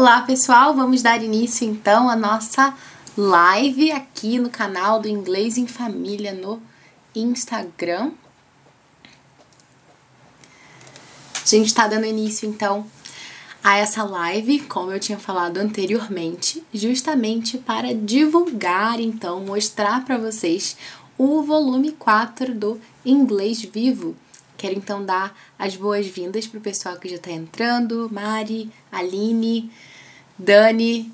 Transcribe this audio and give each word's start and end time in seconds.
Olá 0.00 0.20
pessoal, 0.20 0.76
vamos 0.76 1.02
dar 1.02 1.20
início 1.24 1.68
então 1.68 2.08
à 2.08 2.14
nossa 2.14 2.72
live 3.16 3.90
aqui 3.90 4.38
no 4.38 4.48
canal 4.48 5.00
do 5.00 5.08
Inglês 5.08 5.58
em 5.58 5.66
Família 5.66 6.32
no 6.32 6.62
Instagram. 7.16 8.12
A 11.34 11.48
gente 11.48 11.66
está 11.66 11.88
dando 11.88 12.06
início 12.06 12.48
então 12.48 12.86
a 13.60 13.78
essa 13.78 14.04
live, 14.04 14.60
como 14.60 14.92
eu 14.92 15.00
tinha 15.00 15.18
falado 15.18 15.58
anteriormente, 15.58 16.62
justamente 16.72 17.58
para 17.58 17.92
divulgar, 17.92 19.00
então, 19.00 19.40
mostrar 19.40 20.04
para 20.04 20.16
vocês 20.16 20.76
o 21.18 21.42
volume 21.42 21.90
4 21.90 22.54
do 22.54 22.80
Inglês 23.04 23.62
Vivo. 23.62 24.14
Quero 24.58 24.74
então 24.74 25.04
dar 25.04 25.38
as 25.56 25.76
boas-vindas 25.76 26.48
para 26.48 26.58
o 26.58 26.60
pessoal 26.60 26.96
que 26.96 27.08
já 27.08 27.14
está 27.14 27.30
entrando: 27.30 28.10
Mari, 28.10 28.68
Aline, 28.90 29.70
Dani, 30.36 31.12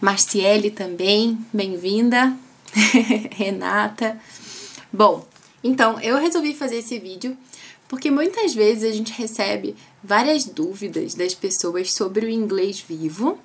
Marciele 0.00 0.70
também, 0.70 1.36
bem-vinda, 1.52 2.32
Renata. 3.34 4.18
Bom, 4.92 5.26
então 5.64 6.00
eu 6.00 6.16
resolvi 6.16 6.54
fazer 6.54 6.76
esse 6.76 6.96
vídeo 7.00 7.36
porque 7.88 8.08
muitas 8.08 8.54
vezes 8.54 8.88
a 8.88 8.94
gente 8.94 9.12
recebe 9.12 9.74
várias 10.02 10.44
dúvidas 10.44 11.12
das 11.14 11.34
pessoas 11.34 11.92
sobre 11.92 12.24
o 12.24 12.30
inglês 12.30 12.80
vivo. 12.80 13.36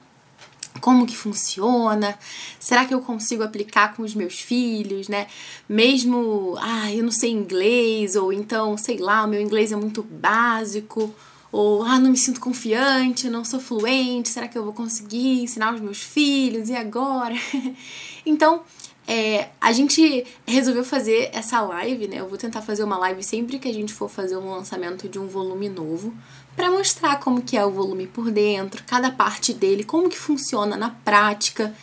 Como 0.80 1.06
que 1.06 1.18
funciona? 1.18 2.18
Será 2.60 2.86
que 2.86 2.94
eu 2.94 3.02
consigo 3.02 3.44
aplicar 3.44 3.96
com 3.96 4.04
os 4.04 4.16
meus 4.16 4.40
filhos, 4.40 5.08
né? 5.08 5.28
Mesmo, 5.68 6.56
ah, 6.60 6.92
eu 6.94 7.04
não 7.04 7.12
sei 7.12 7.32
inglês, 7.32 8.16
ou 8.16 8.32
então, 8.32 8.78
sei 8.78 8.98
lá, 8.98 9.26
o 9.26 9.28
meu 9.28 9.42
inglês 9.42 9.72
é 9.72 9.76
muito 9.76 10.02
básico, 10.02 11.14
ou 11.52 11.84
ah, 11.84 12.00
não 12.00 12.12
me 12.12 12.18
sinto 12.18 12.40
confiante, 12.40 13.30
não 13.30 13.44
sou 13.44 13.60
fluente, 13.60 14.30
será 14.30 14.48
que 14.48 14.58
eu 14.58 14.64
vou 14.64 14.74
conseguir 14.74 15.44
ensinar 15.44 15.74
os 15.74 15.82
meus 15.82 16.02
filhos? 16.02 16.70
E 16.70 16.76
agora? 16.76 17.36
então, 18.26 18.62
é, 19.08 19.50
a 19.60 19.74
gente 19.74 20.26
resolveu 20.48 20.86
fazer 20.86 21.30
essa 21.34 21.60
live, 21.62 22.08
né? 22.08 22.20
Eu 22.20 22.30
vou 22.30 22.38
tentar 22.38 22.62
fazer 22.62 22.84
uma 22.84 22.98
live 22.98 23.22
sempre 23.22 23.60
que 23.60 23.68
a 23.68 23.74
gente 23.74 23.94
for 23.94 24.10
fazer 24.10 24.38
um 24.38 24.50
lançamento 24.50 25.10
de 25.10 25.20
um 25.20 25.28
volume 25.28 25.68
novo, 25.68 26.14
para 26.56 26.70
mostrar 26.70 27.20
como 27.20 27.42
que 27.42 27.58
é 27.58 27.66
o 27.66 27.72
volume 27.72 28.08
por 28.08 28.30
dentro, 28.32 28.84
cada 28.86 29.12
parte 29.12 29.54
dele, 29.54 29.84
como 29.84 30.10
que 30.10 30.18
funciona 30.18 30.76
na 30.76 30.90
prática. 30.90 31.74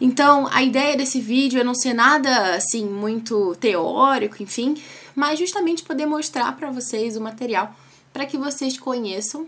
Então, 0.00 0.48
a 0.50 0.62
ideia 0.62 0.96
desse 0.96 1.20
vídeo 1.20 1.60
é 1.60 1.64
não 1.64 1.74
ser 1.74 1.92
nada 1.92 2.54
assim 2.54 2.86
muito 2.86 3.54
teórico, 3.56 4.42
enfim, 4.42 4.80
mas 5.14 5.38
justamente 5.38 5.82
poder 5.82 6.06
mostrar 6.06 6.56
para 6.56 6.70
vocês 6.70 7.16
o 7.16 7.20
material 7.20 7.74
para 8.12 8.26
que 8.26 8.38
vocês 8.38 8.78
conheçam 8.78 9.46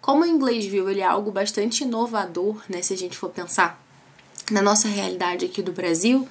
como 0.00 0.22
o 0.22 0.26
inglês 0.26 0.64
vivo 0.64 0.88
ele 0.88 1.00
é 1.00 1.04
algo 1.04 1.30
bastante 1.30 1.84
inovador, 1.84 2.62
né, 2.68 2.80
se 2.82 2.92
a 2.92 2.96
gente 2.96 3.16
for 3.16 3.30
pensar 3.30 3.82
na 4.50 4.62
nossa 4.62 4.88
realidade 4.88 5.44
aqui 5.44 5.62
do 5.62 5.72
Brasil, 5.72 6.26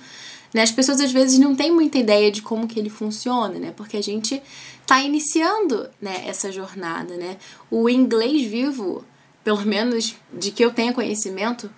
né, 0.54 0.64
as 0.64 0.72
pessoas 0.72 1.00
às 1.00 1.12
vezes 1.12 1.38
não 1.38 1.56
têm 1.56 1.72
muita 1.72 1.98
ideia 1.98 2.32
de 2.32 2.42
como 2.42 2.68
que 2.68 2.80
ele 2.80 2.90
funciona, 2.90 3.60
né? 3.60 3.72
Porque 3.78 3.96
a 3.98 4.02
gente 4.02 4.42
está 4.90 5.04
iniciando 5.04 5.88
né, 6.02 6.24
essa 6.26 6.52
jornada, 6.52 7.16
né? 7.16 7.38
O 7.70 7.88
inglês 7.88 8.44
vivo, 8.50 9.06
pelo 9.44 9.62
menos 9.62 10.16
de 10.34 10.50
que 10.50 10.66
eu 10.66 10.72
tenha 10.72 10.92
conhecimento, 10.92 11.70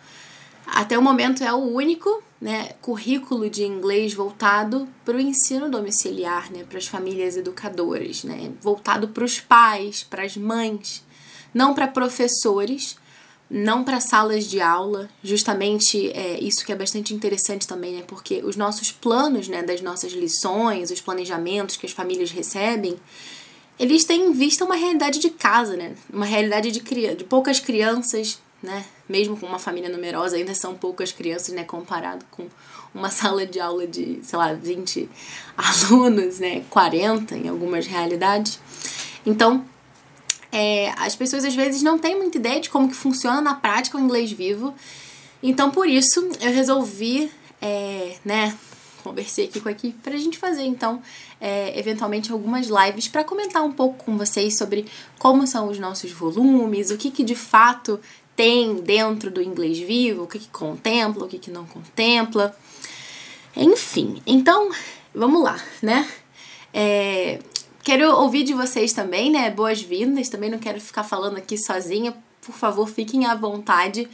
até 0.65 0.97
o 0.97 1.01
momento 1.01 1.43
é 1.43 1.51
o 1.51 1.57
único 1.57 2.23
né, 2.39 2.69
currículo 2.81 3.49
de 3.49 3.65
inglês 3.65 4.13
voltado 4.13 4.87
para 5.03 5.17
o 5.17 5.19
ensino 5.19 5.69
domiciliar, 5.69 6.49
né, 6.53 6.63
para 6.63 6.77
as 6.77 6.87
famílias 6.87 7.35
educadoras, 7.35 8.23
né, 8.23 8.53
voltado 8.61 9.09
para 9.09 9.25
os 9.25 9.41
pais, 9.41 10.03
para 10.03 10.23
as 10.23 10.37
mães, 10.37 11.03
não 11.53 11.73
para 11.73 11.89
professores, 11.89 12.95
não 13.53 13.83
para 13.83 13.99
salas 13.99 14.45
de 14.45 14.61
aula, 14.61 15.09
justamente 15.21 16.09
é, 16.11 16.39
isso 16.39 16.65
que 16.65 16.71
é 16.71 16.75
bastante 16.75 17.13
interessante 17.13 17.67
também, 17.67 17.95
né? 17.95 18.03
Porque 18.07 18.41
os 18.45 18.55
nossos 18.55 18.93
planos, 18.93 19.49
né, 19.49 19.61
das 19.61 19.81
nossas 19.81 20.13
lições, 20.13 20.89
os 20.89 21.01
planejamentos 21.01 21.75
que 21.75 21.85
as 21.85 21.91
famílias 21.91 22.31
recebem, 22.31 22.95
eles 23.77 24.05
têm 24.05 24.27
em 24.27 24.31
vista 24.31 24.63
uma 24.63 24.75
realidade 24.75 25.19
de 25.19 25.29
casa, 25.29 25.75
né? 25.75 25.93
Uma 26.11 26.25
realidade 26.25 26.71
de, 26.71 26.79
de 26.79 27.23
poucas 27.25 27.59
crianças, 27.59 28.39
né? 28.63 28.85
Mesmo 29.09 29.35
com 29.35 29.45
uma 29.45 29.59
família 29.59 29.89
numerosa, 29.89 30.37
ainda 30.37 30.55
são 30.55 30.73
poucas 30.73 31.11
crianças, 31.11 31.53
né? 31.53 31.65
Comparado 31.65 32.25
com 32.31 32.47
uma 32.95 33.09
sala 33.11 33.45
de 33.45 33.59
aula 33.59 33.85
de, 33.85 34.21
sei 34.23 34.39
lá, 34.39 34.53
20 34.53 35.09
alunos, 35.57 36.39
né? 36.39 36.63
40 36.69 37.35
em 37.35 37.49
algumas 37.49 37.85
realidades. 37.85 38.61
Então, 39.25 39.65
é, 40.51 40.93
as 40.97 41.15
pessoas 41.15 41.45
às 41.45 41.55
vezes 41.55 41.81
não 41.81 41.97
têm 41.97 42.17
muita 42.17 42.37
ideia 42.37 42.59
de 42.59 42.69
como 42.69 42.89
que 42.89 42.95
funciona 42.95 43.41
na 43.41 43.55
prática 43.55 43.97
o 43.97 44.01
inglês 44.01 44.31
vivo. 44.31 44.73
Então, 45.41 45.71
por 45.71 45.87
isso, 45.87 46.29
eu 46.39 46.51
resolvi, 46.51 47.31
é, 47.61 48.17
né, 48.23 48.55
conversei 49.03 49.45
aqui 49.45 49.59
com 49.59 49.69
a 49.69 49.71
equipe 49.71 49.97
para 50.03 50.13
a 50.13 50.17
gente 50.17 50.37
fazer, 50.37 50.63
então, 50.63 51.01
é, 51.39 51.77
eventualmente 51.79 52.31
algumas 52.31 52.67
lives 52.67 53.07
para 53.07 53.23
comentar 53.23 53.63
um 53.63 53.71
pouco 53.71 54.03
com 54.03 54.17
vocês 54.17 54.57
sobre 54.57 54.85
como 55.17 55.47
são 55.47 55.69
os 55.69 55.79
nossos 55.79 56.11
volumes, 56.11 56.91
o 56.91 56.97
que, 56.97 57.09
que 57.09 57.23
de 57.23 57.35
fato 57.35 57.99
tem 58.35 58.75
dentro 58.75 59.31
do 59.31 59.41
inglês 59.41 59.79
vivo, 59.79 60.23
o 60.23 60.27
que, 60.27 60.39
que 60.39 60.49
contempla, 60.49 61.25
o 61.25 61.27
que, 61.27 61.39
que 61.39 61.51
não 61.51 61.65
contempla. 61.65 62.55
Enfim, 63.55 64.21
então, 64.25 64.69
vamos 65.13 65.43
lá, 65.43 65.59
né? 65.81 66.07
É, 66.73 67.39
Quero 67.83 68.15
ouvir 68.17 68.43
de 68.43 68.53
vocês 68.53 68.93
também, 68.93 69.31
né? 69.31 69.49
Boas-vindas. 69.49 70.29
Também 70.29 70.51
não 70.51 70.59
quero 70.59 70.79
ficar 70.79 71.03
falando 71.03 71.37
aqui 71.37 71.57
sozinha. 71.57 72.15
Por 72.39 72.53
favor, 72.53 72.87
fiquem 72.87 73.25
à 73.25 73.33
vontade 73.33 74.07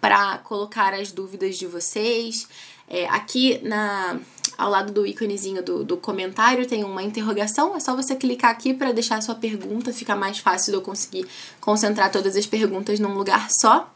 para 0.00 0.38
colocar 0.38 0.92
as 0.92 1.10
dúvidas 1.10 1.56
de 1.56 1.66
vocês. 1.66 2.46
É, 2.86 3.06
aqui 3.06 3.58
na, 3.62 4.18
ao 4.58 4.68
lado 4.68 4.92
do 4.92 5.06
íconezinho 5.06 5.62
do, 5.62 5.82
do 5.82 5.96
comentário 5.96 6.66
tem 6.66 6.84
uma 6.84 7.02
interrogação. 7.02 7.74
É 7.74 7.80
só 7.80 7.96
você 7.96 8.14
clicar 8.14 8.50
aqui 8.50 8.74
para 8.74 8.92
deixar 8.92 9.22
sua 9.22 9.34
pergunta. 9.34 9.90
Fica 9.90 10.14
mais 10.14 10.38
fácil 10.38 10.72
de 10.72 10.76
eu 10.76 10.82
conseguir 10.82 11.26
concentrar 11.62 12.12
todas 12.12 12.36
as 12.36 12.44
perguntas 12.44 13.00
num 13.00 13.14
lugar 13.14 13.48
só. 13.50 13.90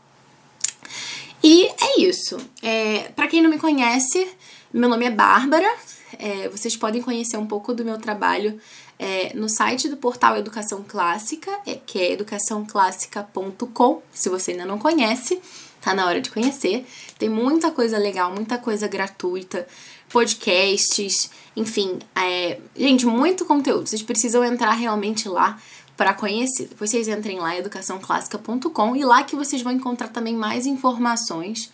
E 1.45 1.67
é 1.67 2.01
isso. 2.01 2.39
É, 2.63 3.11
para 3.15 3.29
quem 3.29 3.43
não 3.43 3.51
me 3.51 3.59
conhece, 3.59 4.27
meu 4.73 4.89
nome 4.89 5.05
é 5.05 5.11
Bárbara. 5.11 5.71
É, 6.19 6.49
vocês 6.49 6.75
podem 6.75 7.03
conhecer 7.03 7.37
um 7.37 7.47
pouco 7.47 7.75
do 7.75 7.85
meu 7.85 7.99
trabalho 7.99 8.59
é, 8.99 9.33
no 9.35 9.49
site 9.49 9.89
do 9.89 9.97
portal 9.97 10.37
Educação 10.37 10.85
Clássica, 10.87 11.51
é, 11.67 11.75
que 11.75 11.99
é 12.01 12.13
educaçãoclássica.com. 12.13 14.03
Se 14.13 14.29
você 14.29 14.51
ainda 14.53 14.67
não 14.67 14.79
conhece, 14.79 15.41
tá 15.81 15.95
na 15.95 16.07
hora 16.07 16.21
de 16.21 16.31
conhecer. 16.31 16.85
Tem 17.19 17.29
muita 17.29 17.71
coisa 17.71 17.97
legal, 17.97 18.33
muita 18.33 18.59
coisa 18.59 18.89
gratuita, 18.89 19.67
podcasts, 20.09 21.31
enfim, 21.55 21.99
é, 22.15 22.59
gente, 22.77 23.07
muito 23.07 23.45
conteúdo. 23.45 23.89
Vocês 23.89 24.03
precisam 24.03 24.45
entrar 24.45 24.73
realmente 24.73 25.29
lá 25.29 25.61
para 25.97 26.15
conhecer. 26.15 26.69
Depois 26.69 26.91
vocês 26.91 27.09
entrem 27.09 27.39
lá, 27.39 27.57
educaçãoclássica.com, 27.57 28.97
e 28.97 29.05
lá 29.05 29.23
que 29.23 29.37
vocês 29.37 29.63
vão 29.63 29.73
encontrar 29.73 30.09
também 30.09 30.37
mais 30.37 30.67
informações 30.67 31.71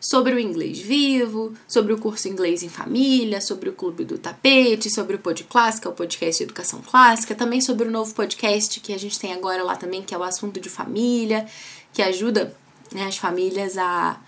sobre 0.00 0.34
o 0.34 0.38
inglês 0.38 0.78
vivo, 0.78 1.52
sobre 1.66 1.92
o 1.92 1.98
curso 1.98 2.28
Inglês 2.28 2.62
em 2.62 2.68
Família, 2.68 3.40
sobre 3.40 3.68
o 3.68 3.72
Clube 3.72 4.04
do 4.04 4.18
Tapete, 4.18 4.90
sobre 4.90 5.16
o 5.16 5.18
Pod 5.18 5.42
Clássica, 5.44 5.88
o 5.88 5.92
podcast 5.92 6.38
de 6.38 6.44
Educação 6.44 6.80
Clássica, 6.80 7.34
também 7.34 7.60
sobre 7.60 7.88
o 7.88 7.90
novo 7.90 8.14
podcast 8.14 8.78
que 8.80 8.92
a 8.92 8.98
gente 8.98 9.18
tem 9.18 9.32
agora 9.32 9.62
lá 9.62 9.76
também, 9.76 10.02
que 10.02 10.14
é 10.14 10.18
o 10.18 10.22
Assunto 10.22 10.60
de 10.60 10.68
Família, 10.68 11.46
que 11.92 12.00
ajuda 12.00 12.54
né, 12.92 13.06
as 13.06 13.16
famílias 13.16 13.76
a. 13.76 14.20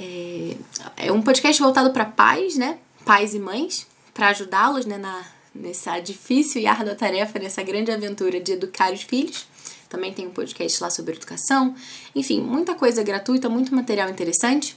É, 0.00 0.56
é 0.96 1.12
um 1.12 1.20
podcast 1.20 1.60
voltado 1.62 1.90
para 1.90 2.06
pais, 2.06 2.56
né? 2.56 2.78
Pais 3.04 3.34
e 3.34 3.38
mães, 3.38 3.86
para 4.14 4.28
ajudá-los 4.28 4.86
né, 4.86 4.96
na, 4.96 5.22
nessa 5.54 5.98
difícil 6.00 6.62
e 6.62 6.66
árdua 6.66 6.94
tarefa, 6.94 7.38
nessa 7.38 7.62
grande 7.62 7.90
aventura 7.90 8.40
de 8.40 8.52
educar 8.52 8.92
os 8.92 9.02
filhos. 9.02 9.46
Também 9.88 10.14
tem 10.14 10.26
um 10.26 10.30
podcast 10.30 10.82
lá 10.82 10.88
sobre 10.88 11.14
educação. 11.14 11.74
Enfim, 12.14 12.40
muita 12.40 12.74
coisa 12.74 13.02
gratuita, 13.02 13.50
muito 13.50 13.74
material 13.74 14.08
interessante. 14.08 14.74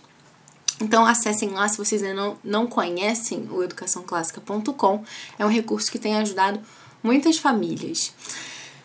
Então 0.82 1.06
acessem 1.06 1.50
lá 1.50 1.68
se 1.68 1.78
vocês 1.78 2.04
ainda 2.04 2.16
não, 2.16 2.38
não 2.44 2.68
conhecem 2.68 3.48
o 3.50 3.64
educaçãoclássica.com. 3.64 5.04
É 5.40 5.46
um 5.46 5.50
recurso 5.50 5.92
que 5.92 6.00
tem 6.00 6.16
ajudado 6.18 6.60
muitas 7.02 7.38
famílias. 7.38 8.14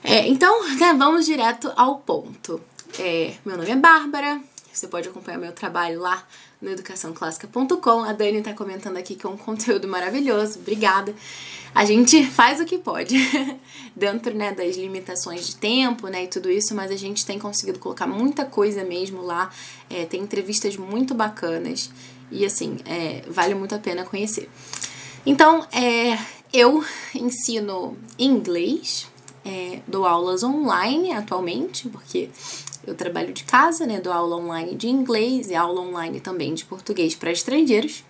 É, 0.02 0.26
então, 0.28 0.68
né, 0.76 0.94
vamos 0.94 1.26
direto 1.26 1.72
ao 1.76 1.98
ponto. 1.98 2.60
É, 2.98 3.34
meu 3.44 3.56
nome 3.56 3.70
é 3.70 3.76
Bárbara, 3.76 4.40
você 4.72 4.88
pode 4.88 5.08
acompanhar 5.08 5.38
meu 5.38 5.52
trabalho 5.52 6.00
lá 6.00 6.24
no 6.60 6.70
educaçãoclássica.com. 6.70 8.04
A 8.04 8.12
Dani 8.12 8.38
está 8.38 8.52
comentando 8.52 8.96
aqui 8.96 9.14
que 9.14 9.26
é 9.26 9.28
um 9.28 9.36
conteúdo 9.36 9.88
maravilhoso, 9.88 10.58
obrigada. 10.58 11.14
A 11.74 11.84
gente 11.84 12.24
faz 12.26 12.60
o 12.60 12.64
que 12.64 12.78
pode, 12.78 13.16
dentro 13.94 14.34
né, 14.34 14.52
das 14.52 14.76
limitações 14.76 15.46
de 15.46 15.56
tempo 15.56 16.08
né, 16.08 16.24
e 16.24 16.28
tudo 16.28 16.50
isso, 16.50 16.74
mas 16.74 16.90
a 16.90 16.96
gente 16.96 17.24
tem 17.24 17.38
conseguido 17.38 17.78
colocar 17.78 18.06
muita 18.06 18.44
coisa 18.44 18.84
mesmo 18.84 19.22
lá. 19.22 19.50
É, 19.88 20.04
tem 20.04 20.20
entrevistas 20.20 20.76
muito 20.76 21.14
bacanas 21.14 21.90
e 22.30 22.44
assim, 22.44 22.78
é, 22.84 23.22
vale 23.28 23.54
muito 23.54 23.74
a 23.74 23.78
pena 23.78 24.04
conhecer. 24.04 24.48
Então, 25.24 25.66
é, 25.72 26.18
eu 26.52 26.84
ensino 27.14 27.96
inglês, 28.18 29.06
é, 29.44 29.80
dou 29.86 30.06
aulas 30.06 30.42
online 30.42 31.12
atualmente, 31.12 31.88
porque 31.88 32.30
eu 32.86 32.94
trabalho 32.94 33.32
de 33.32 33.44
casa, 33.44 33.86
né? 33.86 34.00
Dou 34.00 34.12
aula 34.12 34.36
online 34.36 34.74
de 34.74 34.88
inglês 34.88 35.50
e 35.50 35.54
aula 35.54 35.80
online 35.80 36.20
também 36.20 36.54
de 36.54 36.64
português 36.64 37.14
para 37.14 37.30
estrangeiros. 37.30 38.04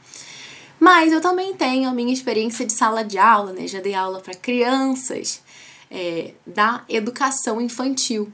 Mas 0.79 1.13
eu 1.13 1.21
também 1.21 1.55
tenho 1.55 1.89
a 1.89 1.93
minha 1.93 2.13
experiência 2.13 2.65
de 2.65 2.73
sala 2.73 3.05
de 3.05 3.19
aula, 3.19 3.53
né? 3.53 3.67
Já 3.67 3.81
dei 3.81 3.95
aula 3.95 4.21
para 4.21 4.35
crianças 4.35 5.43
é, 5.91 6.33
da 6.47 6.85
educação 6.89 7.61
infantil. 7.61 8.33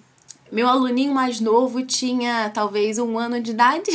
Meu 0.52 0.68
aluninho 0.68 1.12
mais 1.12 1.40
novo 1.40 1.82
tinha 1.82 2.50
talvez 2.50 2.98
um 2.98 3.18
ano 3.18 3.40
de 3.40 3.50
idade 3.50 3.90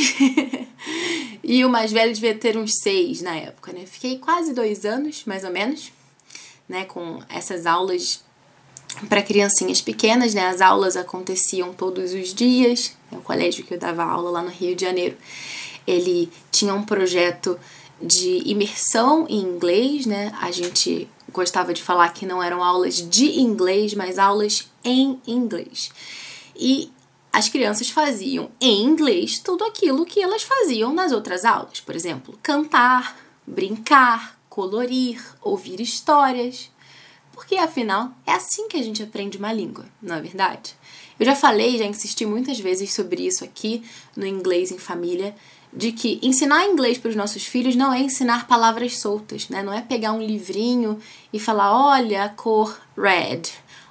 e 1.42 1.64
o 1.64 1.70
mais 1.70 1.90
velho 1.90 2.12
devia 2.12 2.34
ter 2.34 2.58
uns 2.58 2.72
seis 2.82 3.22
na 3.22 3.34
época, 3.34 3.72
né? 3.72 3.86
Fiquei 3.86 4.18
quase 4.18 4.52
dois 4.52 4.84
anos, 4.84 5.24
mais 5.24 5.44
ou 5.44 5.50
menos, 5.50 5.90
né? 6.68 6.84
Com 6.84 7.20
essas 7.30 7.64
aulas 7.64 8.22
para 9.08 9.22
criancinhas 9.22 9.80
pequenas, 9.80 10.34
né? 10.34 10.46
As 10.48 10.60
aulas 10.60 10.96
aconteciam 10.96 11.72
todos 11.72 12.12
os 12.12 12.34
dias. 12.34 12.94
O 13.10 13.18
colégio 13.18 13.64
que 13.64 13.74
eu 13.74 13.78
dava 13.78 14.04
aula 14.04 14.30
lá 14.30 14.42
no 14.42 14.50
Rio 14.50 14.74
de 14.74 14.84
Janeiro, 14.84 15.16
ele 15.86 16.30
tinha 16.50 16.74
um 16.74 16.82
projeto 16.82 17.58
de 18.00 18.42
imersão 18.44 19.26
em 19.28 19.40
inglês, 19.40 20.06
né? 20.06 20.32
A 20.40 20.50
gente 20.50 21.08
gostava 21.30 21.72
de 21.72 21.82
falar 21.82 22.08
que 22.10 22.26
não 22.26 22.42
eram 22.42 22.62
aulas 22.62 22.96
de 22.96 23.40
inglês, 23.40 23.94
mas 23.94 24.18
aulas 24.18 24.68
em 24.84 25.20
inglês. 25.26 25.90
E 26.56 26.90
as 27.32 27.48
crianças 27.48 27.88
faziam 27.88 28.50
em 28.60 28.82
inglês 28.82 29.38
tudo 29.38 29.64
aquilo 29.64 30.04
que 30.04 30.20
elas 30.20 30.42
faziam 30.42 30.92
nas 30.92 31.12
outras 31.12 31.44
aulas, 31.44 31.80
por 31.80 31.96
exemplo, 31.96 32.38
cantar, 32.42 33.16
brincar, 33.46 34.38
colorir, 34.50 35.18
ouvir 35.40 35.80
histórias. 35.80 36.70
Porque 37.42 37.56
afinal 37.56 38.12
é 38.24 38.30
assim 38.30 38.68
que 38.68 38.76
a 38.76 38.82
gente 38.82 39.02
aprende 39.02 39.36
uma 39.36 39.52
língua, 39.52 39.84
não 40.00 40.14
é 40.14 40.20
verdade? 40.20 40.76
Eu 41.18 41.26
já 41.26 41.34
falei, 41.34 41.76
já 41.76 41.84
insisti 41.84 42.24
muitas 42.24 42.60
vezes 42.60 42.94
sobre 42.94 43.26
isso 43.26 43.42
aqui 43.42 43.82
no 44.16 44.24
Inglês 44.24 44.70
em 44.70 44.78
Família, 44.78 45.34
de 45.72 45.90
que 45.90 46.20
ensinar 46.22 46.68
inglês 46.68 46.98
para 46.98 47.08
os 47.08 47.16
nossos 47.16 47.44
filhos 47.44 47.74
não 47.74 47.92
é 47.92 48.00
ensinar 48.00 48.46
palavras 48.46 49.00
soltas, 49.00 49.48
né? 49.48 49.60
Não 49.60 49.72
é 49.72 49.80
pegar 49.80 50.12
um 50.12 50.22
livrinho 50.22 51.00
e 51.32 51.40
falar, 51.40 51.76
olha 51.76 52.22
a 52.22 52.28
cor 52.28 52.80
red, 52.96 53.42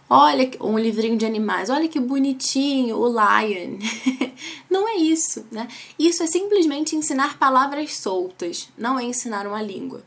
olha 0.10 0.50
um 0.62 0.80
livrinho 0.80 1.18
de 1.18 1.26
animais, 1.26 1.70
olha 1.70 1.90
que 1.90 2.00
bonitinho 2.00 2.96
o 2.98 3.08
lion. 3.08 3.80
não 4.72 4.88
é 4.88 4.96
isso, 4.96 5.46
né? 5.52 5.68
Isso 6.00 6.24
é 6.24 6.28
simplesmente 6.28 6.96
ensinar 6.96 7.38
palavras 7.38 7.98
soltas, 7.98 8.70
não 8.78 8.98
é 8.98 9.04
ensinar 9.04 9.46
uma 9.46 9.62
língua. 9.62 10.02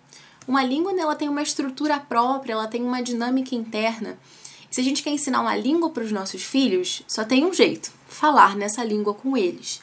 Uma 0.46 0.62
língua 0.62 0.92
né, 0.92 1.02
ela 1.02 1.14
tem 1.14 1.28
uma 1.28 1.42
estrutura 1.42 1.98
própria, 1.98 2.52
ela 2.52 2.66
tem 2.66 2.82
uma 2.82 3.02
dinâmica 3.02 3.54
interna. 3.54 4.18
Se 4.70 4.80
a 4.80 4.84
gente 4.84 5.02
quer 5.02 5.10
ensinar 5.10 5.40
uma 5.40 5.56
língua 5.56 5.90
para 5.90 6.02
os 6.02 6.12
nossos 6.12 6.42
filhos, 6.42 7.02
só 7.06 7.24
tem 7.24 7.44
um 7.44 7.52
jeito: 7.52 7.92
falar 8.08 8.56
nessa 8.56 8.82
língua 8.84 9.14
com 9.14 9.36
eles. 9.36 9.80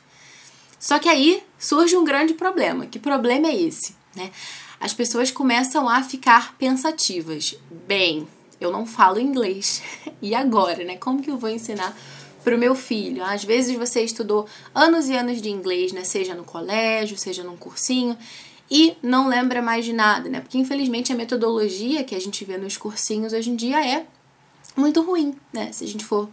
Só 0.80 1.00
que 1.00 1.08
aí 1.08 1.44
surge 1.60 1.96
um 1.96 2.04
grande 2.04 2.34
problema. 2.34 2.86
Que 2.88 3.00
problema 3.00 3.48
é 3.48 3.56
esse? 3.56 3.96
Né? 4.16 4.31
As 4.80 4.94
pessoas 4.94 5.31
começam 5.31 5.88
a 5.88 6.02
ficar 6.04 6.56
pensativas. 6.58 7.56
Bem, 7.88 8.28
eu 8.60 8.72
não 8.72 8.86
falo 8.86 9.19
inglês. 9.19 9.81
E 10.24 10.36
agora, 10.36 10.84
né? 10.84 10.98
Como 10.98 11.19
que 11.19 11.31
eu 11.31 11.38
vou 11.38 11.50
ensinar 11.50 11.98
para 12.44 12.56
o 12.56 12.60
meu 12.60 12.75
filho? 12.75 13.24
Às 13.24 13.44
vezes 13.44 13.75
você 13.75 14.04
estudou 14.04 14.46
anos 14.74 15.10
e 15.10 15.16
anos 15.16 15.42
de 15.42 15.50
inglês, 15.50 15.92
né? 15.92 16.04
Seja 16.04 16.36
no 16.36 16.44
colégio, 16.44 17.18
seja 17.18 17.44
num 17.44 17.58
cursinho, 17.58 18.16
e 18.71 18.95
não 19.03 19.27
lembra 19.27 19.62
mais 19.62 19.83
de 19.83 19.91
nada, 19.91 20.29
né? 20.29 20.39
Porque 20.39 20.57
infelizmente 20.57 21.12
a 21.12 21.15
metodologia 21.15 22.06
que 22.06 22.15
a 22.15 22.21
gente 22.21 22.45
vê 22.45 22.57
nos 22.57 22.77
cursinhos 22.77 23.33
hoje 23.33 23.50
em 23.50 23.56
dia 23.57 23.85
é 23.85 24.06
muito 24.77 25.01
ruim, 25.01 25.35
né? 25.51 25.73
Se 25.73 25.83
a 25.83 25.88
gente 25.88 26.06
for 26.06 26.29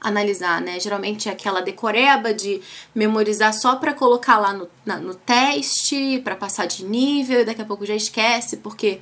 analisar, 0.00 0.62
né? 0.62 0.80
Geralmente 0.80 1.28
é 1.28 1.32
aquela 1.32 1.60
decoreba 1.60 2.32
de 2.32 2.62
memorizar 2.94 3.52
só 3.52 3.76
para 3.76 3.92
colocar 3.92 4.38
lá 4.38 4.54
no, 4.54 4.70
na, 4.86 4.96
no 4.96 5.14
teste, 5.14 6.18
para 6.24 6.34
passar 6.34 6.66
de 6.66 6.82
nível, 6.82 7.40
e 7.40 7.44
daqui 7.44 7.60
a 7.60 7.66
pouco 7.66 7.84
já 7.84 7.94
esquece, 7.94 8.56
porque 8.56 8.98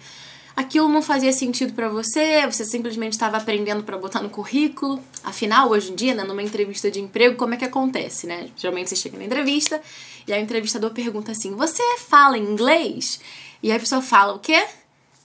aquilo 0.60 0.88
não 0.88 1.02
fazia 1.02 1.32
sentido 1.32 1.72
para 1.72 1.88
você, 1.88 2.46
você 2.46 2.64
simplesmente 2.64 3.12
estava 3.12 3.36
aprendendo 3.36 3.82
para 3.82 3.98
botar 3.98 4.20
no 4.20 4.30
currículo. 4.30 5.02
Afinal, 5.24 5.70
hoje 5.70 5.92
em 5.92 5.94
dia, 5.94 6.14
né, 6.14 6.22
numa 6.24 6.42
entrevista 6.42 6.90
de 6.90 7.00
emprego, 7.00 7.36
como 7.36 7.54
é 7.54 7.56
que 7.56 7.64
acontece, 7.64 8.26
né? 8.26 8.48
Geralmente 8.56 8.90
você 8.90 8.96
chega 8.96 9.18
na 9.18 9.24
entrevista 9.24 9.80
e 10.26 10.32
o 10.32 10.36
entrevistador 10.36 10.90
pergunta 10.90 11.32
assim: 11.32 11.54
"Você 11.56 11.82
fala 11.98 12.38
inglês?" 12.38 13.20
E 13.62 13.72
a 13.72 13.78
pessoa 13.78 14.00
fala 14.00 14.34
o 14.34 14.38
quê? 14.38 14.66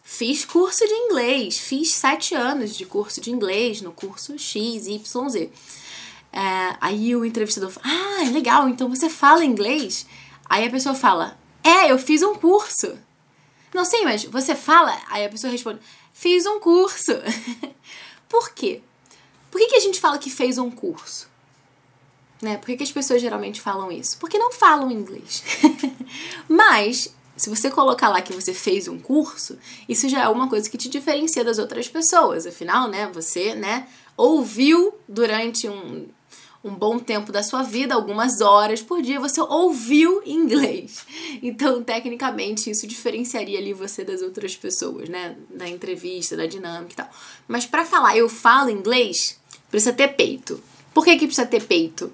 Fiz 0.03 0.45
curso 0.45 0.85
de 0.85 0.93
inglês, 0.93 1.57
fiz 1.57 1.93
sete 1.93 2.35
anos 2.35 2.75
de 2.75 2.85
curso 2.85 3.19
de 3.19 3.31
inglês 3.31 3.81
no 3.81 3.91
curso 3.91 4.37
X, 4.37 4.87
Y, 4.87 5.29
Z. 5.29 5.49
É, 6.31 6.75
aí 6.79 7.15
o 7.15 7.25
entrevistador 7.25 7.71
fala, 7.71 7.87
ah, 7.87 8.29
legal, 8.29 8.69
então 8.69 8.89
você 8.89 9.09
fala 9.09 9.43
inglês? 9.43 10.05
Aí 10.47 10.67
a 10.67 10.69
pessoa 10.69 10.93
fala, 10.93 11.37
é, 11.63 11.91
eu 11.91 11.97
fiz 11.97 12.21
um 12.21 12.35
curso. 12.35 12.95
Não 13.75 13.83
sei, 13.83 14.05
mas 14.05 14.23
você 14.23 14.55
fala? 14.55 14.97
Aí 15.09 15.25
a 15.25 15.29
pessoa 15.29 15.51
responde, 15.51 15.81
fiz 16.13 16.45
um 16.45 16.61
curso. 16.61 17.11
Por 18.29 18.53
quê? 18.53 18.81
Por 19.51 19.59
que, 19.59 19.67
que 19.67 19.75
a 19.75 19.81
gente 19.81 19.99
fala 19.99 20.17
que 20.17 20.29
fez 20.29 20.57
um 20.57 20.71
curso? 20.71 21.27
Né? 22.41 22.55
Por 22.55 22.67
que, 22.67 22.77
que 22.77 22.83
as 22.83 22.91
pessoas 22.93 23.21
geralmente 23.21 23.59
falam 23.59 23.91
isso? 23.91 24.17
Porque 24.17 24.37
não 24.37 24.53
falam 24.53 24.89
inglês. 24.89 25.43
mas 26.47 27.13
se 27.35 27.49
você 27.49 27.69
colocar 27.69 28.07
lá 28.07 28.21
que 28.21 28.31
você 28.31 28.53
fez 28.53 28.87
um 28.87 28.97
curso, 28.97 29.59
isso 29.89 30.07
já 30.07 30.23
é 30.23 30.29
uma 30.29 30.47
coisa 30.47 30.69
que 30.69 30.77
te 30.77 30.87
diferencia 30.87 31.43
das 31.43 31.59
outras 31.59 31.89
pessoas. 31.89 32.47
Afinal, 32.47 32.87
né, 32.87 33.11
você, 33.13 33.55
né, 33.55 33.89
ouviu 34.15 34.97
durante 35.05 35.67
um, 35.67 36.07
um 36.65 36.73
bom 36.73 36.97
tempo 36.97 37.31
da 37.31 37.43
sua 37.43 37.61
vida, 37.61 37.93
algumas 37.93 38.41
horas 38.41 38.81
por 38.81 38.99
dia, 38.99 39.19
você 39.19 39.39
ouviu 39.39 40.23
inglês. 40.25 41.05
Então, 41.43 41.83
tecnicamente, 41.83 42.71
isso 42.71 42.87
diferenciaria 42.87 43.59
ali 43.59 43.71
você 43.71 44.03
das 44.03 44.23
outras 44.23 44.55
pessoas, 44.55 45.07
né, 45.07 45.37
da 45.47 45.69
entrevista, 45.69 46.35
da 46.35 46.47
dinâmica 46.47 46.93
e 46.93 46.95
tal. 46.95 47.09
Mas 47.47 47.67
para 47.67 47.85
falar 47.85 48.17
eu 48.17 48.27
falo 48.27 48.71
inglês, 48.71 49.39
precisa 49.69 49.93
ter 49.93 50.07
peito. 50.15 50.59
Por 50.91 51.05
que 51.05 51.15
que 51.17 51.27
precisa 51.27 51.45
ter 51.45 51.61
peito? 51.61 52.11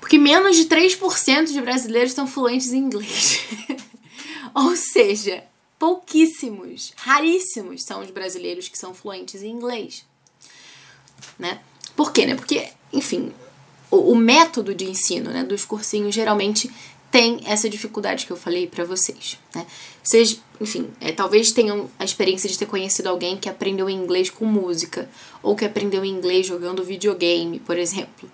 Porque 0.00 0.16
menos 0.16 0.56
de 0.56 0.64
3% 0.64 1.52
de 1.52 1.60
brasileiros 1.60 2.12
estão 2.12 2.26
fluentes 2.26 2.72
em 2.72 2.78
inglês. 2.78 3.44
Ou 4.54 4.74
seja, 4.74 5.44
pouquíssimos, 5.78 6.94
raríssimos 6.96 7.82
são 7.82 8.00
os 8.00 8.10
brasileiros 8.10 8.68
que 8.68 8.78
são 8.78 8.94
fluentes 8.94 9.42
em 9.42 9.50
inglês. 9.50 10.06
Né? 11.38 11.60
Por 11.94 12.10
quê? 12.10 12.24
Né? 12.24 12.34
Porque, 12.34 12.70
enfim, 12.90 13.34
o, 13.90 14.12
o 14.12 14.16
método 14.16 14.74
de 14.74 14.84
ensino 14.84 15.30
né, 15.30 15.44
dos 15.44 15.64
cursinhos 15.64 16.14
geralmente 16.14 16.70
tem 17.10 17.40
essa 17.44 17.68
dificuldade 17.68 18.24
que 18.24 18.30
eu 18.30 18.36
falei 18.36 18.68
para 18.68 18.84
vocês, 18.84 19.36
né? 19.52 19.66
Vocês, 20.00 20.40
enfim, 20.60 20.90
é, 21.00 21.10
talvez 21.10 21.50
tenham 21.50 21.90
a 21.98 22.04
experiência 22.04 22.48
de 22.48 22.56
ter 22.56 22.66
conhecido 22.66 23.08
alguém 23.08 23.36
que 23.36 23.48
aprendeu 23.48 23.90
inglês 23.90 24.30
com 24.30 24.44
música 24.44 25.10
ou 25.42 25.56
que 25.56 25.64
aprendeu 25.64 26.04
inglês 26.04 26.46
jogando 26.46 26.84
videogame, 26.84 27.58
por 27.58 27.76
exemplo, 27.76 28.30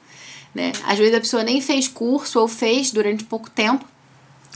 né? 0.55 0.73
Às 0.85 0.99
vezes 0.99 1.15
a 1.15 1.21
pessoa 1.21 1.43
nem 1.43 1.59
fez 1.63 1.89
curso 1.89 2.39
ou 2.39 2.47
fez 2.47 2.91
durante 2.91 3.25
pouco 3.25 3.49
tempo 3.49 3.87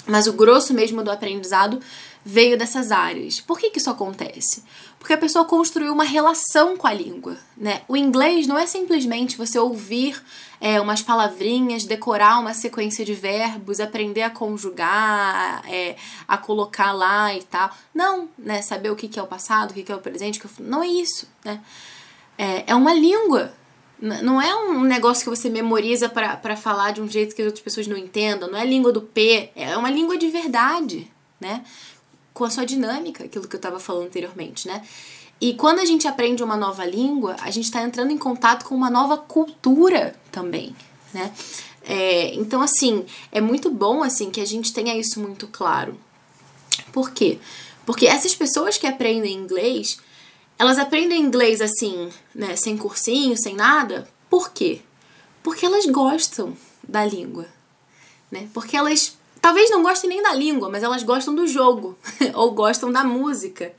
mas 0.07 0.26
o 0.26 0.33
grosso 0.33 0.75
mesmo 0.75 1.02
do 1.02 1.11
aprendizado 1.11 1.80
veio 2.25 2.59
dessas 2.59 2.93
áreas. 2.93 3.41
Por 3.41 3.59
que, 3.59 3.71
que 3.71 3.79
isso 3.79 3.91
acontece? 3.91 4.62
Porque 4.99 5.15
a 5.15 5.19
pessoa 5.19 5.45
construiu 5.45 5.93
uma 5.93 6.05
relação 6.05 6.77
com 6.77 6.87
a 6.87 6.93
língua. 6.93 7.37
Né? 7.57 7.81
O 7.89 7.97
inglês 7.97 8.47
não 8.47 8.59
é 8.59 8.67
simplesmente 8.67 9.37
você 9.37 9.59
ouvir 9.59 10.23
é, 10.61 10.79
umas 10.79 11.00
palavrinhas, 11.00 11.85
decorar 11.85 12.39
uma 12.39 12.53
sequência 12.53 13.05
de 13.05 13.15
verbos, 13.15 13.81
aprender 13.81 14.23
a 14.23 14.31
conjugar, 14.31 15.62
é, 15.67 15.97
a 16.29 16.37
colocar 16.37 16.93
lá 16.93 17.35
e 17.35 17.43
tal. 17.45 17.71
Não, 17.95 18.29
né? 18.39 18.61
Saber 18.61 18.91
o 18.91 18.97
que, 18.97 19.09
que 19.09 19.19
é 19.19 19.23
o 19.23 19.27
passado, 19.27 19.71
o 19.71 19.75
que, 19.75 19.83
que 19.83 19.91
é 19.91 19.95
o 19.95 20.00
presente. 20.00 20.41
Não 20.59 20.83
é 20.83 20.89
isso. 20.89 21.27
Né? 21.43 21.61
É, 22.37 22.65
é 22.67 22.75
uma 22.75 22.93
língua. 22.93 23.55
Não 23.99 24.41
é 24.41 24.55
um 24.55 24.81
negócio 24.83 25.25
que 25.25 25.31
você 25.31 25.50
memoriza 25.50 26.09
para 26.09 26.57
falar 26.57 26.91
de 26.93 27.03
um 27.03 27.09
jeito 27.09 27.35
que 27.35 27.43
as 27.43 27.47
outras 27.47 27.62
pessoas 27.62 27.87
não 27.87 27.97
entendam. 27.97 28.50
Não 28.50 28.59
é 28.59 28.65
língua 28.65 28.93
do 28.93 29.03
P. 29.03 29.50
É 29.55 29.77
uma 29.77 29.91
língua 29.91 30.17
de 30.17 30.29
verdade, 30.29 31.11
né? 31.39 31.65
Com 32.40 32.47
a 32.47 32.50
sua 32.50 32.64
dinâmica, 32.64 33.25
aquilo 33.25 33.47
que 33.47 33.54
eu 33.54 33.59
estava 33.59 33.78
falando 33.78 34.06
anteriormente, 34.06 34.66
né? 34.66 34.82
E 35.38 35.52
quando 35.52 35.78
a 35.80 35.85
gente 35.85 36.09
aprende 36.09 36.42
uma 36.42 36.56
nova 36.56 36.87
língua, 36.87 37.37
a 37.38 37.50
gente 37.50 37.66
está 37.66 37.82
entrando 37.82 38.12
em 38.12 38.16
contato 38.16 38.64
com 38.64 38.75
uma 38.75 38.88
nova 38.88 39.18
cultura 39.18 40.16
também, 40.32 40.75
né? 41.12 41.35
É, 41.82 42.35
então, 42.37 42.62
assim, 42.62 43.04
é 43.30 43.42
muito 43.42 43.68
bom 43.68 44.02
assim 44.02 44.30
que 44.30 44.40
a 44.40 44.47
gente 44.47 44.73
tenha 44.73 44.97
isso 44.97 45.20
muito 45.20 45.49
claro. 45.49 46.00
Por 46.90 47.11
quê? 47.11 47.38
Porque 47.85 48.06
essas 48.06 48.35
pessoas 48.35 48.78
que 48.78 48.87
aprendem 48.87 49.35
inglês, 49.35 50.00
elas 50.59 50.78
aprendem 50.78 51.20
inglês 51.20 51.61
assim, 51.61 52.09
né, 52.35 52.56
sem 52.56 52.75
cursinho, 52.75 53.37
sem 53.37 53.54
nada. 53.54 54.09
Por 54.30 54.50
quê? 54.50 54.80
Porque 55.42 55.66
elas 55.66 55.85
gostam 55.85 56.56
da 56.88 57.04
língua, 57.04 57.47
né? 58.30 58.49
Porque 58.54 58.78
elas 58.78 59.20
talvez 59.40 59.70
não 59.70 59.82
gostem 59.82 60.11
nem 60.11 60.23
da 60.23 60.35
língua, 60.35 60.68
mas 60.68 60.82
elas 60.82 61.02
gostam 61.02 61.35
do 61.35 61.47
jogo 61.47 61.99
ou 62.35 62.52
gostam 62.52 62.90
da 62.92 63.04
música 63.04 63.73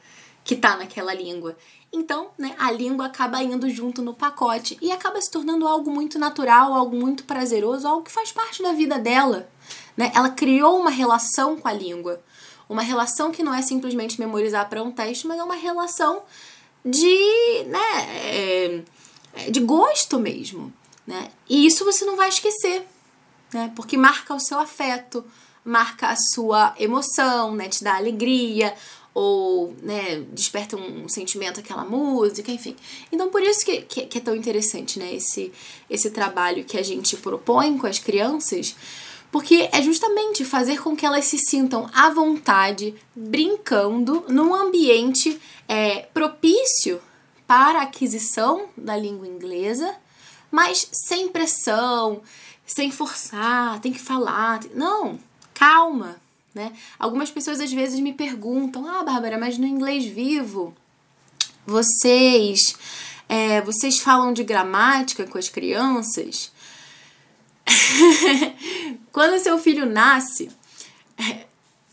que 0.43 0.55
tá 0.55 0.77
naquela 0.77 1.13
língua. 1.13 1.55
Então, 1.93 2.29
né, 2.37 2.55
a 2.57 2.71
língua 2.71 3.07
acaba 3.07 3.43
indo 3.43 3.69
junto 3.69 4.01
no 4.01 4.13
pacote 4.13 4.77
e 4.81 4.91
acaba 4.91 5.19
se 5.21 5.29
tornando 5.29 5.67
algo 5.67 5.91
muito 5.91 6.17
natural, 6.17 6.73
algo 6.73 6.95
muito 6.95 7.25
prazeroso, 7.25 7.85
algo 7.85 8.03
que 8.03 8.11
faz 8.11 8.31
parte 8.31 8.63
da 8.63 8.71
vida 8.71 8.97
dela. 8.97 9.49
Né? 9.97 10.09
Ela 10.15 10.29
criou 10.29 10.79
uma 10.79 10.89
relação 10.89 11.57
com 11.57 11.67
a 11.67 11.73
língua. 11.73 12.21
Uma 12.69 12.81
relação 12.81 13.31
que 13.31 13.43
não 13.43 13.53
é 13.53 13.61
simplesmente 13.61 14.19
memorizar 14.19 14.69
para 14.69 14.81
um 14.81 14.89
teste, 14.89 15.27
mas 15.27 15.37
é 15.37 15.43
uma 15.43 15.55
relação 15.55 16.23
de, 16.85 17.65
né, 17.67 18.83
é, 19.35 19.51
de 19.51 19.59
gosto 19.59 20.17
mesmo. 20.17 20.73
Né? 21.05 21.29
E 21.49 21.65
isso 21.65 21.83
você 21.83 22.05
não 22.05 22.15
vai 22.15 22.29
esquecer, 22.29 22.87
né? 23.53 23.69
porque 23.75 23.97
marca 23.97 24.33
o 24.33 24.39
seu 24.39 24.57
afeto, 24.57 25.25
marca 25.63 26.07
a 26.07 26.15
sua 26.15 26.73
emoção, 26.79 27.55
né? 27.55 27.69
te 27.69 27.83
dá 27.83 27.95
alegria, 27.95 28.73
ou 29.13 29.75
né, 29.81 30.23
desperta 30.31 30.77
um 30.77 31.07
sentimento 31.09 31.59
aquela 31.59 31.83
música, 31.83 32.51
enfim. 32.51 32.75
Então 33.11 33.29
por 33.29 33.41
isso 33.41 33.65
que, 33.65 33.81
que, 33.81 34.05
que, 34.05 34.17
é 34.17 34.21
tão 34.21 34.35
interessante 34.35 34.99
né, 34.99 35.13
esse, 35.13 35.51
esse 35.89 36.11
trabalho 36.11 36.63
que 36.63 36.77
a 36.77 36.83
gente 36.83 37.17
propõe 37.17 37.77
com 37.77 37.87
as 37.87 37.99
crianças, 37.99 38.75
porque 39.31 39.69
é 39.71 39.81
justamente 39.81 40.45
fazer 40.45 40.81
com 40.81 40.95
que 40.95 41.05
elas 41.05 41.25
se 41.25 41.37
sintam 41.37 41.89
à 41.93 42.09
vontade, 42.09 42.95
brincando, 43.15 44.25
num 44.29 44.55
ambiente 44.55 45.39
é, 45.67 46.03
propício 46.13 47.01
para 47.45 47.79
a 47.79 47.83
aquisição 47.83 48.69
da 48.77 48.95
língua 48.95 49.27
inglesa, 49.27 49.93
mas 50.49 50.87
sem 50.91 51.29
pressão, 51.29 52.21
sem 52.65 52.91
forçar, 52.91 53.79
tem 53.81 53.91
que 53.91 53.99
falar. 53.99 54.61
Não, 54.73 55.19
calma, 55.61 56.19
né? 56.55 56.73
Algumas 56.97 57.29
pessoas 57.29 57.59
às 57.59 57.71
vezes 57.71 57.99
me 57.99 58.11
perguntam: 58.11 58.87
Ah, 58.87 59.03
Bárbara, 59.03 59.37
mas 59.37 59.59
no 59.59 59.67
inglês 59.67 60.05
vivo, 60.05 60.73
vocês, 61.67 62.75
é, 63.29 63.61
vocês 63.61 63.99
falam 63.99 64.33
de 64.33 64.43
gramática 64.43 65.27
com 65.27 65.37
as 65.37 65.49
crianças? 65.49 66.51
Quando 69.13 69.39
seu 69.39 69.59
filho 69.59 69.85
nasce, 69.85 70.49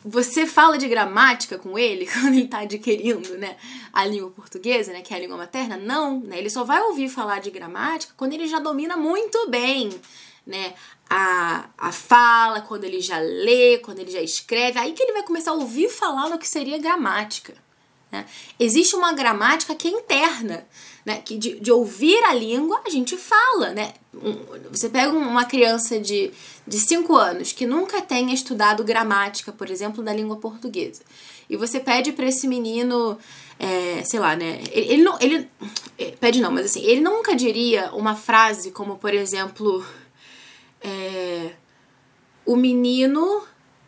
você 0.02 0.46
fala 0.46 0.78
de 0.78 0.88
gramática 0.88 1.58
com 1.58 1.78
ele 1.78 2.06
quando 2.10 2.28
ele 2.28 2.44
está 2.44 2.60
adquirindo 2.60 3.36
né, 3.36 3.54
a 3.92 4.06
língua 4.06 4.30
portuguesa, 4.30 4.92
né, 4.94 5.02
que 5.02 5.12
é 5.12 5.16
a 5.18 5.20
língua 5.20 5.36
materna? 5.36 5.76
Não, 5.76 6.20
né, 6.20 6.38
ele 6.38 6.48
só 6.48 6.64
vai 6.64 6.80
ouvir 6.80 7.10
falar 7.10 7.40
de 7.40 7.50
gramática 7.50 8.14
quando 8.16 8.32
ele 8.32 8.46
já 8.46 8.58
domina 8.58 8.96
muito 8.96 9.50
bem 9.50 9.90
né, 10.46 10.72
a, 11.10 11.57
a 11.88 11.92
fala, 11.92 12.60
quando 12.60 12.84
ele 12.84 13.00
já 13.00 13.18
lê, 13.18 13.78
quando 13.78 13.98
ele 13.98 14.10
já 14.10 14.22
escreve, 14.22 14.78
aí 14.78 14.92
que 14.92 15.02
ele 15.02 15.12
vai 15.12 15.22
começar 15.22 15.50
a 15.50 15.54
ouvir 15.54 15.88
falar 15.88 16.28
no 16.28 16.38
que 16.38 16.48
seria 16.48 16.78
gramática. 16.78 17.54
Né? 18.10 18.24
Existe 18.58 18.96
uma 18.96 19.12
gramática 19.12 19.74
que 19.74 19.88
é 19.88 19.90
interna, 19.90 20.66
né? 21.04 21.20
que 21.24 21.36
de, 21.36 21.60
de 21.60 21.70
ouvir 21.70 22.22
a 22.24 22.34
língua 22.34 22.80
a 22.86 22.90
gente 22.90 23.16
fala. 23.16 23.70
Né? 23.70 23.92
Você 24.70 24.88
pega 24.88 25.12
uma 25.12 25.44
criança 25.44 25.98
de 25.98 26.32
5 26.68 27.14
anos 27.16 27.52
que 27.52 27.66
nunca 27.66 28.00
tenha 28.00 28.32
estudado 28.32 28.84
gramática, 28.84 29.52
por 29.52 29.70
exemplo, 29.70 30.02
da 30.02 30.12
língua 30.12 30.36
portuguesa, 30.36 31.02
e 31.50 31.56
você 31.56 31.80
pede 31.80 32.12
para 32.12 32.26
esse 32.26 32.46
menino, 32.46 33.18
é, 33.58 34.02
sei 34.04 34.20
lá, 34.20 34.36
né? 34.36 34.60
Ele, 34.70 34.92
ele 34.92 35.02
não. 35.02 35.16
Ele, 35.18 35.48
é, 35.98 36.10
pede 36.20 36.42
não, 36.42 36.50
mas 36.52 36.66
assim, 36.66 36.82
ele 36.82 37.00
nunca 37.00 37.34
diria 37.34 37.90
uma 37.94 38.14
frase 38.14 38.70
como, 38.70 38.98
por 38.98 39.14
exemplo 39.14 39.82
é, 40.80 41.52
o 42.48 42.56
menino 42.56 43.42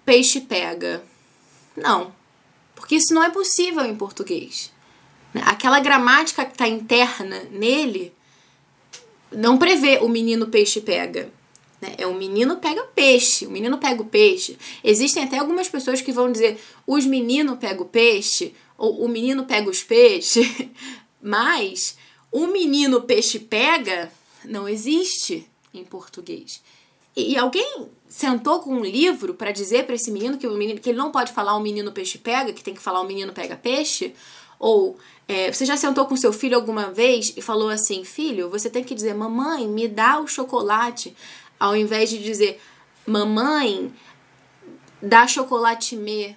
peixe 0.05 0.39
pega. 0.39 1.03
Não, 1.75 2.15
porque 2.75 2.97
isso 2.97 3.15
não 3.15 3.25
é 3.25 3.31
possível 3.31 3.87
em 3.87 3.97
português. 3.97 4.71
Aquela 5.47 5.81
gramática 5.81 6.45
que 6.45 6.53
está 6.53 6.69
interna 6.69 7.45
nele 7.51 8.13
não 9.33 9.57
prevê 9.57 9.97
o 10.03 10.09
menino 10.11 10.49
peixe 10.49 10.79
pega. 10.79 11.33
Né? 11.81 11.95
É 11.97 12.07
o 12.07 12.13
menino 12.13 12.59
pega 12.59 12.83
peixe, 12.83 13.47
o 13.47 13.51
menino 13.51 13.79
pega 13.79 14.03
o 14.03 14.07
peixe. 14.07 14.59
Existem 14.85 15.25
até 15.25 15.39
algumas 15.39 15.71
pessoas 15.71 16.03
que 16.03 16.13
vão 16.13 16.31
dizer 16.31 16.61
os 16.87 17.07
meninos 17.07 17.59
pegam 17.59 17.87
o 17.87 17.89
peixe, 17.89 18.55
ou 18.77 19.07
o 19.07 19.09
menino 19.09 19.47
pega 19.47 19.71
os 19.71 19.83
peixes, 19.83 20.47
mas 21.23 21.97
o 22.31 22.47
menino 22.47 23.01
peixe 23.01 23.39
pega 23.39 24.13
não 24.45 24.69
existe 24.69 25.49
em 25.73 25.83
português. 25.83 26.61
E, 27.21 27.37
alguém 27.39 27.89
sentou 28.09 28.61
com 28.61 28.75
um 28.75 28.85
livro 28.85 29.35
para 29.35 29.53
dizer 29.53 29.87
para 29.87 29.95
esse 29.95 30.11
menino 30.11 30.37
que 30.37 30.47
o 30.47 30.57
menino 30.57 30.81
que 30.81 30.91
ele 30.91 30.99
não 30.99 31.13
pode 31.13 31.33
falar 31.33 31.55
o 31.57 31.61
menino 31.61 31.93
peixe 31.93 32.19
pega, 32.19 32.53
que 32.53 32.63
tem 32.63 32.75
que 32.75 32.83
falar 32.83 33.01
o 33.01 33.07
menino 33.07 33.33
pega 33.33 33.57
peixe? 33.57 34.15
Ou 34.59 34.99
é, 35.29 35.53
você 35.53 35.65
já 35.65 35.77
sentou 35.77 36.07
com 36.07 36.17
seu 36.17 36.33
filho 36.33 36.57
alguma 36.57 36.91
vez 36.91 37.33
e 37.37 37.41
falou 37.41 37.71
assim, 37.71 38.05
filho, 38.05 38.51
você 38.51 38.69
tem 38.69 38.83
que 38.83 38.95
dizer, 38.95 39.15
mamãe, 39.15 39.67
me 39.69 39.87
dá 39.87 40.19
o 40.19 40.27
chocolate, 40.27 41.17
ao 41.59 41.77
invés 41.77 42.11
de 42.11 42.19
dizer, 42.19 42.61
mamãe, 43.07 43.93
dá 45.01 45.27
chocolate 45.27 45.97
me. 45.97 46.37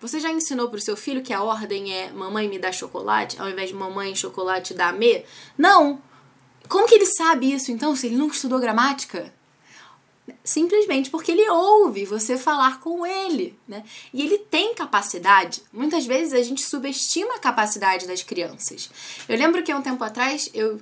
Você 0.00 0.20
já 0.20 0.30
ensinou 0.30 0.68
para 0.68 0.78
o 0.78 0.80
seu 0.80 0.96
filho 0.96 1.22
que 1.22 1.32
a 1.32 1.42
ordem 1.42 1.92
é 1.92 2.12
mamãe 2.12 2.48
me 2.48 2.58
dá 2.58 2.70
chocolate, 2.70 3.40
ao 3.40 3.50
invés 3.50 3.70
de 3.70 3.74
mamãe 3.74 4.14
chocolate 4.14 4.72
dá 4.72 4.92
me? 4.92 5.24
Não. 5.56 6.00
Como 6.68 6.86
que 6.86 6.94
ele 6.94 7.06
sabe 7.06 7.52
isso 7.52 7.72
então, 7.72 7.96
se 7.96 8.06
ele 8.06 8.16
nunca 8.16 8.34
estudou 8.34 8.60
gramática? 8.60 9.32
Simplesmente 10.48 11.10
porque 11.10 11.32
ele 11.32 11.48
ouve 11.50 12.06
você 12.06 12.38
falar 12.38 12.80
com 12.80 13.06
ele, 13.06 13.54
né? 13.68 13.84
E 14.14 14.22
ele 14.22 14.38
tem 14.38 14.74
capacidade. 14.74 15.62
Muitas 15.70 16.06
vezes 16.06 16.32
a 16.32 16.42
gente 16.42 16.62
subestima 16.62 17.34
a 17.34 17.38
capacidade 17.38 18.06
das 18.06 18.22
crianças. 18.22 18.90
Eu 19.28 19.36
lembro 19.36 19.62
que 19.62 19.70
há 19.70 19.76
um 19.76 19.82
tempo 19.82 20.02
atrás 20.02 20.48
eu 20.54 20.80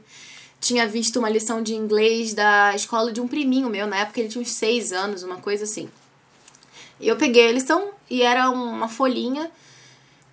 tinha 0.60 0.86
visto 0.86 1.18
uma 1.18 1.28
lição 1.28 1.64
de 1.64 1.74
inglês 1.74 2.32
da 2.32 2.76
escola 2.76 3.12
de 3.12 3.20
um 3.20 3.26
priminho 3.26 3.68
meu, 3.68 3.88
na 3.88 3.96
época 3.96 4.20
ele 4.20 4.28
tinha 4.28 4.40
uns 4.40 4.52
seis 4.52 4.92
anos, 4.92 5.24
uma 5.24 5.38
coisa 5.38 5.64
assim. 5.64 5.90
Eu 7.00 7.16
peguei 7.16 7.48
a 7.48 7.52
lição 7.52 7.90
e 8.08 8.22
era 8.22 8.48
uma 8.48 8.88
folhinha 8.88 9.50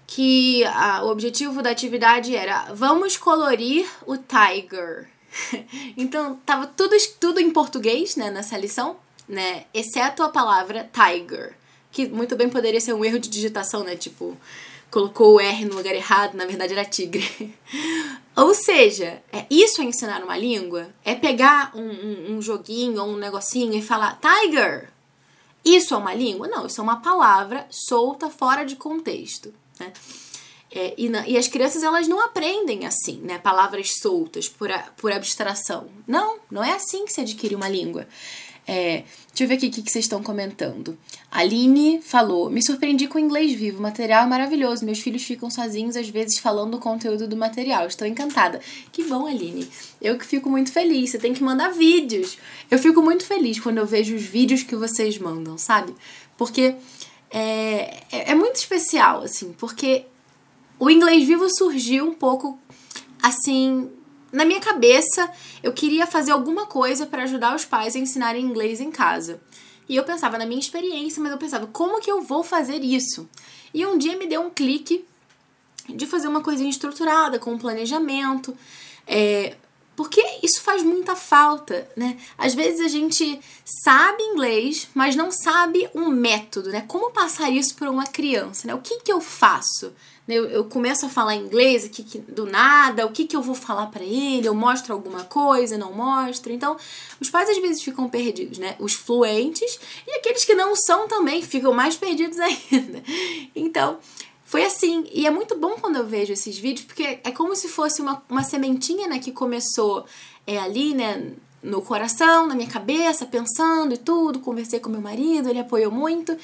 que 0.05 0.63
a, 0.65 1.03
o 1.03 1.09
objetivo 1.09 1.63
da 1.63 1.71
atividade 1.71 2.35
era 2.35 2.71
vamos 2.71 3.17
colorir 3.17 3.89
o 4.05 4.15
tiger. 4.15 5.09
então 5.97 6.39
tava 6.45 6.67
tudo, 6.67 6.95
tudo 7.19 7.39
em 7.39 7.49
português 7.49 8.15
né, 8.15 8.29
nessa 8.29 8.55
lição 8.55 8.95
né? 9.27 9.65
Exceto 9.73 10.23
a 10.23 10.29
palavra 10.29 10.89
tiger, 10.93 11.55
que 11.91 12.07
muito 12.07 12.35
bem 12.35 12.49
poderia 12.49 12.81
ser 12.81 12.93
um 12.93 13.03
erro 13.03 13.19
de 13.19 13.29
digitação, 13.29 13.83
né? 13.83 13.95
Tipo, 13.95 14.37
colocou 14.89 15.35
o 15.35 15.39
R 15.39 15.65
no 15.65 15.75
lugar 15.75 15.95
errado, 15.95 16.35
na 16.35 16.45
verdade 16.45 16.73
era 16.73 16.85
tigre. 16.85 17.55
ou 18.35 18.53
seja, 18.53 19.21
é 19.31 19.45
isso 19.49 19.81
é 19.81 19.85
ensinar 19.85 20.23
uma 20.23 20.37
língua? 20.37 20.89
É 21.03 21.15
pegar 21.15 21.71
um, 21.75 21.81
um, 21.81 22.35
um 22.35 22.41
joguinho 22.41 23.01
ou 23.01 23.09
um 23.09 23.17
negocinho 23.17 23.73
e 23.73 23.81
falar 23.81 24.19
tiger. 24.21 24.89
Isso 25.65 25.93
é 25.93 25.97
uma 25.97 26.13
língua? 26.13 26.47
Não, 26.47 26.67
isso 26.67 26.79
é 26.81 26.83
uma 26.83 27.01
palavra 27.01 27.65
solta 27.69 28.29
fora 28.29 28.63
de 28.63 28.75
contexto. 28.75 29.53
Né? 29.79 29.93
É, 30.75 30.93
e, 30.97 31.07
na, 31.07 31.27
e, 31.27 31.37
as 31.37 31.47
crianças 31.47 31.83
elas 31.83 32.07
não 32.07 32.19
aprendem 32.19 32.85
assim, 32.85 33.19
né? 33.21 33.37
Palavras 33.37 33.99
soltas 33.99 34.49
por, 34.49 34.71
a, 34.71 34.79
por 34.97 35.11
abstração. 35.11 35.87
Não, 36.07 36.39
não 36.49 36.63
é 36.63 36.73
assim 36.73 37.05
que 37.05 37.13
se 37.13 37.21
adquire 37.21 37.55
uma 37.55 37.69
língua. 37.69 38.07
É, 38.65 39.03
deixa 39.27 39.43
eu 39.43 39.47
ver 39.47 39.55
aqui 39.55 39.67
o 39.67 39.71
que, 39.71 39.81
vocês 39.81 40.05
estão 40.05 40.23
comentando. 40.23 40.97
Aline 41.29 42.01
falou: 42.01 42.49
Me 42.49 42.65
surpreendi 42.65 43.07
com 43.07 43.17
o 43.17 43.21
inglês 43.21 43.53
vivo, 43.53 43.79
o 43.79 43.81
material 43.81 44.23
é 44.23 44.27
maravilhoso. 44.27 44.85
Meus 44.85 44.99
filhos 44.99 45.23
ficam 45.23 45.49
sozinhos, 45.49 45.97
às 45.97 46.07
vezes, 46.07 46.39
falando 46.39 46.75
o 46.75 46.79
conteúdo 46.79 47.27
do 47.27 47.35
material. 47.35 47.87
Estou 47.87 48.07
encantada. 48.07 48.61
Que 48.91 49.03
bom, 49.03 49.25
Aline. 49.25 49.67
Eu 50.01 50.17
que 50.17 50.25
fico 50.25 50.49
muito 50.49 50.71
feliz. 50.71 51.09
Você 51.11 51.17
tem 51.17 51.33
que 51.33 51.43
mandar 51.43 51.69
vídeos. 51.71 52.37
Eu 52.71 52.79
fico 52.79 53.01
muito 53.01 53.25
feliz 53.25 53.59
quando 53.59 53.79
eu 53.79 53.85
vejo 53.85 54.15
os 54.15 54.23
vídeos 54.23 54.63
que 54.63 54.75
vocês 54.75 55.17
mandam, 55.17 55.57
sabe? 55.57 55.93
Porque 56.37 56.75
é, 57.29 58.03
é, 58.11 58.31
é 58.31 58.35
muito 58.35 58.55
especial, 58.55 59.23
assim, 59.23 59.53
porque 59.57 60.05
o 60.79 60.89
inglês 60.89 61.27
vivo 61.27 61.47
surgiu 61.49 62.05
um 62.05 62.13
pouco 62.13 62.59
assim 63.21 63.89
na 64.33 64.43
minha 64.43 64.59
cabeça, 64.59 65.31
eu 65.61 65.71
queria 65.71 66.07
fazer 66.07 66.31
alguma 66.31 66.65
coisa 66.65 67.05
para 67.05 67.23
ajudar 67.23 67.55
os 67.55 67.63
pais 67.63 67.95
a 67.95 67.99
ensinarem 67.99 68.43
inglês 68.43 68.81
em 68.81 68.91
casa. 68.91 69.39
E 69.87 69.95
eu 69.95 70.03
pensava 70.03 70.39
na 70.39 70.45
minha 70.45 70.59
experiência, 70.59 71.21
mas 71.21 71.31
eu 71.31 71.37
pensava, 71.37 71.67
como 71.67 72.01
que 72.01 72.11
eu 72.11 72.19
vou 72.21 72.43
fazer 72.43 72.83
isso? 72.83 73.29
E 73.71 73.85
um 73.85 73.95
dia 73.95 74.17
me 74.17 74.25
deu 74.25 74.41
um 74.41 74.49
clique 74.49 75.05
de 75.87 76.07
fazer 76.07 76.27
uma 76.27 76.41
coisinha 76.41 76.69
estruturada, 76.69 77.37
com 77.37 77.51
um 77.51 77.57
planejamento. 77.59 78.57
É, 79.05 79.55
porque 79.95 80.23
isso 80.41 80.61
faz 80.61 80.81
muita 80.81 81.15
falta, 81.15 81.87
né? 81.95 82.17
Às 82.35 82.55
vezes 82.55 82.81
a 82.81 82.87
gente 82.87 83.39
sabe 83.63 84.23
inglês, 84.23 84.87
mas 84.95 85.15
não 85.15 85.31
sabe 85.31 85.87
um 85.93 86.07
método, 86.07 86.71
né? 86.71 86.83
Como 86.87 87.11
passar 87.11 87.51
isso 87.51 87.75
para 87.75 87.91
uma 87.91 88.05
criança, 88.05 88.67
né? 88.67 88.73
O 88.73 88.81
que, 88.81 89.01
que 89.01 89.11
eu 89.11 89.21
faço? 89.21 89.93
Eu, 90.27 90.45
eu 90.45 90.63
começo 90.65 91.05
a 91.05 91.09
falar 91.09 91.35
inglês 91.35 91.83
aqui 91.83 92.03
do 92.19 92.45
nada, 92.45 93.05
o 93.05 93.11
que, 93.11 93.25
que 93.25 93.35
eu 93.35 93.41
vou 93.41 93.55
falar 93.55 93.87
para 93.87 94.03
ele? 94.03 94.47
Eu 94.47 94.55
mostro 94.55 94.93
alguma 94.93 95.25
coisa, 95.25 95.77
não 95.77 95.91
mostro? 95.91 96.53
Então, 96.53 96.77
os 97.19 97.29
pais 97.29 97.49
às 97.49 97.57
vezes 97.57 97.83
ficam 97.83 98.07
perdidos, 98.07 98.57
né? 98.57 98.75
Os 98.79 98.93
fluentes 98.93 99.79
e 100.07 100.11
aqueles 100.11 100.45
que 100.45 100.55
não 100.55 100.75
são 100.75 101.07
também 101.09 101.41
ficam 101.41 101.73
mais 101.73 101.97
perdidos 101.97 102.39
ainda. 102.41 103.03
Então, 103.53 103.99
foi 104.45 104.63
assim. 104.63 105.05
E 105.11 105.27
é 105.27 105.31
muito 105.31 105.57
bom 105.57 105.75
quando 105.81 105.97
eu 105.97 106.05
vejo 106.05 106.31
esses 106.31 106.57
vídeos, 106.57 106.85
porque 106.85 107.19
é 107.23 107.31
como 107.31 107.55
se 107.55 107.67
fosse 107.67 108.01
uma, 108.01 108.23
uma 108.29 108.43
sementinha, 108.43 109.07
né, 109.07 109.19
que 109.19 109.31
começou 109.31 110.05
é, 110.47 110.57
ali, 110.57 110.93
né, 110.93 111.33
no 111.63 111.81
coração, 111.81 112.45
na 112.45 112.55
minha 112.55 112.69
cabeça, 112.69 113.25
pensando 113.25 113.93
e 113.93 113.97
tudo. 113.97 114.39
Conversei 114.39 114.79
com 114.79 114.89
meu 114.89 115.01
marido, 115.01 115.49
ele 115.49 115.59
apoiou 115.59 115.91
muito. 115.91 116.37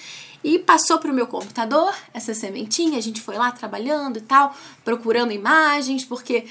E 0.44 0.58
passou 0.58 0.98
para 0.98 1.12
o 1.12 1.14
meu 1.14 1.28
computador 1.28 1.94
essa 2.14 2.34
sementinha. 2.34 2.98
A 2.98 3.02
gente 3.02 3.22
foi 3.22 3.38
lá 3.38 3.52
trabalhando 3.52 4.18
e 4.18 4.22
tal, 4.22 4.56
procurando 4.86 5.34
imagens, 5.34 6.06
porque 6.06 6.46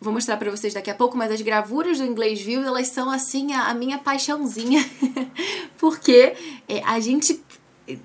vou 0.00 0.12
mostrar 0.12 0.36
para 0.36 0.50
vocês 0.50 0.74
daqui 0.74 0.90
a 0.90 0.94
pouco, 0.94 1.16
mas 1.16 1.30
as 1.30 1.40
gravuras 1.40 1.98
do 1.98 2.04
inglês 2.04 2.40
vivo, 2.40 2.66
elas 2.66 2.88
são 2.88 3.10
assim 3.10 3.52
a, 3.52 3.68
a 3.68 3.74
minha 3.74 3.98
paixãozinha, 3.98 4.88
porque 5.78 6.34
é, 6.68 6.82
a 6.84 7.00
gente 7.00 7.42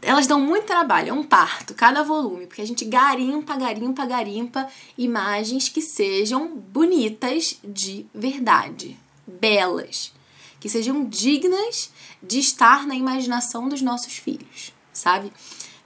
elas 0.02 0.26
dão 0.26 0.40
muito 0.40 0.66
trabalho, 0.66 1.10
é 1.10 1.14
um 1.14 1.24
parto, 1.24 1.76
cada 1.76 2.02
volume, 2.02 2.48
porque 2.48 2.62
a 2.62 2.66
gente 2.66 2.84
garimpa, 2.86 3.56
garimpa, 3.56 4.06
garimpa 4.06 4.68
imagens 4.98 5.70
que 5.70 5.80
sejam 5.80 6.58
bonitas 6.58 7.60
de 7.64 8.06
verdade, 8.14 8.98
belas, 9.28 10.14
que 10.60 10.70
sejam 10.70 11.06
dignas 11.06 11.92
de 12.22 12.40
estar 12.40 12.86
na 12.88 12.96
imaginação 12.96 13.70
dos 13.70 13.82
nossos 13.82 14.14
filhos, 14.14 14.74
sabe? 14.94 15.32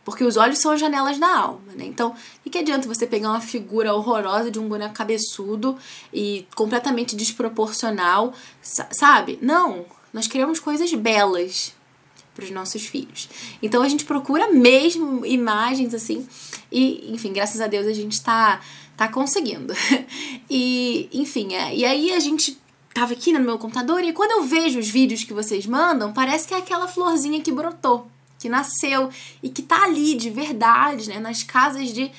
Porque 0.05 0.23
os 0.23 0.37
olhos 0.37 0.59
são 0.59 0.71
as 0.71 0.79
janelas 0.79 1.19
da 1.19 1.27
alma, 1.27 1.73
né? 1.75 1.85
Então, 1.85 2.15
o 2.45 2.49
que 2.49 2.57
adianta 2.57 2.87
você 2.87 3.05
pegar 3.05 3.29
uma 3.29 3.41
figura 3.41 3.93
horrorosa 3.93 4.49
de 4.49 4.57
um 4.57 4.67
boneco 4.67 4.93
cabeçudo 4.93 5.77
e 6.11 6.47
completamente 6.55 7.15
desproporcional, 7.15 8.33
sabe? 8.61 9.37
Não, 9.41 9.85
nós 10.11 10.27
criamos 10.27 10.59
coisas 10.59 10.91
belas 10.93 11.73
para 12.33 12.45
os 12.45 12.51
nossos 12.51 12.85
filhos. 12.85 13.29
Então 13.61 13.83
a 13.83 13.89
gente 13.89 14.05
procura 14.05 14.51
mesmo 14.51 15.25
imagens 15.25 15.93
assim 15.93 16.27
e, 16.71 17.11
enfim, 17.13 17.33
graças 17.33 17.59
a 17.59 17.67
Deus 17.67 17.85
a 17.85 17.93
gente 17.93 18.13
está 18.13 18.61
tá 18.95 19.07
conseguindo. 19.09 19.73
e, 20.49 21.09
enfim, 21.11 21.53
é, 21.53 21.75
e 21.75 21.85
aí 21.85 22.13
a 22.13 22.19
gente 22.19 22.57
tava 22.93 23.13
aqui 23.13 23.31
no 23.31 23.39
meu 23.39 23.57
computador 23.57 24.03
e 24.03 24.13
quando 24.13 24.31
eu 24.31 24.43
vejo 24.43 24.79
os 24.79 24.89
vídeos 24.89 25.23
que 25.23 25.33
vocês 25.33 25.65
mandam, 25.65 26.11
parece 26.11 26.47
que 26.47 26.53
é 26.53 26.57
aquela 26.57 26.87
florzinha 26.87 27.41
que 27.41 27.51
brotou 27.51 28.07
que 28.39 28.49
nasceu 28.49 29.09
e 29.43 29.49
que 29.49 29.61
tá 29.61 29.83
ali 29.83 30.15
de 30.15 30.29
verdade, 30.29 31.09
né, 31.09 31.19
nas 31.19 31.43
casas 31.43 31.89
de 31.89 32.09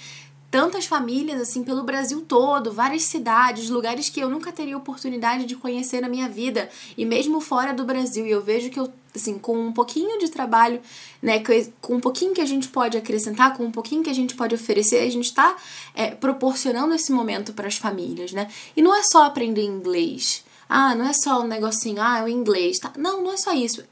tantas 0.51 0.85
famílias 0.85 1.41
assim 1.41 1.63
pelo 1.63 1.83
Brasil 1.83 2.25
todo, 2.27 2.73
várias 2.73 3.05
cidades, 3.05 3.71
lugares 3.71 4.09
que 4.09 4.21
eu 4.21 4.29
nunca 4.29 4.53
teria 4.53 4.77
oportunidade 4.77 5.47
de 5.47 5.57
conhecer 5.57 6.01
na 6.01 6.09
minha 6.09 6.29
vida 6.29 6.69
e 6.99 7.07
mesmo 7.07 7.41
fora 7.41 7.73
do 7.73 7.85
Brasil. 7.85 8.27
E 8.27 8.31
eu 8.31 8.43
vejo 8.43 8.69
que 8.69 8.79
eu 8.79 8.93
assim, 9.15 9.39
com 9.39 9.59
um 9.59 9.73
pouquinho 9.73 10.21
de 10.21 10.29
trabalho, 10.29 10.81
né, 11.21 11.43
com 11.81 11.97
um 11.97 12.01
pouquinho 12.01 12.33
que 12.33 12.41
a 12.41 12.47
gente 12.47 12.69
pode 12.69 12.97
acrescentar, 12.97 13.57
com 13.57 13.65
um 13.65 13.71
pouquinho 13.71 14.05
que 14.05 14.11
a 14.11 14.15
gente 14.15 14.37
pode 14.37 14.55
oferecer, 14.55 14.99
a 14.99 15.11
gente 15.11 15.25
está 15.25 15.57
é, 15.95 16.13
proporcionando 16.13 16.95
esse 16.95 17.11
momento 17.11 17.53
para 17.53 17.67
as 17.67 17.77
famílias, 17.77 18.33
né? 18.33 18.49
E 18.77 18.83
não 18.83 18.95
é 18.95 19.03
só 19.03 19.25
aprender 19.25 19.65
inglês. 19.65 20.45
Ah, 20.73 20.95
não 20.95 21.09
é 21.09 21.13
só 21.13 21.41
um 21.41 21.49
negocinho, 21.49 22.01
ah, 22.01 22.21
é 22.21 22.23
o 22.23 22.29
inglês, 22.29 22.79
tá? 22.79 22.93
Não, 22.97 23.25
não 23.25 23.33
é 23.33 23.37
só 23.37 23.53
isso. 23.53 23.83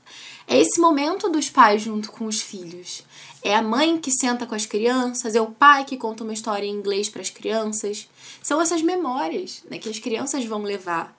É 0.46 0.60
esse 0.60 0.80
momento 0.80 1.28
dos 1.28 1.50
pais 1.50 1.82
junto 1.82 2.12
com 2.12 2.24
os 2.26 2.40
filhos. 2.40 3.02
É 3.42 3.56
a 3.56 3.60
mãe 3.60 3.98
que 3.98 4.12
senta 4.12 4.46
com 4.46 4.54
as 4.54 4.64
crianças, 4.64 5.34
é 5.34 5.40
o 5.40 5.50
pai 5.50 5.84
que 5.84 5.96
conta 5.96 6.22
uma 6.22 6.32
história 6.32 6.64
em 6.64 6.70
inglês 6.70 7.08
para 7.08 7.20
as 7.20 7.30
crianças. 7.30 8.08
São 8.40 8.60
essas 8.60 8.80
memórias 8.80 9.64
né, 9.68 9.78
que 9.78 9.88
as 9.88 9.98
crianças 9.98 10.44
vão 10.44 10.62
levar. 10.62 11.12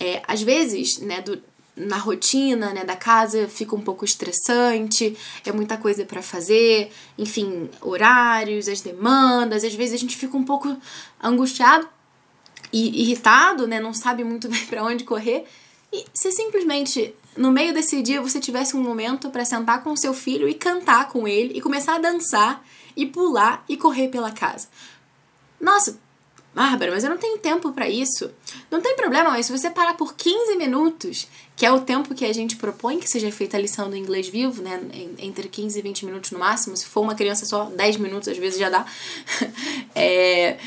É, 0.00 0.22
às 0.26 0.40
vezes, 0.40 0.98
né, 0.98 1.20
do, 1.20 1.42
na 1.76 1.98
rotina 1.98 2.72
né, 2.72 2.82
da 2.82 2.96
casa 2.96 3.48
fica 3.48 3.76
um 3.76 3.82
pouco 3.82 4.06
estressante, 4.06 5.14
é 5.44 5.52
muita 5.52 5.76
coisa 5.76 6.06
para 6.06 6.22
fazer, 6.22 6.90
enfim, 7.18 7.68
horários, 7.82 8.66
as 8.66 8.80
demandas, 8.80 9.62
às 9.62 9.74
vezes 9.74 9.94
a 9.94 9.98
gente 9.98 10.16
fica 10.16 10.38
um 10.38 10.44
pouco 10.44 10.74
angustiado 11.22 11.86
irritado, 12.72 13.66
né, 13.66 13.80
não 13.80 13.92
sabe 13.92 14.24
muito 14.24 14.48
bem 14.50 14.64
para 14.66 14.84
onde 14.84 15.04
correr. 15.04 15.44
E 15.92 16.04
se 16.14 16.30
simplesmente 16.30 17.14
no 17.36 17.50
meio 17.50 17.74
desse 17.74 18.00
dia 18.02 18.20
você 18.20 18.38
tivesse 18.38 18.76
um 18.76 18.82
momento 18.82 19.30
para 19.30 19.44
sentar 19.44 19.82
com 19.82 19.96
seu 19.96 20.14
filho 20.14 20.48
e 20.48 20.54
cantar 20.54 21.08
com 21.08 21.26
ele 21.26 21.56
e 21.56 21.60
começar 21.60 21.96
a 21.96 21.98
dançar 21.98 22.64
e 22.96 23.06
pular 23.06 23.64
e 23.68 23.76
correr 23.76 24.08
pela 24.08 24.30
casa. 24.30 24.68
Nossa, 25.60 25.98
Bárbara, 26.52 26.90
mas 26.90 27.04
eu 27.04 27.10
não 27.10 27.16
tenho 27.16 27.38
tempo 27.38 27.70
para 27.72 27.88
isso. 27.88 28.30
Não 28.70 28.80
tem 28.80 28.96
problema, 28.96 29.30
mas 29.30 29.46
se 29.46 29.52
você 29.52 29.70
parar 29.70 29.94
por 29.94 30.14
15 30.14 30.56
minutos, 30.56 31.28
que 31.54 31.64
é 31.64 31.70
o 31.70 31.80
tempo 31.80 32.12
que 32.12 32.24
a 32.24 32.32
gente 32.32 32.56
propõe 32.56 32.98
que 32.98 33.08
seja 33.08 33.30
feita 33.30 33.56
a 33.56 33.60
lição 33.60 33.88
do 33.88 33.96
inglês 33.96 34.28
vivo, 34.28 34.60
né, 34.60 34.80
entre 35.18 35.48
15 35.48 35.78
e 35.78 35.82
20 35.82 36.06
minutos 36.06 36.32
no 36.32 36.40
máximo, 36.40 36.76
se 36.76 36.86
for 36.86 37.02
uma 37.02 37.14
criança 37.14 37.46
só 37.46 37.66
10 37.66 37.98
minutos 37.98 38.28
às 38.28 38.36
vezes 38.36 38.58
já 38.58 38.68
dá. 38.68 38.84
é, 39.94 40.58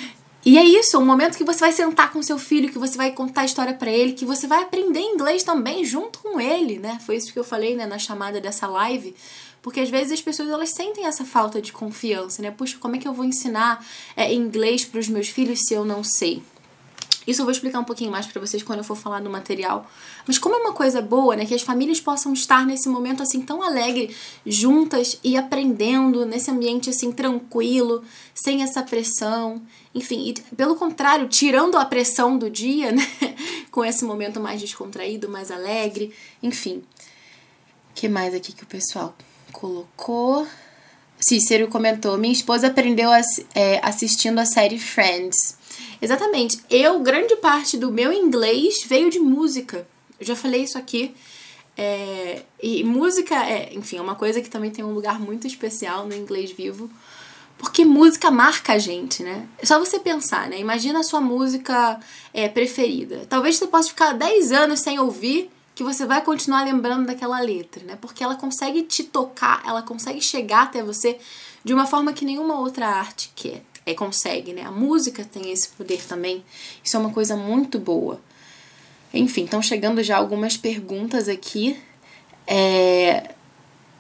e 0.45 0.58
é 0.58 0.63
isso, 0.63 0.99
um 0.99 1.06
momento 1.06 1.38
que 1.38 1.43
você 1.43 1.60
vai 1.62 1.71
sentar 1.71 2.12
com 2.12 2.21
seu 2.21 2.38
filho, 2.38 2.71
que 2.71 2.77
você 2.77 2.97
vai 2.97 3.12
contar 3.12 3.41
a 3.41 3.45
história 3.45 3.73
para 3.73 3.89
ele, 3.89 4.12
que 4.12 4.25
você 4.25 4.45
vai 4.45 4.62
aprender 4.62 4.99
inglês 4.99 5.43
também 5.43 5.86
junto 5.86 6.19
com 6.19 6.39
ele, 6.39 6.79
né? 6.79 6.99
Foi 7.06 7.15
isso 7.15 7.32
que 7.32 7.39
eu 7.39 7.43
falei, 7.45 7.75
né, 7.75 7.86
na 7.86 7.97
chamada 7.97 8.41
dessa 8.41 8.67
live. 8.67 9.15
Porque 9.62 9.79
às 9.79 9.89
vezes 9.89 10.12
as 10.12 10.21
pessoas 10.21 10.49
elas 10.49 10.71
sentem 10.71 11.06
essa 11.06 11.23
falta 11.23 11.62
de 11.62 11.71
confiança, 11.71 12.41
né? 12.41 12.51
Puxa, 12.51 12.77
como 12.77 12.97
é 12.97 12.99
que 12.99 13.08
eu 13.08 13.13
vou 13.13 13.23
ensinar 13.23 13.86
é, 14.17 14.34
inglês 14.34 14.84
para 14.84 14.99
os 14.99 15.08
meus 15.08 15.29
filhos 15.29 15.62
se 15.65 15.73
eu 15.73 15.86
não 15.86 16.03
sei? 16.03 16.43
Isso 17.25 17.41
eu 17.41 17.45
vou 17.45 17.51
explicar 17.51 17.79
um 17.79 17.83
pouquinho 17.83 18.12
mais 18.12 18.25
para 18.25 18.39
vocês 18.39 18.63
quando 18.63 18.79
eu 18.79 18.83
for 18.83 18.95
falar 18.95 19.21
do 19.21 19.29
material. 19.29 19.89
Mas 20.27 20.38
como 20.38 20.55
é 20.55 20.57
uma 20.57 20.73
coisa 20.73 21.01
boa, 21.01 21.36
né, 21.36 21.45
que 21.45 21.53
as 21.53 21.62
famílias 21.62 21.99
possam 21.99 22.33
estar 22.33 22.65
nesse 22.65 22.89
momento 22.89 23.23
assim 23.23 23.41
tão 23.41 23.62
alegre, 23.62 24.15
juntas 24.45 25.19
e 25.23 25.38
aprendendo 25.38 26.25
nesse 26.25 26.51
ambiente 26.51 26.89
assim 26.89 27.12
tranquilo, 27.12 28.03
sem 28.33 28.63
essa 28.63 28.81
pressão. 28.83 29.62
Enfim, 29.93 30.29
e, 30.29 30.55
pelo 30.55 30.75
contrário, 30.75 31.27
tirando 31.27 31.77
a 31.77 31.86
pressão 31.86 32.38
do 32.38 32.49
dia, 32.49 32.91
né, 32.93 33.07
com 33.71 33.83
esse 33.86 34.03
momento 34.03 34.39
mais 34.39 34.59
descontraído, 34.59 35.29
mais 35.29 35.51
alegre, 35.51 36.13
enfim. 36.41 36.83
O 37.91 37.95
que 37.95 38.09
mais 38.09 38.33
aqui 38.33 38.51
que 38.51 38.63
o 38.63 38.67
pessoal 38.67 39.15
colocou? 39.51 40.47
Cícero 41.27 41.67
comentou: 41.67 42.17
Minha 42.17 42.33
esposa 42.33 42.67
aprendeu 42.67 43.09
é, 43.55 43.79
assistindo 43.81 44.39
a 44.39 44.45
série 44.45 44.77
Friends. 44.77 45.57
Exatamente. 46.01 46.59
Eu, 46.69 46.99
grande 46.99 47.36
parte 47.38 47.77
do 47.77 47.91
meu 47.91 48.12
inglês 48.12 48.83
veio 48.86 49.09
de 49.09 49.19
música. 49.19 49.88
Eu 50.19 50.25
já 50.25 50.36
falei 50.36 50.63
isso 50.63 50.77
aqui. 50.77 51.13
É, 51.75 52.43
e 52.62 52.83
música 52.83 53.36
é, 53.36 53.73
enfim, 53.73 53.97
é 53.97 54.01
uma 54.01 54.15
coisa 54.15 54.41
que 54.41 54.49
também 54.49 54.69
tem 54.69 54.86
um 54.86 54.93
lugar 54.93 55.19
muito 55.19 55.47
especial 55.47 56.05
no 56.05 56.15
inglês 56.15 56.51
vivo. 56.51 56.89
Porque 57.57 57.86
música 57.86 58.29
marca 58.29 58.73
a 58.73 58.77
gente, 58.77 59.23
né? 59.23 59.47
É 59.57 59.65
só 59.65 59.79
você 59.79 59.99
pensar, 59.99 60.49
né? 60.49 60.59
Imagina 60.59 60.99
a 60.99 61.03
sua 61.03 61.21
música 61.21 61.99
é, 62.33 62.49
preferida. 62.49 63.25
Talvez 63.29 63.55
você 63.55 63.67
possa 63.67 63.89
ficar 63.89 64.13
10 64.13 64.51
anos 64.51 64.81
sem 64.81 64.99
ouvir, 64.99 65.49
que 65.73 65.83
você 65.83 66.05
vai 66.05 66.21
continuar 66.21 66.63
lembrando 66.65 67.07
daquela 67.07 67.39
letra, 67.39 67.83
né? 67.86 67.97
Porque 67.99 68.23
ela 68.23 68.36
consegue 68.36 68.83
te 68.83 69.03
tocar, 69.03 69.63
ela 69.65 69.81
consegue 69.81 70.21
chegar 70.21 70.63
até 70.63 70.83
você 70.83 71.17
de 71.63 71.73
uma 71.73 71.88
forma 71.88 72.12
que 72.12 72.25
nenhuma 72.25 72.59
outra 72.59 72.88
arte 72.88 73.31
quer 73.36 73.63
é, 73.85 73.93
consegue, 73.93 74.53
né? 74.53 74.63
A 74.63 74.71
música 74.71 75.23
tem 75.25 75.51
esse 75.51 75.69
poder 75.69 76.01
também. 76.05 76.43
Isso 76.83 76.95
é 76.95 76.99
uma 76.99 77.11
coisa 77.11 77.35
muito 77.35 77.79
boa. 77.79 78.19
Enfim, 79.13 79.43
estão 79.43 79.61
chegando 79.61 80.01
já 80.01 80.17
algumas 80.17 80.57
perguntas 80.57 81.27
aqui. 81.27 81.77
É, 82.47 83.33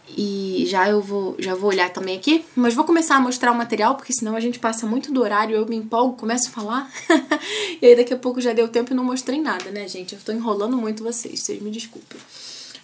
e 0.09 0.65
já 0.67 0.89
eu 0.89 1.01
vou, 1.01 1.35
já 1.39 1.55
vou 1.55 1.69
olhar 1.69 1.89
também 1.89 2.17
aqui, 2.17 2.43
mas 2.55 2.73
vou 2.73 2.83
começar 2.83 3.15
a 3.15 3.19
mostrar 3.19 3.51
o 3.51 3.55
material, 3.55 3.95
porque 3.95 4.13
senão 4.13 4.35
a 4.35 4.39
gente 4.39 4.59
passa 4.59 4.85
muito 4.85 5.11
do 5.11 5.21
horário, 5.21 5.55
eu 5.55 5.65
me 5.65 5.75
empolgo, 5.75 6.17
começo 6.17 6.49
a 6.49 6.51
falar, 6.51 6.91
e 7.81 7.85
aí 7.85 7.95
daqui 7.95 8.13
a 8.13 8.17
pouco 8.17 8.41
já 8.41 8.53
deu 8.53 8.67
tempo 8.67 8.91
e 8.91 8.95
não 8.95 9.03
mostrei 9.03 9.41
nada, 9.41 9.71
né, 9.71 9.87
gente? 9.87 10.13
Eu 10.13 10.21
tô 10.23 10.31
enrolando 10.31 10.77
muito 10.77 11.03
vocês, 11.03 11.39
vocês 11.39 11.61
me 11.61 11.71
desculpem. 11.71 12.19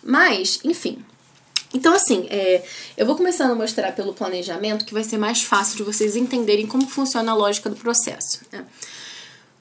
Mas, 0.04 0.60
enfim, 0.64 1.04
então, 1.74 1.94
assim, 1.94 2.26
é, 2.30 2.64
eu 2.98 3.06
vou 3.06 3.16
começando 3.16 3.52
a 3.52 3.56
mostrar 3.56 3.92
pelo 3.92 4.14
planejamento 4.14 4.86
que 4.86 4.94
vai 4.94 5.04
ser 5.04 5.18
mais 5.18 5.44
fácil 5.44 5.78
de 5.78 5.84
vocês 5.84 6.16
entenderem 6.16 6.66
como 6.66 6.88
funciona 6.88 7.32
a 7.32 7.36
lógica 7.36 7.70
do 7.70 7.76
processo. 7.76 8.42
Né? 8.52 8.66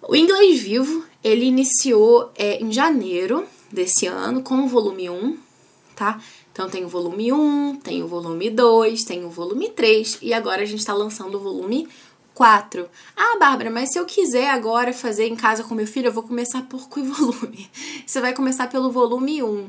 O 0.03 0.17
Inglês 0.17 0.61
Vivo, 0.61 1.05
ele 1.23 1.45
iniciou 1.45 2.33
é, 2.37 2.63
em 2.63 2.73
janeiro 2.73 3.47
desse 3.71 4.07
ano 4.07 4.43
com 4.43 4.61
o 4.61 4.69
volume 4.69 5.11
1, 5.11 5.37
tá? 5.95 6.21
Então 6.51 6.69
tem 6.69 6.85
o 6.85 6.89
volume 6.89 7.33
1, 7.33 7.77
tem 7.77 8.03
o 8.03 8.09
volume 8.09 8.51
2, 8.51 9.05
tem 9.05 9.25
o 9.25 9.31
volume 9.31 9.69
3 9.69 10.19
e 10.23 10.33
agora 10.33 10.63
a 10.63 10.65
gente 10.65 10.81
está 10.81 10.95
lançando 10.95 11.37
o 11.37 11.41
volume 11.41 11.87
4. 12.35 12.89
Ah, 13.17 13.37
Bárbara, 13.39 13.71
mas 13.71 13.93
se 13.93 13.99
eu 13.99 14.07
quiser 14.07 14.49
agora 14.51 14.93
fazer 14.93 15.27
em 15.27 15.37
casa 15.37 15.63
com 15.63 15.75
meu 15.75 15.87
filho, 15.87 16.07
eu 16.07 16.13
vou 16.13 16.23
começar 16.23 16.63
por 16.63 16.89
que 16.89 17.03
volume? 17.03 17.71
Você 18.07 18.21
vai 18.21 18.33
começar 18.33 18.69
pelo 18.69 18.91
volume 18.91 19.43
1. 19.43 19.69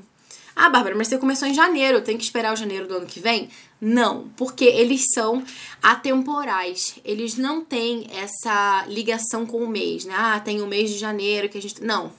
Ah, 0.62 0.70
Bárbara, 0.70 0.94
mas 0.94 1.08
você 1.08 1.18
começou 1.18 1.48
em 1.48 1.54
janeiro, 1.54 2.02
tem 2.02 2.18
que 2.18 2.24
esperar 2.26 2.52
o 2.52 2.56
janeiro 2.58 2.86
do 2.86 2.96
ano 2.96 3.06
que 3.06 3.22
vem? 3.22 3.48
Não, 3.80 4.28
porque 4.36 4.66
eles 4.66 5.06
são 5.14 5.42
atemporais. 5.82 7.00
Eles 7.06 7.38
não 7.38 7.64
têm 7.64 8.08
essa 8.12 8.84
ligação 8.90 9.46
com 9.46 9.64
o 9.64 9.70
mês, 9.70 10.04
né? 10.04 10.14
Ah, 10.18 10.38
tem 10.38 10.62
o 10.62 10.68
mês 10.68 10.90
de 10.90 10.98
janeiro 10.98 11.48
que 11.48 11.58
a 11.58 11.62
gente. 11.62 11.82
Não. 11.82 12.12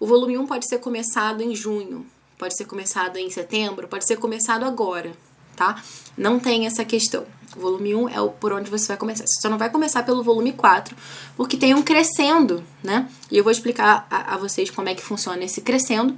O 0.00 0.06
volume 0.06 0.38
1 0.38 0.46
pode 0.46 0.66
ser 0.66 0.78
começado 0.78 1.42
em 1.42 1.54
junho, 1.54 2.06
pode 2.38 2.56
ser 2.56 2.64
começado 2.64 3.18
em 3.18 3.28
setembro, 3.28 3.86
pode 3.86 4.06
ser 4.06 4.16
começado 4.16 4.64
agora, 4.64 5.12
tá? 5.54 5.82
Não 6.16 6.40
tem 6.40 6.64
essa 6.64 6.86
questão. 6.86 7.26
O 7.54 7.60
volume 7.60 7.94
1 7.94 8.08
é 8.08 8.20
o 8.22 8.30
por 8.30 8.54
onde 8.54 8.70
você 8.70 8.88
vai 8.88 8.96
começar. 8.96 9.26
Você 9.26 9.38
só 9.38 9.50
não 9.50 9.58
vai 9.58 9.68
começar 9.68 10.02
pelo 10.02 10.22
volume 10.22 10.54
4, 10.54 10.96
porque 11.36 11.58
tem 11.58 11.74
um 11.74 11.82
crescendo, 11.82 12.64
né? 12.82 13.06
E 13.30 13.36
eu 13.36 13.44
vou 13.44 13.50
explicar 13.50 14.06
a, 14.10 14.34
a 14.34 14.38
vocês 14.38 14.70
como 14.70 14.88
é 14.88 14.94
que 14.94 15.02
funciona 15.02 15.44
esse 15.44 15.60
crescendo, 15.60 16.16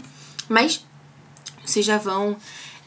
mas 0.49 0.87
vocês 1.65 1.85
já 1.85 1.99
vão 1.99 2.37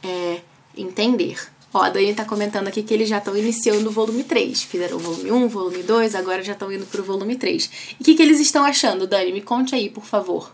é, 0.04 0.42
entender. 0.76 1.38
Ó, 1.74 1.82
a 1.82 1.90
Dani 1.90 2.13
tá 2.13 2.26
comentando 2.26 2.68
aqui 2.68 2.82
que 2.82 2.94
eles 2.94 3.10
já 3.10 3.18
estão 3.18 3.36
iniciando 3.36 3.90
o 3.90 3.92
volume 3.92 4.24
3. 4.24 4.63
Fizeram 4.63 4.98
o 4.98 5.00
volume 5.00 5.32
1, 5.32 5.48
volume 5.50 5.84
2, 5.84 6.16
agora 6.16 6.44
já 6.44 6.54
estão 6.54 6.72
indo 6.72 6.86
pro 6.86 7.04
volume 7.04 7.36
3. 7.36 7.70
E 8.00 8.02
o 8.02 8.06
que, 8.06 8.16
que 8.16 8.24
eles 8.24 8.40
estão 8.40 8.63
achando, 8.63 9.06
Dani? 9.06 9.32
Me 9.32 9.42
conte 9.42 9.76
aí, 9.76 9.90
por 9.90 10.06
favor. 10.06 10.52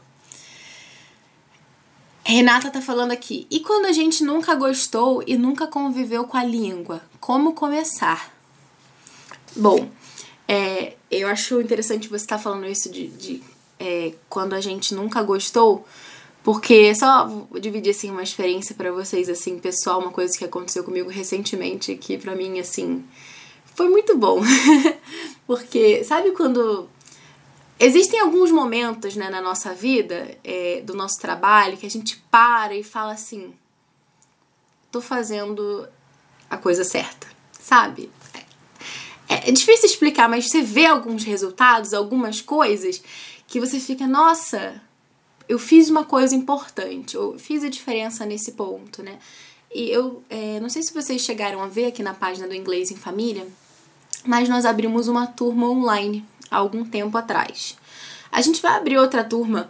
Renata 2.26 2.72
tá 2.72 2.82
falando 2.82 3.12
aqui. 3.12 3.46
E 3.52 3.60
quando 3.60 3.86
a 3.86 3.92
gente 3.92 4.24
nunca 4.24 4.56
gostou 4.56 5.24
e 5.28 5.38
nunca 5.38 5.68
conviveu 5.68 6.24
com 6.24 6.38
a 6.38 6.44
língua, 6.44 7.02
como 7.20 7.54
começar? 7.54 8.34
Bom, 9.56 9.90
é, 10.48 10.96
eu 11.12 11.28
acho 11.28 11.62
interessante 11.62 12.08
você 12.08 12.24
estar 12.24 12.38
tá 12.38 12.42
falando 12.42 12.66
isso 12.66 12.90
de, 12.90 13.08
de 13.08 13.44
é, 13.80 14.14
quando 14.30 14.54
a 14.54 14.62
gente 14.62 14.96
nunca 14.96 15.22
gostou, 15.22 15.86
porque 16.44 16.94
só 16.94 17.48
dividir 17.60 17.92
assim 17.92 18.12
uma 18.12 18.24
experiência 18.24 18.76
para 18.76 18.92
vocês 18.92 19.30
assim 19.30 19.58
pessoal, 19.58 20.00
uma 20.00 20.12
coisa 20.12 20.38
que 20.38 20.46
aconteceu 20.46 20.84
comigo 20.84 21.10
recentemente 21.10 21.96
que 21.96 22.18
para 22.18 22.36
mim 22.36 22.60
assim 22.60 23.04
foi 23.76 23.90
muito 23.90 24.18
bom. 24.18 24.42
porque 25.48 26.04
sabe 26.04 26.32
quando 26.32 26.90
Existem 27.80 28.20
alguns 28.20 28.52
momentos 28.52 29.16
né, 29.16 29.30
na 29.30 29.42
nossa 29.42 29.74
vida, 29.74 30.38
é, 30.42 30.82
do 30.82 30.94
nosso 30.94 31.20
trabalho, 31.20 31.76
que 31.76 31.86
a 31.86 31.90
gente 31.90 32.18
para 32.32 32.74
e 32.74 32.84
fala 32.84 33.12
assim: 33.12 33.54
tô 34.92 35.02
fazendo 35.02 35.86
a 36.50 36.56
coisa 36.56 36.84
certa, 36.84 37.28
sabe? 37.52 38.10
É, 39.28 39.50
é 39.50 39.52
difícil 39.52 39.88
explicar, 39.88 40.30
mas 40.30 40.48
você 40.48 40.62
vê 40.62 40.86
alguns 40.86 41.24
resultados, 41.24 41.94
algumas 41.94 42.40
coisas 42.40 43.04
que 43.48 43.60
você 43.60 43.80
fica, 43.80 44.08
nossa, 44.08 44.82
eu 45.54 45.60
fiz 45.60 45.88
uma 45.88 46.04
coisa 46.04 46.34
importante, 46.34 47.16
ou 47.16 47.38
fiz 47.38 47.64
a 47.64 47.70
diferença 47.70 48.26
nesse 48.26 48.54
ponto, 48.54 49.04
né? 49.04 49.20
E 49.72 49.88
eu 49.88 50.24
é, 50.28 50.60
não 50.60 50.68
sei 50.68 50.82
se 50.82 50.92
vocês 50.92 51.22
chegaram 51.22 51.62
a 51.62 51.68
ver 51.68 51.86
aqui 51.86 52.02
na 52.02 52.16
página 52.16 52.48
do 52.48 52.56
Inglês 52.56 52.90
em 52.90 52.96
Família, 52.96 53.48
mas 54.26 54.50
nós 54.50 54.66
abrimos 54.66 55.08
uma 55.08 55.28
turma 55.28 55.70
online 55.70 56.26
há 56.50 56.58
algum 56.58 56.84
tempo 56.84 57.16
atrás. 57.20 57.78
A 58.32 58.42
gente 58.42 58.64
vai 58.64 58.76
abrir 58.76 58.98
outra 58.98 59.24
turma, 59.24 59.70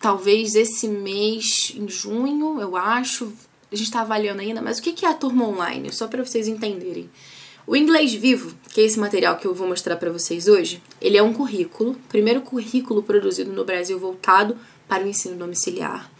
talvez 0.00 0.54
esse 0.54 0.86
mês, 0.86 1.72
em 1.74 1.88
junho, 1.88 2.60
eu 2.60 2.76
acho. 2.76 3.32
A 3.72 3.74
gente 3.74 3.88
está 3.88 4.02
avaliando 4.02 4.40
ainda, 4.40 4.62
mas 4.62 4.78
o 4.78 4.82
que 4.82 5.04
é 5.04 5.08
a 5.08 5.14
turma 5.14 5.48
online? 5.48 5.92
Só 5.92 6.06
para 6.06 6.24
vocês 6.24 6.46
entenderem. 6.46 7.10
O 7.66 7.74
Inglês 7.74 8.14
Vivo, 8.14 8.54
que 8.68 8.80
é 8.80 8.84
esse 8.84 9.00
material 9.00 9.36
que 9.36 9.48
eu 9.48 9.52
vou 9.52 9.66
mostrar 9.66 9.96
para 9.96 10.12
vocês 10.12 10.46
hoje, 10.46 10.80
ele 11.00 11.16
é 11.16 11.22
um 11.24 11.32
currículo, 11.32 11.96
primeiro 12.08 12.40
currículo 12.40 13.02
produzido 13.02 13.52
no 13.52 13.64
Brasil 13.64 13.98
voltado 13.98 14.56
para 14.88 15.04
o 15.04 15.08
ensino 15.08 15.36
domiciliar. 15.36 16.10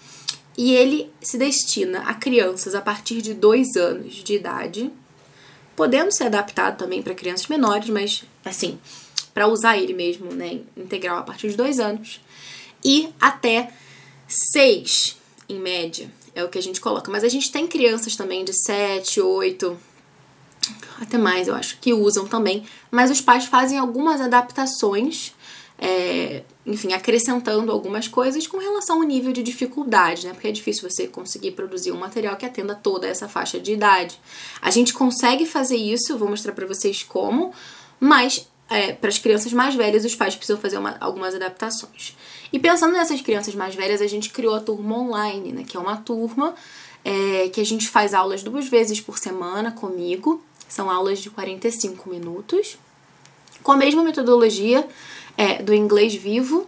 E 0.57 0.73
ele 0.73 1.11
se 1.21 1.37
destina 1.37 2.01
a 2.01 2.15
crianças 2.15 2.75
a 2.75 2.81
partir 2.81 3.21
de 3.21 3.35
dois 3.35 3.77
anos 3.77 4.15
de 4.15 4.35
idade, 4.35 4.91
podendo 5.75 6.11
ser 6.11 6.25
adaptado 6.25 6.79
também 6.79 7.03
para 7.03 7.15
crianças 7.15 7.47
menores, 7.47 7.91
mas 7.91 8.25
assim, 8.45 8.79
para 9.35 9.47
usar 9.47 9.77
ele 9.77 9.93
mesmo, 9.93 10.33
né, 10.33 10.61
integral 10.77 11.19
a 11.19 11.23
partir 11.23 11.51
de 11.51 11.57
dois 11.57 11.79
anos, 11.79 12.21
e 12.83 13.11
até 13.21 13.71
seis, 14.27 15.19
em 15.49 15.59
média, 15.59 16.11
é 16.35 16.43
o 16.43 16.49
que 16.49 16.59
a 16.59 16.63
gente 16.63 16.81
coloca. 16.81 17.11
Mas 17.11 17.23
a 17.23 17.29
gente 17.29 17.53
tem 17.53 17.67
crianças 17.67 18.17
também 18.17 18.45
de 18.45 18.53
sete, 18.55 19.21
oito, 19.21 19.79
até 21.01 21.19
mais, 21.19 21.49
eu 21.49 21.55
acho, 21.55 21.79
que 21.79 21.93
usam 21.93 22.27
também, 22.27 22.65
mas 22.91 23.11
os 23.11 23.21
pais 23.21 23.45
fazem 23.45 23.79
algumas 23.79 24.21
adaptações, 24.21 25.35
é, 25.79 26.43
enfim, 26.67 26.93
acrescentando 26.93 27.71
algumas 27.71 28.09
coisas 28.09 28.47
com 28.47 28.59
relação 28.59 28.97
ao 28.97 29.03
nível 29.05 29.33
de 29.33 29.43
dificuldade, 29.43 30.27
né? 30.27 30.33
Porque 30.33 30.49
é 30.49 30.53
difícil 30.53 30.89
você 30.89 31.07
conseguir 31.07 31.53
produzir 31.53 31.93
um 31.93 31.97
material 31.97 32.37
que 32.37 32.45
atenda 32.45 32.75
toda 32.75 33.07
essa 33.07 33.29
faixa 33.29 33.61
de 33.61 33.73
idade. 33.73 34.19
A 34.61 34.71
gente 34.71 34.93
consegue 34.93 35.47
fazer 35.47 35.77
isso, 35.77 36.19
vou 36.19 36.29
mostrar 36.29 36.53
para 36.53 36.67
vocês 36.67 37.05
como, 37.05 37.53
mas 38.01 38.49
é, 38.69 38.93
para 38.93 39.09
as 39.09 39.19
crianças 39.19 39.53
mais 39.53 39.77
velhas, 39.77 40.05
os 40.05 40.17
pais 40.17 40.35
precisam 40.35 40.61
fazer 40.61 40.79
uma, 40.79 40.97
algumas 40.99 41.37
adaptações. 41.37 42.17
E 42.53 42.59
pensando 42.59 42.95
nessas 42.95 43.21
crianças 43.21 43.55
mais 43.55 43.77
velhas, 43.77 44.01
a 44.01 44.07
gente 44.09 44.31
criou 44.31 44.57
a 44.57 44.61
turma 44.61 44.99
online, 44.99 45.53
né? 45.53 45.65
Que 45.65 45.77
é 45.77 45.81
uma 45.81 45.97
turma 45.99 46.53
é, 47.05 47.49
que 47.49 47.61
a 47.61 47.65
gente 47.65 47.89
faz 47.89 48.13
aulas 48.13 48.43
duas 48.43 48.67
vezes 48.67 49.01
por 49.01 49.19
semana 49.19 49.71
comigo. 49.71 50.43
São 50.69 50.91
aulas 50.91 51.21
de 51.21 51.31
45 51.31 52.11
minutos, 52.11 52.77
com 53.63 53.71
a 53.71 53.77
mesma 53.77 54.03
metodologia 54.03 54.85
é, 55.37 55.63
do 55.63 55.75
inglês 55.75 56.15
vivo. 56.15 56.67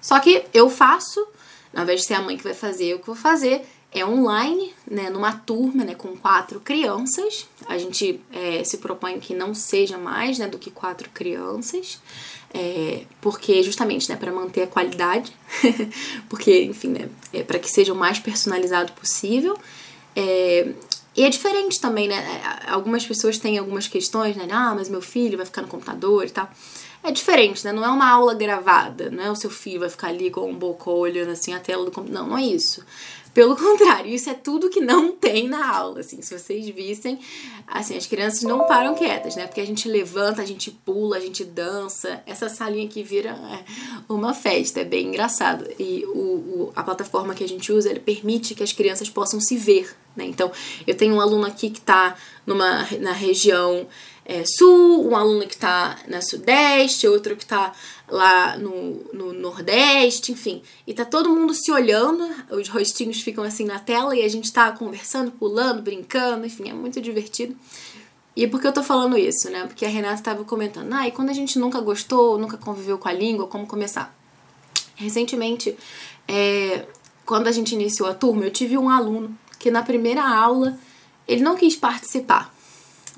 Só 0.00 0.18
que 0.20 0.44
eu 0.54 0.68
faço, 0.70 1.26
ao 1.74 1.82
invés 1.82 2.00
de 2.00 2.06
ser 2.06 2.14
a 2.14 2.22
mãe 2.22 2.36
que 2.36 2.44
vai 2.44 2.54
fazer, 2.54 2.86
eu 2.86 2.98
que 2.98 3.06
vou 3.06 3.16
fazer, 3.16 3.62
é 3.92 4.04
online, 4.04 4.74
né, 4.88 5.08
numa 5.08 5.32
turma, 5.32 5.84
né, 5.84 5.94
com 5.94 6.16
quatro 6.16 6.60
crianças. 6.60 7.48
A 7.66 7.78
gente 7.78 8.20
é, 8.32 8.62
se 8.62 8.78
propõe 8.78 9.18
que 9.18 9.34
não 9.34 9.54
seja 9.54 9.96
mais, 9.96 10.38
né, 10.38 10.46
do 10.46 10.58
que 10.58 10.70
quatro 10.70 11.08
crianças, 11.10 11.98
é, 12.52 13.04
porque 13.20 13.62
justamente, 13.62 14.08
né, 14.08 14.16
para 14.16 14.30
manter 14.30 14.62
a 14.62 14.66
qualidade, 14.66 15.32
porque, 16.28 16.64
enfim, 16.64 16.88
né, 16.88 17.08
é 17.32 17.42
para 17.42 17.58
que 17.58 17.70
seja 17.70 17.92
o 17.92 17.96
mais 17.96 18.18
personalizado 18.18 18.92
possível. 18.92 19.56
É, 20.14 20.72
e 21.16 21.24
é 21.24 21.30
diferente 21.30 21.80
também, 21.80 22.08
né? 22.08 22.22
Algumas 22.68 23.06
pessoas 23.06 23.38
têm 23.38 23.56
algumas 23.56 23.88
questões, 23.88 24.36
né? 24.36 24.46
Ah, 24.50 24.74
mas 24.74 24.90
meu 24.90 25.00
filho 25.00 25.38
vai 25.38 25.46
ficar 25.46 25.62
no 25.62 25.68
computador 25.68 26.26
e 26.26 26.30
tal. 26.30 26.50
É 27.06 27.12
diferente, 27.12 27.64
né? 27.64 27.70
Não 27.70 27.84
é 27.84 27.88
uma 27.88 28.10
aula 28.10 28.34
gravada, 28.34 29.12
não 29.12 29.22
é 29.22 29.30
o 29.30 29.36
seu 29.36 29.48
filho 29.48 29.78
vai 29.78 29.88
ficar 29.88 30.08
ali 30.08 30.28
com 30.28 30.50
um 30.50 30.56
boca 30.56 30.90
olhando 30.90 31.30
assim 31.30 31.54
a 31.54 31.60
tela 31.60 31.84
do 31.84 31.92
computador. 31.92 32.22
Não, 32.24 32.30
não 32.30 32.36
é 32.36 32.42
isso. 32.42 32.84
Pelo 33.32 33.54
contrário, 33.54 34.12
isso 34.12 34.28
é 34.28 34.34
tudo 34.34 34.68
que 34.68 34.80
não 34.80 35.12
tem 35.12 35.46
na 35.46 35.72
aula, 35.72 36.00
assim. 36.00 36.20
Se 36.20 36.36
vocês 36.36 36.68
vissem, 36.68 37.20
assim, 37.64 37.96
as 37.96 38.06
crianças 38.06 38.42
não 38.42 38.66
param 38.66 38.96
quietas, 38.96 39.36
né? 39.36 39.46
Porque 39.46 39.60
a 39.60 39.64
gente 39.64 39.88
levanta, 39.88 40.42
a 40.42 40.44
gente 40.44 40.68
pula, 40.68 41.18
a 41.18 41.20
gente 41.20 41.44
dança. 41.44 42.20
Essa 42.26 42.48
salinha 42.48 42.86
aqui 42.86 43.04
vira 43.04 43.30
é, 43.30 43.64
uma 44.08 44.34
festa, 44.34 44.80
é 44.80 44.84
bem 44.84 45.06
engraçado. 45.06 45.64
E 45.78 46.04
o, 46.06 46.18
o, 46.18 46.72
a 46.74 46.82
plataforma 46.82 47.36
que 47.36 47.44
a 47.44 47.48
gente 47.48 47.70
usa, 47.70 47.88
ele 47.88 48.00
permite 48.00 48.52
que 48.52 48.64
as 48.64 48.72
crianças 48.72 49.08
possam 49.08 49.38
se 49.40 49.56
ver, 49.56 49.94
né? 50.16 50.24
Então, 50.24 50.50
eu 50.84 50.96
tenho 50.96 51.14
um 51.14 51.20
aluno 51.20 51.46
aqui 51.46 51.70
que 51.70 51.80
tá 51.80 52.16
numa, 52.44 52.84
na 52.98 53.12
região 53.12 53.86
é, 54.28 54.44
sul, 54.44 55.08
um 55.08 55.14
aluno 55.14 55.46
que 55.46 55.54
está 55.54 56.00
na 56.08 56.20
sudeste, 56.20 57.06
outro 57.06 57.36
que 57.36 57.44
está 57.44 57.72
lá 58.08 58.56
no, 58.58 59.04
no 59.12 59.32
nordeste, 59.32 60.32
enfim. 60.32 60.62
E 60.84 60.92
tá 60.92 61.04
todo 61.04 61.30
mundo 61.30 61.54
se 61.54 61.70
olhando, 61.70 62.28
os 62.50 62.68
rostinhos 62.68 63.20
ficam 63.20 63.44
assim 63.44 63.64
na 63.64 63.78
tela 63.78 64.16
e 64.16 64.22
a 64.22 64.28
gente 64.28 64.52
tá 64.52 64.72
conversando, 64.72 65.30
pulando, 65.30 65.80
brincando, 65.80 66.44
enfim, 66.44 66.68
é 66.68 66.72
muito 66.72 67.00
divertido. 67.00 67.56
E 68.34 68.48
por 68.48 68.60
que 68.60 68.66
eu 68.66 68.72
tô 68.72 68.82
falando 68.82 69.16
isso, 69.16 69.48
né? 69.48 69.64
Porque 69.64 69.86
a 69.86 69.88
Renata 69.88 70.14
estava 70.14 70.44
comentando, 70.44 70.92
ah, 70.92 71.06
e 71.06 71.12
quando 71.12 71.30
a 71.30 71.32
gente 71.32 71.56
nunca 71.56 71.80
gostou, 71.80 72.36
nunca 72.36 72.56
conviveu 72.56 72.98
com 72.98 73.08
a 73.08 73.12
língua, 73.12 73.46
como 73.46 73.64
começar? 73.64 74.14
Recentemente, 74.96 75.76
é, 76.26 76.84
quando 77.24 77.46
a 77.46 77.52
gente 77.52 77.76
iniciou 77.76 78.08
a 78.08 78.14
turma, 78.14 78.44
eu 78.44 78.50
tive 78.50 78.76
um 78.76 78.90
aluno 78.90 79.38
que 79.56 79.70
na 79.70 79.84
primeira 79.84 80.22
aula 80.22 80.76
ele 81.28 81.42
não 81.42 81.56
quis 81.56 81.76
participar 81.76 82.55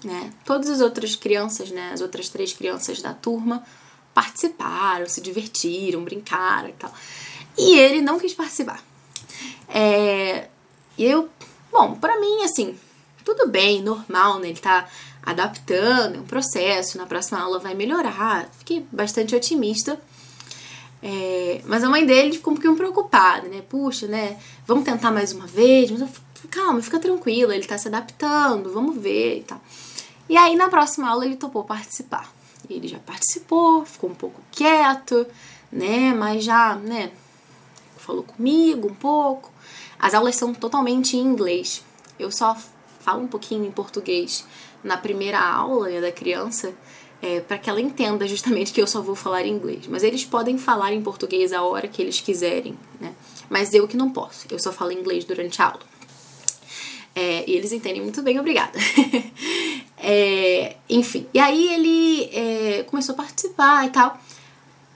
né? 0.05 0.33
Todas 0.45 0.69
as 0.69 0.81
outras 0.81 1.17
crianças, 1.17 1.71
né, 1.71 1.91
as 1.93 2.01
outras 2.01 2.29
três 2.29 2.53
crianças 2.53 3.03
da 3.03 3.15
turma 3.15 3.65
participaram, 4.15 5.09
se 5.09 5.21
divertiram, 5.21 6.03
brincaram 6.03 6.69
e 6.69 6.73
tal. 6.73 6.93
E 7.57 7.79
ele 7.79 8.01
não 8.01 8.19
quis 8.19 8.35
participar. 8.35 8.83
É, 9.69 10.49
eu, 10.99 11.29
bom, 11.71 11.95
para 11.95 12.19
mim, 12.21 12.43
assim, 12.43 12.77
tudo 13.25 13.49
bem, 13.49 13.83
normal, 13.83 14.39
né? 14.39 14.49
Ele 14.49 14.59
tá 14.59 14.89
adaptando, 15.23 16.17
é 16.17 16.21
um 16.21 16.25
processo, 16.25 16.97
na 16.97 17.07
próxima 17.07 17.39
aula 17.41 17.59
vai 17.59 17.75
melhorar. 17.75 18.49
Fiquei 18.59 18.87
bastante 18.91 19.37
otimista. 19.37 20.01
É, 21.03 21.61
mas 21.67 21.85
a 21.85 21.89
mãe 21.89 22.05
dele 22.05 22.33
ficou 22.33 22.53
um 22.53 22.57
pouquinho 22.57 22.77
preocupada, 22.77 23.49
né? 23.49 23.63
Puxa, 23.69 24.07
né? 24.07 24.39
Vamos 24.67 24.85
tentar 24.85 25.11
mais 25.11 25.33
uma 25.33 25.47
vez. 25.47 25.91
Mas 25.91 26.01
eu, 26.01 26.09
calma, 26.51 26.81
fica 26.81 26.99
tranquila, 26.99 27.55
ele 27.55 27.67
tá 27.67 27.77
se 27.77 27.89
adaptando, 27.89 28.73
vamos 28.73 28.97
ver 28.97 29.39
e 29.39 29.43
tal. 29.43 29.61
E 30.29 30.37
aí 30.37 30.57
na 30.57 30.69
próxima 30.69 31.09
aula 31.09 31.25
ele 31.25 31.37
topou 31.37 31.65
participar. 31.65 32.33
Ele 32.69 32.87
já 32.87 32.99
participou, 32.99 33.85
ficou 33.85 34.11
um 34.11 34.15
pouco 34.15 34.41
quieto, 34.51 35.27
né? 35.73 36.13
Mas 36.13 36.45
já, 36.45 36.75
né? 36.75 37.11
Falou 37.97 38.23
comigo 38.23 38.89
um 38.89 38.95
pouco. 38.95 39.51
As 39.99 40.15
aulas 40.15 40.37
são 40.37 40.53
totalmente 40.53 41.17
em 41.17 41.21
inglês. 41.21 41.83
Eu 42.19 42.31
só 42.31 42.57
falo 43.01 43.23
um 43.23 43.27
pouquinho 43.27 43.65
em 43.65 43.71
português 43.71 44.45
na 44.83 44.97
primeira 44.97 45.41
aula 45.41 45.89
né, 45.89 46.01
da 46.01 46.13
criança, 46.13 46.75
é, 47.21 47.41
para 47.41 47.59
que 47.59 47.69
ela 47.69 47.81
entenda 47.81 48.27
justamente 48.29 48.73
que 48.73 48.81
eu 48.81 48.87
só 48.87 49.01
vou 49.01 49.15
falar 49.15 49.45
inglês. 49.47 49.87
Mas 49.87 50.03
eles 50.03 50.25
podem 50.25 50.59
falar 50.59 50.93
em 50.93 51.03
português 51.03 51.53
a 51.53 51.63
hora 51.63 51.89
que 51.89 52.01
eles 52.01 52.21
quiserem, 52.21 52.79
né? 53.01 53.15
Mas 53.49 53.73
eu 53.73 53.89
que 53.89 53.97
não 53.97 54.11
posso. 54.11 54.47
Eu 54.51 54.59
só 54.59 54.73
falo 54.73 54.93
inglês 54.93 55.25
durante 55.25 55.61
a 55.61 55.67
aula. 55.67 55.98
É, 57.15 57.49
e 57.49 57.55
eles 57.55 57.73
entendem 57.73 58.03
muito 58.03 58.23
bem, 58.23 58.39
obrigada. 58.39 58.79
é, 59.99 60.77
enfim, 60.89 61.27
e 61.35 61.39
aí 61.39 61.73
ele 61.73 62.31
é, 62.33 62.83
começou 62.85 63.15
a 63.15 63.17
participar 63.17 63.87
e 63.87 63.91
tal. 63.91 64.19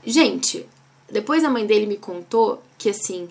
Gente, 0.05 0.66
depois 1.11 1.44
a 1.44 1.51
mãe 1.51 1.66
dele 1.66 1.87
me 1.87 1.96
contou 1.96 2.62
que 2.79 2.88
assim, 2.88 3.29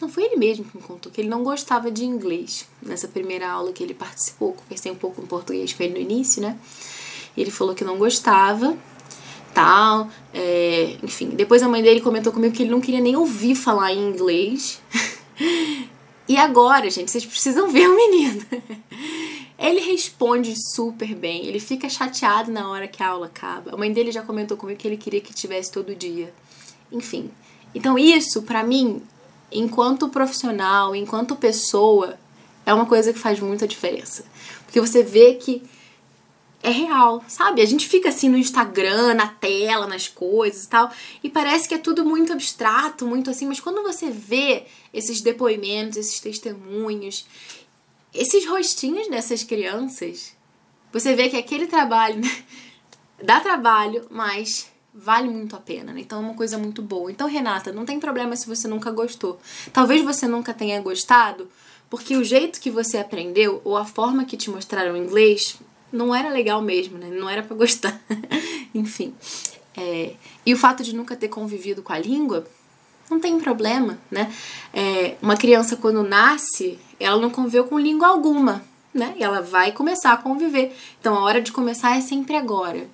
não 0.00 0.08
foi 0.08 0.24
ele 0.24 0.36
mesmo 0.36 0.64
que 0.64 0.76
me 0.76 0.82
contou 0.82 1.10
que 1.10 1.20
ele 1.20 1.28
não 1.28 1.42
gostava 1.42 1.90
de 1.90 2.04
inglês 2.04 2.66
nessa 2.82 3.08
primeira 3.08 3.48
aula 3.48 3.72
que 3.72 3.82
ele 3.82 3.94
participou. 3.94 4.52
Conversei 4.52 4.90
um 4.92 4.96
pouco 4.96 5.22
em 5.22 5.26
português 5.26 5.72
com 5.72 5.82
ele 5.82 5.94
no 5.94 6.00
início, 6.00 6.42
né? 6.42 6.58
Ele 7.36 7.50
falou 7.50 7.74
que 7.74 7.84
não 7.84 7.96
gostava, 7.96 8.76
tal, 9.54 10.08
é, 10.34 10.96
enfim. 11.02 11.30
Depois 11.30 11.62
a 11.62 11.68
mãe 11.68 11.82
dele 11.82 12.00
comentou 12.00 12.32
comigo 12.32 12.54
que 12.54 12.62
ele 12.62 12.70
não 12.70 12.80
queria 12.80 13.00
nem 13.00 13.16
ouvir 13.16 13.54
falar 13.54 13.92
em 13.92 14.08
inglês. 14.08 14.80
e 16.30 16.36
agora, 16.36 16.88
gente, 16.88 17.10
vocês 17.10 17.26
precisam 17.26 17.68
ver 17.68 17.88
o 17.88 17.96
menino. 17.96 18.40
Ele 19.58 19.80
responde 19.80 20.54
super 20.72 21.12
bem, 21.12 21.44
ele 21.44 21.58
fica 21.58 21.88
chateado 21.88 22.52
na 22.52 22.70
hora 22.70 22.86
que 22.86 23.02
a 23.02 23.08
aula 23.08 23.26
acaba. 23.26 23.74
A 23.74 23.76
mãe 23.76 23.92
dele 23.92 24.12
já 24.12 24.22
comentou 24.22 24.56
comigo 24.56 24.78
que 24.78 24.86
ele 24.86 24.96
queria 24.96 25.20
que 25.20 25.34
tivesse 25.34 25.72
todo 25.72 25.92
dia. 25.92 26.32
Enfim. 26.92 27.32
Então, 27.74 27.98
isso, 27.98 28.42
para 28.42 28.62
mim, 28.62 29.02
enquanto 29.50 30.08
profissional, 30.08 30.94
enquanto 30.94 31.34
pessoa, 31.34 32.16
é 32.64 32.72
uma 32.72 32.86
coisa 32.86 33.12
que 33.12 33.18
faz 33.18 33.40
muita 33.40 33.66
diferença. 33.66 34.24
Porque 34.66 34.80
você 34.80 35.02
vê 35.02 35.34
que 35.34 35.64
é 36.62 36.70
real, 36.70 37.24
sabe? 37.26 37.60
A 37.60 37.66
gente 37.66 37.88
fica 37.88 38.08
assim 38.08 38.28
no 38.28 38.38
Instagram, 38.38 39.14
na 39.14 39.26
tela, 39.26 39.88
nas 39.88 40.06
coisas 40.06 40.62
e 40.62 40.68
tal, 40.68 40.92
e 41.24 41.28
parece 41.28 41.68
que 41.68 41.74
é 41.74 41.78
tudo 41.78 42.04
muito 42.04 42.32
abstrato, 42.32 43.04
muito 43.04 43.28
assim, 43.30 43.46
mas 43.46 43.58
quando 43.58 43.82
você 43.82 44.10
vê 44.10 44.66
esses 44.92 45.20
depoimentos, 45.20 45.96
esses 45.96 46.20
testemunhos, 46.20 47.26
esses 48.12 48.46
rostinhos 48.46 49.08
dessas 49.08 49.44
crianças, 49.44 50.36
você 50.92 51.14
vê 51.14 51.28
que 51.28 51.36
aquele 51.36 51.66
trabalho 51.66 52.20
né, 52.20 52.44
dá 53.22 53.40
trabalho, 53.40 54.06
mas 54.10 54.70
vale 54.92 55.28
muito 55.28 55.54
a 55.54 55.60
pena, 55.60 55.92
né? 55.92 56.00
Então 56.00 56.18
é 56.18 56.22
uma 56.22 56.34
coisa 56.34 56.58
muito 56.58 56.82
boa. 56.82 57.10
Então, 57.10 57.28
Renata, 57.28 57.72
não 57.72 57.84
tem 57.84 58.00
problema 58.00 58.34
se 58.36 58.46
você 58.46 58.66
nunca 58.66 58.90
gostou. 58.90 59.38
Talvez 59.72 60.02
você 60.02 60.26
nunca 60.26 60.52
tenha 60.52 60.80
gostado, 60.80 61.48
porque 61.88 62.16
o 62.16 62.24
jeito 62.24 62.60
que 62.60 62.70
você 62.70 62.98
aprendeu 62.98 63.60
ou 63.64 63.76
a 63.76 63.84
forma 63.84 64.24
que 64.24 64.36
te 64.36 64.50
mostraram 64.50 64.94
o 64.94 64.96
inglês 64.96 65.56
não 65.92 66.14
era 66.14 66.28
legal 66.28 66.60
mesmo, 66.60 66.98
né? 66.98 67.08
Não 67.08 67.28
era 67.28 67.42
para 67.42 67.54
gostar. 67.56 68.00
Enfim. 68.74 69.14
É, 69.76 70.14
e 70.44 70.52
o 70.52 70.56
fato 70.56 70.82
de 70.82 70.94
nunca 70.94 71.16
ter 71.16 71.28
convivido 71.28 71.82
com 71.82 71.92
a 71.92 71.98
língua, 71.98 72.46
não 73.10 73.20
tem 73.20 73.38
problema, 73.40 73.98
né? 74.10 74.32
É, 74.72 75.16
uma 75.20 75.36
criança, 75.36 75.76
quando 75.76 76.02
nasce, 76.02 76.78
ela 76.98 77.20
não 77.20 77.28
conviveu 77.28 77.64
com 77.64 77.78
língua 77.78 78.08
alguma, 78.08 78.62
né? 78.94 79.14
E 79.16 79.22
ela 79.22 79.42
vai 79.42 79.72
começar 79.72 80.12
a 80.12 80.16
conviver. 80.16 80.74
Então, 81.00 81.16
a 81.16 81.22
hora 81.22 81.42
de 81.42 81.50
começar 81.50 81.96
é 81.96 82.00
sempre 82.00 82.36
agora. 82.36 82.86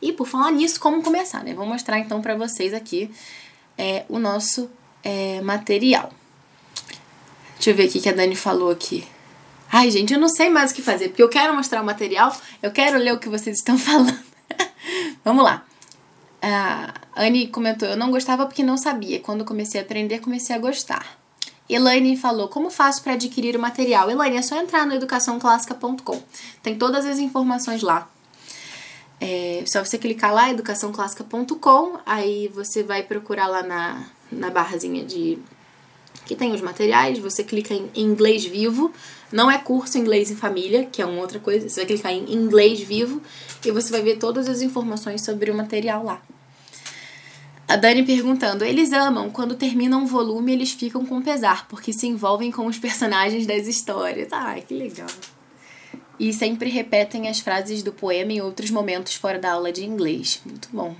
E 0.00 0.12
por 0.12 0.26
falar 0.26 0.50
nisso, 0.50 0.78
como 0.78 1.02
começar, 1.02 1.42
né? 1.42 1.54
Vou 1.54 1.64
mostrar 1.66 1.98
então 1.98 2.20
para 2.20 2.36
vocês 2.36 2.74
aqui 2.74 3.10
é, 3.78 4.04
o 4.08 4.18
nosso 4.18 4.68
é, 5.02 5.40
material. 5.40 6.12
Deixa 7.54 7.70
eu 7.70 7.74
ver 7.74 7.88
o 7.88 7.90
que 7.90 8.08
a 8.08 8.12
Dani 8.12 8.36
falou 8.36 8.70
aqui. 8.70 9.06
Ai, 9.70 9.90
gente, 9.90 10.12
eu 10.12 10.20
não 10.20 10.28
sei 10.28 10.50
mais 10.50 10.70
o 10.70 10.74
que 10.74 10.82
fazer, 10.82 11.08
porque 11.08 11.22
eu 11.22 11.28
quero 11.28 11.54
mostrar 11.54 11.80
o 11.80 11.84
material, 11.84 12.36
eu 12.62 12.70
quero 12.70 12.98
ler 12.98 13.14
o 13.14 13.18
que 13.18 13.28
vocês 13.28 13.56
estão 13.56 13.78
falando. 13.78 14.18
Vamos 15.24 15.44
lá. 15.44 15.64
A 16.42 16.92
Anne 17.16 17.46
comentou: 17.46 17.88
Eu 17.88 17.96
não 17.96 18.10
gostava 18.10 18.46
porque 18.46 18.64
não 18.64 18.76
sabia. 18.76 19.20
Quando 19.20 19.44
comecei 19.44 19.80
a 19.80 19.84
aprender, 19.84 20.18
comecei 20.18 20.54
a 20.54 20.58
gostar. 20.58 21.18
Elaine 21.68 22.16
falou: 22.16 22.48
Como 22.48 22.68
faço 22.68 23.02
para 23.02 23.12
adquirir 23.12 23.56
o 23.56 23.60
material? 23.60 24.10
Elaine, 24.10 24.36
é 24.36 24.42
só 24.42 24.60
entrar 24.60 24.84
no 24.84 24.94
educaçãoclássica.com. 24.94 26.22
Tem 26.62 26.76
todas 26.76 27.06
as 27.06 27.18
informações 27.18 27.80
lá. 27.80 28.10
É 29.20 29.62
só 29.66 29.84
você 29.84 29.96
clicar 29.98 30.34
lá, 30.34 30.50
educaçãoclássica.com, 30.50 32.00
aí 32.04 32.48
você 32.48 32.82
vai 32.82 33.04
procurar 33.04 33.46
lá 33.46 33.62
na, 33.62 34.04
na 34.32 34.50
barrazinha 34.50 35.04
de 35.04 35.38
que 36.26 36.34
tem 36.34 36.52
os 36.52 36.60
materiais, 36.60 37.20
você 37.20 37.44
clica 37.44 37.72
em 37.72 37.90
inglês 37.94 38.44
vivo, 38.44 38.92
não 39.32 39.50
é 39.50 39.58
curso 39.58 39.98
inglês 39.98 40.30
em 40.30 40.36
família, 40.36 40.84
que 40.84 41.00
é 41.00 41.06
uma 41.06 41.20
outra 41.20 41.38
coisa, 41.38 41.68
você 41.68 41.80
vai 41.80 41.86
clicar 41.86 42.12
em 42.12 42.32
inglês 42.32 42.80
vivo 42.80 43.22
e 43.64 43.70
você 43.70 43.90
vai 43.90 44.02
ver 44.02 44.18
todas 44.18 44.48
as 44.48 44.60
informações 44.60 45.24
sobre 45.24 45.50
o 45.50 45.54
material 45.54 46.04
lá. 46.04 46.22
A 47.66 47.76
Dani 47.76 48.02
perguntando: 48.04 48.64
eles 48.64 48.92
amam, 48.92 49.30
quando 49.30 49.54
terminam 49.54 50.02
um 50.02 50.06
volume, 50.06 50.52
eles 50.52 50.72
ficam 50.72 51.06
com 51.06 51.22
pesar, 51.22 51.66
porque 51.68 51.92
se 51.92 52.06
envolvem 52.06 52.52
com 52.52 52.66
os 52.66 52.78
personagens 52.78 53.46
das 53.46 53.66
histórias. 53.66 54.28
Ai, 54.30 54.60
que 54.60 54.74
legal. 54.74 55.08
E 56.20 56.32
sempre 56.32 56.68
repetem 56.68 57.28
as 57.28 57.40
frases 57.40 57.82
do 57.82 57.92
poema 57.92 58.32
em 58.32 58.42
outros 58.42 58.70
momentos 58.70 59.14
fora 59.14 59.38
da 59.38 59.52
aula 59.52 59.72
de 59.72 59.84
inglês. 59.84 60.42
Muito 60.44 60.68
bom. 60.70 60.94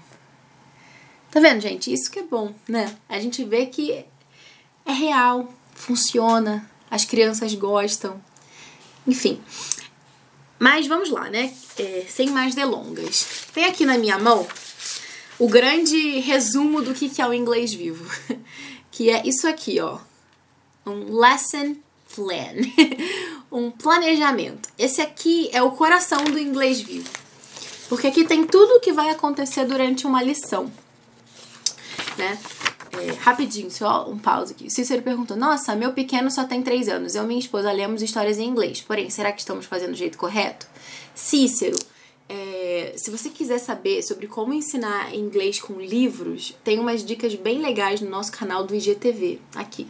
Tá 1.31 1.41
vendo, 1.41 1.61
gente? 1.61 1.93
Isso 1.93 2.11
que 2.11 2.21
é 2.21 2.23
bom, 2.23 2.55
né? 2.67 2.95
A 3.09 3.21
gente 3.21 3.45
vê 3.45 3.67
que 3.67 4.05
é 4.85 4.93
real, 4.93 5.53
funciona, 5.75 6.69
as 6.93 7.07
crianças 7.07 7.55
gostam, 7.55 8.23
enfim. 9.07 9.41
Mas 10.59 10.87
vamos 10.87 11.09
lá, 11.09 11.31
né? 11.31 11.51
É, 11.79 12.05
sem 12.07 12.29
mais 12.29 12.55
delongas. 12.55 13.47
Tem 13.55 13.65
aqui 13.65 13.87
na 13.87 13.97
minha 13.97 14.19
mão 14.19 14.47
o 15.39 15.49
grande 15.49 16.21
resumo 16.21 16.83
do 16.83 16.93
que 16.93 17.11
é 17.21 17.27
o 17.27 17.33
inglês 17.33 17.73
vivo, 17.73 18.05
que 18.93 19.09
é 19.09 19.27
isso 19.27 19.49
aqui, 19.49 19.81
ó. 19.81 19.99
Um 20.85 21.19
lesson 21.19 21.77
plan, 22.15 22.57
um 23.51 23.71
planejamento. 23.71 24.69
Esse 24.79 25.01
aqui 25.01 25.49
é 25.51 25.63
o 25.63 25.71
coração 25.71 26.23
do 26.25 26.39
inglês 26.39 26.83
vivo, 26.83 27.09
porque 27.89 28.09
aqui 28.09 28.23
tem 28.23 28.47
tudo 28.47 28.75
o 28.75 28.81
que 28.81 28.93
vai 28.93 29.09
acontecer 29.09 29.65
durante 29.65 30.07
uma 30.07 30.23
lição, 30.23 30.71
né? 32.19 32.39
É, 32.93 33.13
rapidinho, 33.13 33.71
só 33.71 34.09
um 34.09 34.19
pause 34.19 34.53
aqui. 34.53 34.71
Cícero 34.71 35.03
perguntou: 35.03 35.37
Nossa, 35.37 35.75
meu 35.75 35.93
pequeno 35.93 36.31
só 36.31 36.45
tem 36.45 36.63
3 36.63 36.89
anos. 36.89 37.15
Eu 37.15 37.25
e 37.25 37.27
minha 37.27 37.41
esposa 37.41 37.73
lemos 37.73 38.03
histórias 38.03 38.39
em 38.39 38.47
inglês. 38.47 38.81
Porém, 38.83 39.09
será 39.09 39.33
que 39.33 39.41
estamos 39.41 39.65
fazendo 39.65 39.93
do 39.93 39.97
jeito 39.97 40.19
correto? 40.19 40.67
Cícero, 41.15 41.77
é, 42.29 42.95
se 42.97 43.11
você 43.11 43.31
quiser 43.31 43.59
saber 43.59 44.03
sobre 44.03 44.27
como 44.27 44.53
ensinar 44.53 45.15
inglês 45.15 45.61
com 45.61 45.81
livros, 45.81 46.57
tem 46.63 46.79
umas 46.79 47.05
dicas 47.05 47.35
bem 47.35 47.61
legais 47.61 48.01
no 48.01 48.11
nosso 48.11 48.33
canal 48.33 48.65
do 48.65 48.75
IGTV 48.75 49.39
aqui. 49.55 49.87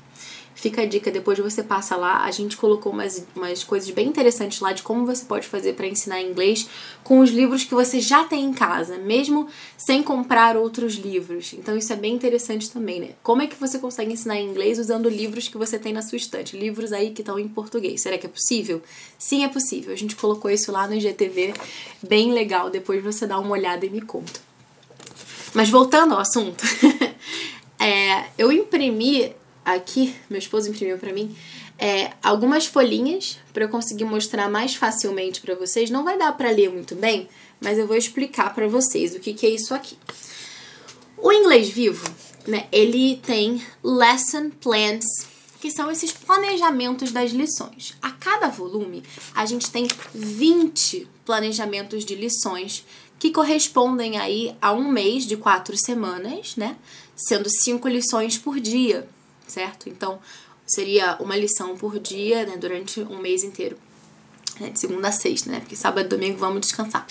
Fica 0.63 0.83
a 0.83 0.87
dica, 0.87 1.11
depois 1.11 1.41
você 1.41 1.61
passa 1.61 1.97
lá. 1.97 2.23
A 2.23 2.31
gente 2.31 2.57
colocou 2.57 2.93
umas, 2.93 3.27
umas 3.35 3.65
coisas 3.65 3.91
bem 3.91 4.07
interessantes 4.07 4.61
lá 4.61 4.73
de 4.73 4.85
como 4.85 5.05
você 5.05 5.25
pode 5.25 5.49
fazer 5.49 5.73
para 5.73 5.89
ensinar 5.89 6.23
inglês 6.23 6.69
com 7.03 7.19
os 7.19 7.31
livros 7.31 7.65
que 7.65 7.75
você 7.75 7.99
já 7.99 8.23
tem 8.23 8.45
em 8.45 8.53
casa, 8.53 8.97
mesmo 8.97 9.49
sem 9.77 10.05
comprar 10.05 10.57
outros 10.57 10.95
livros. 10.95 11.53
Então 11.53 11.77
isso 11.77 11.93
é 11.93 11.97
bem 11.97 12.15
interessante 12.15 12.71
também, 12.71 13.01
né? 13.01 13.09
Como 13.25 13.43
é 13.43 13.49
que 13.49 13.57
você 13.57 13.77
consegue 13.77 14.13
ensinar 14.13 14.39
inglês 14.39 14.79
usando 14.79 15.09
livros 15.09 15.49
que 15.49 15.59
você 15.59 15.81
tem 15.81 15.93
na 15.93 16.01
sua 16.01 16.15
estante? 16.15 16.57
Livros 16.57 16.93
aí 16.93 17.11
que 17.11 17.23
estão 17.23 17.41
em 17.41 17.49
português. 17.49 18.01
Será 18.01 18.17
que 18.17 18.27
é 18.27 18.31
possível? 18.31 18.81
Sim, 19.19 19.43
é 19.43 19.49
possível. 19.49 19.93
A 19.93 19.97
gente 19.97 20.15
colocou 20.15 20.49
isso 20.49 20.71
lá 20.71 20.87
no 20.87 20.95
IGTV, 20.95 21.55
bem 22.01 22.33
legal. 22.33 22.71
Depois 22.71 23.03
você 23.03 23.27
dá 23.27 23.37
uma 23.37 23.51
olhada 23.51 23.85
e 23.85 23.91
me 23.91 24.01
conta. 24.01 24.41
Mas 25.55 25.69
voltando 25.69 26.15
ao 26.15 26.21
assunto, 26.21 26.63
é, 27.83 28.27
eu 28.39 28.53
imprimi 28.53 29.35
aqui, 29.65 30.15
meu 30.29 30.39
esposo 30.39 30.69
imprimiu 30.69 30.99
para 30.99 31.13
mim, 31.13 31.35
é, 31.79 32.13
algumas 32.23 32.67
folhinhas 32.67 33.39
para 33.53 33.65
eu 33.65 33.69
conseguir 33.69 34.05
mostrar 34.05 34.49
mais 34.49 34.75
facilmente 34.75 35.41
para 35.41 35.55
vocês. 35.55 35.91
Não 35.91 36.05
vai 36.05 36.19
dar 36.19 36.33
para 36.33 36.51
ler 36.51 36.71
muito 36.71 36.95
bem, 36.95 37.29
mas 37.61 37.79
eu 37.79 37.87
vou 37.87 37.97
explicar 37.97 38.55
para 38.55 38.69
vocês 38.69 39.15
o 39.15 39.21
que, 39.21 39.35
que 39.35 39.47
é 39.47 39.51
isso 39.51 39.75
aqui. 39.75 39.97
O 41.17 41.33
inglês 41.33 41.69
vivo, 41.69 42.05
né, 42.47 42.67
ele 42.73 43.17
tem 43.17 43.63
lesson 43.83 44.51
plans, 44.51 45.05
que 45.61 45.71
são 45.71 45.91
esses 45.91 46.13
planejamentos 46.13 47.13
das 47.13 47.31
lições. 47.31 47.95
A 48.03 48.11
cada 48.11 48.49
volume, 48.49 49.03
a 49.33 49.47
gente 49.47 49.71
tem 49.71 49.87
20 50.13 51.09
planejamentos 51.25 52.05
de 52.05 52.17
lições 52.17 52.85
que 53.17 53.31
correspondem 53.31 54.19
aí 54.19 54.57
a 54.61 54.73
um 54.73 54.91
mês 54.91 55.25
de 55.25 55.37
quatro 55.37 55.77
semanas, 55.77 56.57
né? 56.57 56.77
Sendo 57.15 57.49
cinco 57.49 57.87
lições 57.87 58.37
por 58.37 58.59
dia 58.59 59.09
certo? 59.53 59.89
Então, 59.89 60.19
seria 60.67 61.17
uma 61.21 61.37
lição 61.37 61.77
por 61.77 61.99
dia, 61.99 62.47
né, 62.47 62.57
durante 62.57 63.01
um 63.01 63.19
mês 63.19 63.45
inteiro. 63.45 63.77
Né, 64.61 64.71
de 64.71 64.79
segunda 64.79 65.09
a 65.09 65.13
sexta, 65.13 65.51
né? 65.51 65.61
Porque 65.61 65.77
sábado 65.77 66.07
e 66.07 66.09
domingo 66.09 66.39
vamos 66.39 66.61
descansar. 66.61 67.07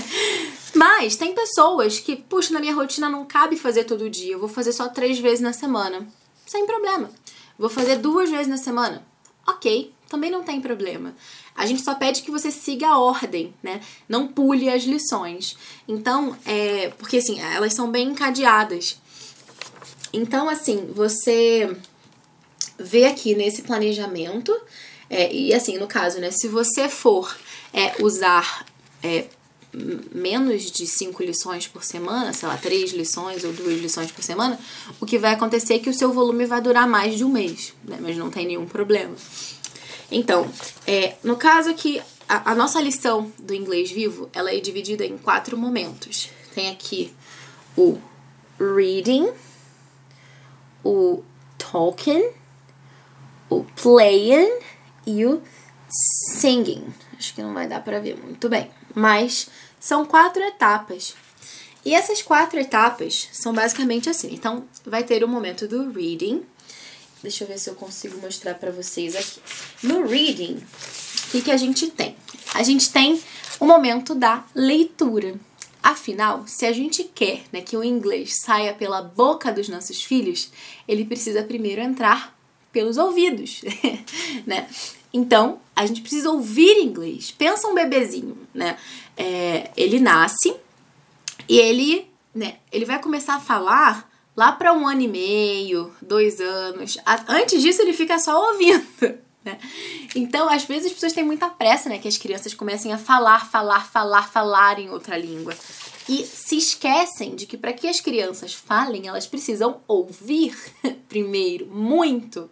Mas 0.74 1.16
tem 1.16 1.34
pessoas 1.34 1.98
que, 1.98 2.16
puxa, 2.16 2.54
na 2.54 2.60
minha 2.60 2.74
rotina 2.74 3.08
não 3.08 3.24
cabe 3.24 3.56
fazer 3.56 3.84
todo 3.84 4.08
dia. 4.08 4.32
Eu 4.32 4.38
vou 4.38 4.48
fazer 4.48 4.72
só 4.72 4.88
três 4.88 5.18
vezes 5.18 5.40
na 5.40 5.52
semana. 5.52 6.06
Sem 6.46 6.66
problema. 6.66 7.10
Vou 7.58 7.68
fazer 7.68 7.96
duas 7.96 8.30
vezes 8.30 8.48
na 8.48 8.56
semana. 8.56 9.04
Ok, 9.46 9.92
também 10.08 10.30
não 10.30 10.42
tem 10.42 10.60
problema. 10.60 11.14
A 11.54 11.66
gente 11.66 11.82
só 11.82 11.94
pede 11.94 12.22
que 12.22 12.30
você 12.30 12.50
siga 12.50 12.88
a 12.88 12.98
ordem, 12.98 13.52
né? 13.62 13.80
Não 14.08 14.26
pule 14.26 14.68
as 14.70 14.84
lições. 14.84 15.56
Então, 15.86 16.36
é. 16.46 16.88
Porque 16.98 17.18
assim, 17.18 17.40
elas 17.40 17.74
são 17.74 17.90
bem 17.90 18.08
encadeadas. 18.08 18.99
Então, 20.12 20.48
assim, 20.48 20.90
você 20.94 21.76
vê 22.78 23.04
aqui 23.04 23.34
nesse 23.34 23.62
planejamento 23.62 24.52
É, 25.12 25.28
e 25.34 25.52
assim, 25.52 25.76
no 25.76 25.88
caso, 25.88 26.20
né, 26.20 26.30
se 26.30 26.46
você 26.46 26.88
for 26.88 27.36
é, 27.72 28.00
usar 28.00 28.64
é, 29.02 29.24
menos 30.12 30.70
de 30.70 30.86
cinco 30.86 31.20
lições 31.24 31.66
por 31.66 31.82
semana, 31.82 32.32
sei 32.32 32.48
lá, 32.48 32.56
três 32.56 32.92
lições 32.92 33.42
ou 33.42 33.52
duas 33.52 33.80
lições 33.80 34.12
por 34.12 34.22
semana, 34.22 34.56
o 35.00 35.06
que 35.06 35.18
vai 35.18 35.32
acontecer 35.32 35.74
é 35.74 35.78
que 35.80 35.90
o 35.90 35.94
seu 35.94 36.12
volume 36.12 36.46
vai 36.46 36.60
durar 36.60 36.86
mais 36.88 37.16
de 37.16 37.24
um 37.24 37.28
mês, 37.28 37.72
né? 37.82 37.98
Mas 38.00 38.16
não 38.16 38.30
tem 38.30 38.46
nenhum 38.46 38.66
problema. 38.66 39.16
Então, 40.12 40.48
é, 40.86 41.16
no 41.24 41.36
caso 41.36 41.70
aqui, 41.70 42.00
a, 42.28 42.52
a 42.52 42.54
nossa 42.54 42.80
lição 42.80 43.32
do 43.36 43.52
inglês 43.52 43.90
vivo, 43.90 44.30
ela 44.32 44.54
é 44.54 44.60
dividida 44.60 45.04
em 45.04 45.18
quatro 45.18 45.56
momentos. 45.56 46.30
Tem 46.54 46.68
aqui 46.68 47.12
o 47.76 47.98
reading, 48.60 49.28
o 50.84 51.22
talking, 51.58 52.30
o 53.48 53.64
playing 53.64 54.60
e 55.06 55.24
o 55.24 55.42
singing. 56.38 56.86
Acho 57.18 57.34
que 57.34 57.42
não 57.42 57.52
vai 57.52 57.68
dar 57.68 57.82
para 57.82 58.00
ver 58.00 58.16
muito 58.16 58.48
bem, 58.48 58.70
mas 58.94 59.48
são 59.78 60.04
quatro 60.04 60.42
etapas. 60.42 61.14
E 61.84 61.94
essas 61.94 62.20
quatro 62.22 62.60
etapas 62.60 63.28
são 63.32 63.54
basicamente 63.54 64.08
assim. 64.10 64.32
Então, 64.32 64.64
vai 64.84 65.02
ter 65.02 65.24
o 65.24 65.28
momento 65.28 65.66
do 65.66 65.90
reading. 65.90 66.42
Deixa 67.22 67.44
eu 67.44 67.48
ver 67.48 67.58
se 67.58 67.68
eu 67.70 67.74
consigo 67.74 68.18
mostrar 68.20 68.54
para 68.54 68.70
vocês 68.70 69.16
aqui. 69.16 69.40
No 69.82 70.06
reading, 70.06 70.56
o 70.56 71.30
que, 71.30 71.42
que 71.42 71.50
a 71.50 71.56
gente 71.56 71.88
tem? 71.90 72.16
A 72.54 72.62
gente 72.62 72.90
tem 72.90 73.20
o 73.58 73.66
momento 73.66 74.14
da 74.14 74.44
leitura. 74.54 75.34
Afinal, 75.82 76.44
se 76.46 76.66
a 76.66 76.72
gente 76.72 77.04
quer 77.04 77.42
né, 77.52 77.62
que 77.62 77.76
o 77.76 77.82
inglês 77.82 78.40
saia 78.42 78.74
pela 78.74 79.00
boca 79.00 79.52
dos 79.52 79.68
nossos 79.68 80.02
filhos, 80.02 80.50
ele 80.86 81.04
precisa 81.04 81.42
primeiro 81.42 81.80
entrar 81.80 82.36
pelos 82.72 82.96
ouvidos, 82.96 83.62
né? 84.46 84.68
Então, 85.12 85.60
a 85.74 85.86
gente 85.86 86.02
precisa 86.02 86.30
ouvir 86.30 86.82
inglês. 86.82 87.30
Pensa 87.30 87.66
um 87.66 87.74
bebezinho, 87.74 88.36
né? 88.54 88.78
É, 89.16 89.70
ele 89.76 89.98
nasce 89.98 90.54
e 91.48 91.58
ele, 91.58 92.08
né, 92.34 92.58
ele 92.70 92.84
vai 92.84 93.00
começar 93.00 93.36
a 93.36 93.40
falar 93.40 94.08
lá 94.36 94.52
para 94.52 94.72
um 94.72 94.86
ano 94.86 95.00
e 95.00 95.08
meio, 95.08 95.92
dois 96.00 96.40
anos. 96.40 96.96
Antes 97.26 97.60
disso, 97.60 97.82
ele 97.82 97.92
fica 97.92 98.18
só 98.18 98.52
ouvindo. 98.52 98.86
Né? 99.44 99.58
Então, 100.14 100.48
às 100.48 100.64
vezes 100.64 100.86
as 100.86 100.92
pessoas 100.92 101.12
têm 101.12 101.24
muita 101.24 101.48
pressa, 101.48 101.88
né? 101.88 101.98
Que 101.98 102.08
as 102.08 102.18
crianças 102.18 102.52
comecem 102.54 102.92
a 102.92 102.98
falar, 102.98 103.50
falar, 103.50 103.90
falar, 103.90 104.28
falar 104.30 104.78
em 104.78 104.90
outra 104.90 105.16
língua. 105.16 105.54
E 106.08 106.24
se 106.26 106.56
esquecem 106.56 107.34
de 107.34 107.46
que 107.46 107.56
para 107.56 107.72
que 107.72 107.86
as 107.86 108.00
crianças 108.00 108.52
falem, 108.52 109.06
elas 109.06 109.26
precisam 109.26 109.80
ouvir 109.86 110.56
primeiro, 111.08 111.66
muito 111.66 112.50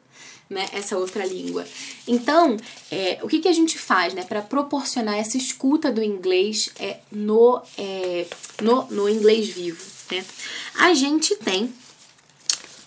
né, 0.48 0.66
essa 0.72 0.96
outra 0.96 1.26
língua. 1.26 1.66
Então, 2.06 2.56
é, 2.90 3.18
o 3.22 3.28
que, 3.28 3.40
que 3.40 3.48
a 3.48 3.52
gente 3.52 3.78
faz 3.78 4.14
né, 4.14 4.24
para 4.24 4.40
proporcionar 4.40 5.16
essa 5.16 5.36
escuta 5.36 5.92
do 5.92 6.02
inglês 6.02 6.70
é, 6.78 7.00
no, 7.10 7.60
é, 7.76 8.26
no, 8.62 8.84
no 8.86 9.08
inglês 9.08 9.48
vivo? 9.48 9.84
Né? 10.10 10.24
A 10.76 10.94
gente 10.94 11.36
tem 11.36 11.72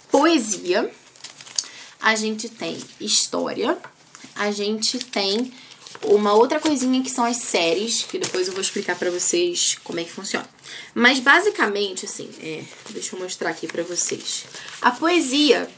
poesia, 0.09 0.91
a 2.01 2.15
gente 2.15 2.49
tem 2.49 2.77
história, 2.99 3.77
a 4.35 4.51
gente 4.51 4.99
tem 4.99 5.51
uma 6.03 6.33
outra 6.33 6.59
coisinha 6.59 7.01
que 7.03 7.09
são 7.09 7.25
as 7.25 7.37
séries, 7.37 8.03
que 8.03 8.17
depois 8.17 8.47
eu 8.47 8.53
vou 8.53 8.61
explicar 8.61 8.95
para 8.97 9.11
vocês 9.11 9.77
como 9.83 9.99
é 9.99 10.03
que 10.03 10.11
funciona. 10.11 10.47
Mas 10.93 11.19
basicamente, 11.19 12.05
assim, 12.05 12.29
é, 12.41 12.63
deixa 12.89 13.15
eu 13.15 13.19
mostrar 13.19 13.49
aqui 13.49 13.67
para 13.67 13.83
vocês. 13.83 14.45
A 14.81 14.91
poesia 14.91 15.69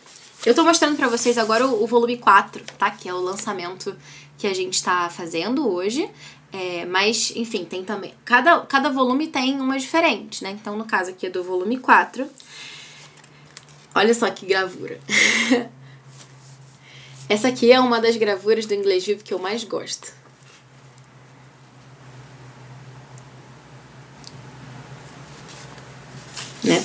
eu 0.45 0.53
tô 0.53 0.63
mostrando 0.63 0.97
para 0.97 1.07
vocês 1.07 1.37
agora 1.37 1.65
o, 1.65 1.83
o, 1.83 1.87
volume 1.87 2.17
4, 2.17 2.61
tá? 2.77 2.91
Que 2.91 3.07
é 3.07 3.13
o 3.13 3.21
lançamento 3.21 3.95
que 4.37 4.45
a 4.45 4.53
gente 4.53 4.83
tá 4.83 5.09
fazendo 5.09 5.69
hoje. 5.69 6.09
É, 6.51 6.85
mas, 6.85 7.31
enfim, 7.35 7.63
tem 7.63 7.83
também. 7.83 8.13
Cada, 8.25 8.59
cada 8.61 8.89
volume 8.89 9.27
tem 9.27 9.59
uma 9.61 9.79
diferente, 9.79 10.43
né? 10.43 10.51
Então, 10.51 10.77
no 10.77 10.83
caso 10.83 11.11
aqui 11.11 11.27
é 11.27 11.29
do 11.29 11.43
volume 11.43 11.77
4. 11.77 12.29
Olha 13.95 14.13
só 14.13 14.29
que 14.29 14.45
gravura. 14.45 14.99
Essa 17.29 17.47
aqui 17.47 17.71
é 17.71 17.79
uma 17.79 17.99
das 17.99 18.17
gravuras 18.17 18.65
do 18.65 18.73
inglês 18.73 19.05
vivo 19.05 19.23
que 19.23 19.33
eu 19.33 19.39
mais 19.39 19.63
gosto. 19.63 20.13
Né? 26.63 26.83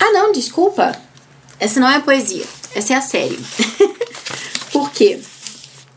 Ah, 0.00 0.12
não, 0.12 0.32
desculpa. 0.32 1.00
Essa 1.58 1.80
não 1.80 1.88
é 1.88 2.00
poesia, 2.00 2.44
essa 2.74 2.94
é 2.94 2.96
a 2.96 3.00
série. 3.00 3.38
Por 4.72 4.90
quê? 4.90 5.20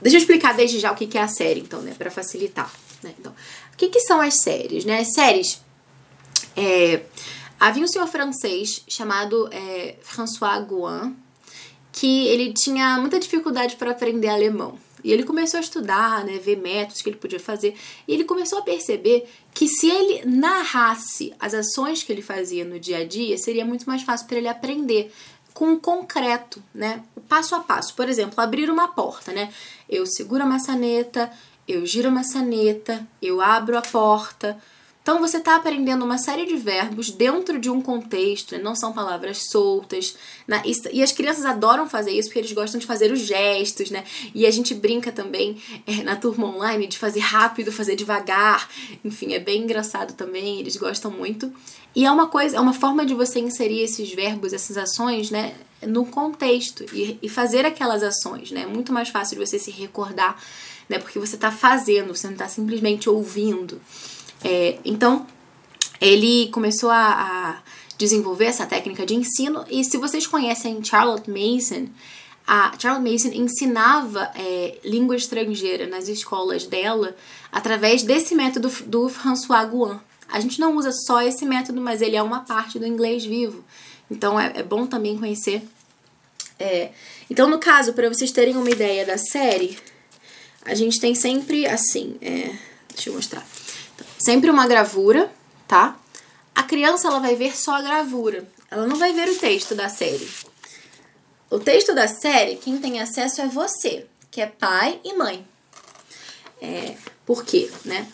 Deixa 0.02 0.18
eu 0.18 0.22
explicar 0.22 0.56
desde 0.56 0.80
já 0.80 0.92
o 0.92 0.96
que 0.96 1.18
é 1.18 1.22
a 1.22 1.28
série, 1.28 1.60
então, 1.60 1.82
né? 1.82 1.96
Pra 1.98 2.12
facilitar. 2.12 2.72
Né? 3.04 3.14
Então, 3.20 3.34
o 3.74 3.78
que, 3.78 3.90
que 3.90 4.00
são 4.02 4.22
as 4.22 4.42
séries, 4.42 4.86
né? 4.86 5.00
As 5.00 5.14
séries. 5.14 5.62
É, 6.56 7.02
havia 7.60 7.84
um 7.84 7.88
senhor 7.88 8.08
francês 8.08 8.84
chamado 8.88 9.50
é, 9.52 9.96
François 10.02 10.64
Gouin, 10.66 11.16
que 12.00 12.28
ele 12.28 12.54
tinha 12.54 13.00
muita 13.00 13.20
dificuldade 13.20 13.76
para 13.76 13.90
aprender 13.90 14.28
alemão. 14.28 14.78
E 15.04 15.12
ele 15.12 15.24
começou 15.24 15.58
a 15.58 15.62
estudar, 15.62 16.24
né, 16.24 16.38
ver 16.38 16.58
métodos 16.58 17.02
que 17.02 17.10
ele 17.10 17.18
podia 17.18 17.40
fazer, 17.40 17.76
e 18.08 18.14
ele 18.14 18.24
começou 18.24 18.60
a 18.60 18.62
perceber 18.62 19.28
que 19.52 19.68
se 19.68 19.90
ele 19.90 20.24
narrasse 20.26 21.34
as 21.40 21.56
ações 21.56 22.04
que 22.04 22.12
ele 22.12 22.22
fazia 22.22 22.64
no 22.64 22.80
dia 22.80 23.00
a 23.00 23.04
dia, 23.04 23.36
seria 23.38 23.66
muito 23.66 23.86
mais 23.88 24.04
fácil 24.04 24.28
para 24.28 24.38
ele 24.38 24.48
aprender, 24.48 25.12
com 25.56 25.74
o 25.74 25.80
concreto, 25.80 26.62
né? 26.72 27.02
O 27.16 27.22
passo 27.22 27.56
a 27.56 27.60
passo. 27.62 27.96
Por 27.96 28.08
exemplo, 28.08 28.40
abrir 28.40 28.70
uma 28.70 28.90
porta, 28.90 29.32
né? 29.32 29.52
Eu 29.90 30.06
seguro 30.06 30.44
a 30.44 30.46
maçaneta, 30.46 31.32
eu 31.68 31.84
giro 31.84 32.10
a 32.10 32.12
maçaneta, 32.12 33.08
eu 33.20 33.42
abro 33.42 33.76
a 33.76 33.82
porta. 33.82 34.56
Então 35.08 35.22
você 35.22 35.38
está 35.38 35.56
aprendendo 35.56 36.04
uma 36.04 36.18
série 36.18 36.46
de 36.46 36.58
verbos 36.58 37.10
dentro 37.10 37.58
de 37.58 37.70
um 37.70 37.82
contexto, 37.82 38.52
né? 38.52 38.62
não 38.62 38.76
são 38.76 38.92
palavras 38.92 39.48
soltas. 39.50 40.18
Né? 40.46 40.62
E 40.92 41.02
as 41.02 41.14
crianças 41.14 41.46
adoram 41.46 41.88
fazer 41.88 42.12
isso 42.12 42.28
porque 42.28 42.40
eles 42.40 42.52
gostam 42.52 42.78
de 42.78 42.86
fazer 42.86 43.10
os 43.10 43.22
gestos, 43.22 43.90
né? 43.90 44.04
E 44.36 44.46
a 44.46 44.52
gente 44.52 44.76
brinca 44.76 45.10
também 45.10 45.62
é, 45.88 46.04
na 46.04 46.18
turma 46.18 46.48
online 46.48 46.88
de 46.88 46.98
fazer 46.98 47.22
rápido, 47.22 47.72
fazer 47.72 47.96
devagar. 47.96 48.70
Enfim, 49.02 49.34
é 49.34 49.40
bem 49.40 49.64
engraçado 49.64 50.14
também, 50.14 50.60
eles 50.60 50.76
gostam 50.76 51.10
muito. 51.10 51.54
E 51.96 52.06
é 52.06 52.12
uma 52.12 52.28
coisa, 52.28 52.58
é 52.58 52.60
uma 52.60 52.74
forma 52.74 53.06
de 53.06 53.14
você 53.14 53.40
inserir 53.40 53.84
esses 53.84 54.12
verbos, 54.12 54.52
essas 54.52 54.76
ações, 54.76 55.32
né, 55.32 55.56
no 55.84 56.06
contexto 56.06 56.84
e, 56.92 57.18
e 57.22 57.30
fazer 57.30 57.66
aquelas 57.66 58.04
ações, 58.04 58.52
né? 58.52 58.64
É 58.64 58.68
muito 58.68 58.92
mais 58.92 59.08
fácil 59.08 59.40
de 59.40 59.46
você 59.46 59.58
se 59.58 59.72
recordar, 59.72 60.38
né? 60.90 61.00
Porque 61.00 61.18
você 61.18 61.36
está 61.36 61.50
fazendo, 61.50 62.14
você 62.14 62.28
não 62.28 62.34
está 62.34 62.50
simplesmente 62.50 63.10
ouvindo. 63.10 63.80
É, 64.44 64.78
então, 64.86 65.26
ele 66.00 66.50
começou 66.50 66.90
a, 66.90 66.98
a 66.98 67.60
desenvolver 67.98 68.46
essa 68.46 68.66
técnica 68.66 69.06
de 69.06 69.16
ensino 69.16 69.66
e 69.70 69.84
se 69.84 69.98
vocês 69.98 70.28
conhecem 70.28 70.84
Charlotte 70.84 71.30
Mason, 71.30 71.88
a 72.46 72.74
Charlotte 72.80 73.12
Mason 73.12 73.30
ensinava 73.34 74.32
é, 74.36 74.78
língua 74.86 75.16
estrangeira 75.16 75.88
nas 75.88 76.08
escolas 76.08 76.66
dela 76.66 77.16
através 77.52 78.04
desse 78.04 78.36
método 78.36 78.72
do 78.86 79.10
François 79.10 79.70
Gouin. 79.70 80.00
A 80.30 80.40
gente 80.40 80.60
não 80.60 80.76
usa 80.76 80.92
só 80.92 81.22
esse 81.22 81.46
método, 81.46 81.82
mas 81.82 82.02
ele 82.02 82.16
é 82.16 82.22
uma 82.22 82.42
parte 82.42 82.78
do 82.78 82.86
inglês 82.86 83.26
vivo. 83.26 83.64
Então 84.10 84.40
é, 84.40 84.54
é 84.58 84.64
bom 84.64 84.86
também 84.86 85.18
conhecer. 85.18 85.68
É, 86.60 86.92
então, 87.30 87.50
no 87.50 87.60
caso, 87.60 87.94
para 87.94 88.10
vocês 88.10 88.32
terem 88.32 88.56
uma 88.56 88.70
ideia 88.70 89.06
da 89.06 89.18
série, 89.18 89.78
a 90.66 90.74
gente 90.74 91.00
tem 91.00 91.14
sempre 91.14 91.66
assim. 91.66 92.16
É, 92.22 92.56
deixa 92.94 93.10
eu 93.10 93.14
mostrar. 93.14 93.46
Sempre 94.18 94.50
uma 94.50 94.68
gravura, 94.68 95.32
tá? 95.68 95.98
A 96.56 96.64
criança 96.64 97.08
ela 97.08 97.20
vai 97.20 97.36
ver 97.36 97.56
só 97.56 97.76
a 97.76 97.82
gravura. 97.82 98.48
Ela 98.70 98.88
não 98.88 98.96
vai 98.96 99.14
ver 99.14 99.30
o 99.30 99.38
texto 99.38 99.76
da 99.76 99.90
série. 99.90 100.28
O 101.50 101.60
texto 101.60 101.96
da 101.96 102.08
série, 102.08 102.58
quem 102.58 102.78
tem 102.78 103.00
acesso 103.00 103.42
é 103.42 103.48
você, 103.48 104.06
que 104.30 104.42
é 104.42 104.48
pai 104.48 105.00
e 105.04 105.14
mãe. 105.14 105.48
É, 106.62 106.96
por 107.26 107.46
quê, 107.46 107.72
né? 107.86 108.08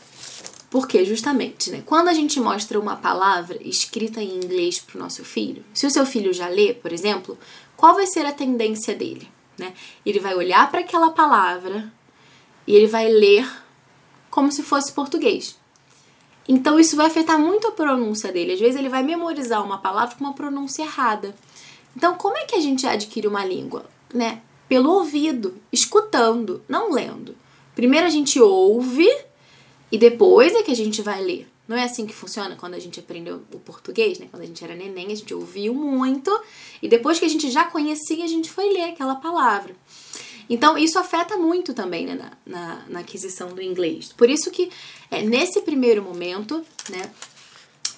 Porque, 0.70 1.06
justamente, 1.06 1.70
né, 1.70 1.84
quando 1.86 2.08
a 2.08 2.14
gente 2.14 2.40
mostra 2.40 2.80
uma 2.80 2.96
palavra 2.96 3.58
escrita 3.62 4.22
em 4.22 4.38
inglês 4.38 4.80
para 4.80 4.98
o 4.98 5.00
nosso 5.00 5.24
filho, 5.24 5.64
se 5.74 5.86
o 5.86 5.90
seu 5.90 6.06
filho 6.06 6.34
já 6.34 6.48
lê, 6.48 6.74
por 6.74 6.92
exemplo, 6.92 7.38
qual 7.78 7.94
vai 7.94 8.08
ser 8.08 8.26
a 8.26 8.32
tendência 8.32 8.96
dele? 8.96 9.30
Né? 9.58 9.74
Ele 10.06 10.20
vai 10.20 10.34
olhar 10.36 10.70
para 10.72 10.80
aquela 10.80 11.12
palavra 11.12 11.92
e 12.66 12.76
ele 12.76 12.88
vai 12.88 13.08
ler 13.08 13.48
como 14.30 14.52
se 14.52 14.64
fosse 14.64 14.92
português. 14.92 15.60
Então, 16.48 16.80
isso 16.80 16.96
vai 16.96 17.08
afetar 17.08 17.40
muito 17.40 17.68
a 17.68 17.72
pronúncia 17.72 18.32
dele. 18.32 18.54
Às 18.54 18.60
vezes, 18.60 18.76
ele 18.76 18.90
vai 18.90 19.04
memorizar 19.04 19.64
uma 19.64 19.78
palavra 19.78 20.16
com 20.16 20.24
uma 20.24 20.34
pronúncia 20.34 20.84
errada. 20.84 21.34
Então, 21.96 22.16
como 22.16 22.38
é 22.38 22.46
que 22.46 22.56
a 22.56 22.60
gente 22.60 22.86
adquire 22.86 23.28
uma 23.28 23.46
língua? 23.46 23.86
Né? 24.14 24.42
Pelo 24.68 24.92
ouvido, 24.92 25.56
escutando, 25.72 26.62
não 26.68 26.92
lendo. 26.92 27.36
Primeiro 27.76 28.06
a 28.06 28.10
gente 28.10 28.40
ouve 28.40 29.08
e 29.92 29.98
depois 29.98 30.54
é 30.54 30.64
que 30.64 30.72
a 30.72 30.76
gente 30.76 31.02
vai 31.02 31.22
ler. 31.22 31.48
Não 31.68 31.78
é 31.78 31.84
assim 31.84 32.06
que 32.06 32.14
funciona 32.14 32.56
quando 32.56 32.74
a 32.74 32.80
gente 32.80 33.00
aprendeu 33.00 33.42
o 33.54 33.60
português, 33.60 34.20
né? 34.20 34.28
Quando 34.30 34.44
a 34.44 34.46
gente 34.46 34.64
era 34.64 34.76
neném, 34.76 35.08
a 35.08 35.16
gente 35.16 35.34
ouviu 35.34 35.74
muito 35.74 36.30
e 36.82 36.90
depois 36.90 37.20
que 37.20 37.26
a 37.26 37.30
gente 37.30 37.50
já 37.50 37.64
conhecia, 37.64 38.24
a 38.24 38.28
gente 38.28 38.50
foi 38.50 38.70
ler 38.74 38.90
aquela 38.90 39.16
palavra. 39.16 39.76
Então, 40.50 40.78
isso 40.78 41.00
afeta 41.00 41.38
muito 41.38 41.74
também 41.74 42.06
né, 42.06 42.16
na, 42.16 42.32
na, 42.46 42.84
na, 42.88 43.00
aquisição 43.00 43.50
do 43.50 43.62
inglês. 43.62 44.14
Por 44.16 44.30
isso 44.30 44.52
que, 44.52 44.70
é, 45.10 45.22
nesse 45.22 45.62
primeiro 45.62 46.02
momento, 46.02 46.66
né, 46.90 47.12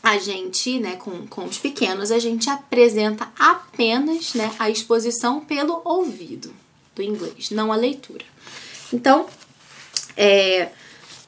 a 0.03 0.17
gente, 0.17 0.79
né, 0.79 0.95
com, 0.97 1.25
com 1.27 1.45
os 1.45 1.57
pequenos, 1.57 2.11
a 2.11 2.19
gente 2.19 2.49
apresenta 2.49 3.31
apenas 3.37 4.33
né, 4.33 4.53
a 4.59 4.69
exposição 4.69 5.39
pelo 5.39 5.81
ouvido 5.83 6.53
do 6.93 7.01
inglês, 7.01 7.49
não 7.49 7.71
a 7.71 7.75
leitura. 7.75 8.23
Então, 8.93 9.25
é, 10.15 10.69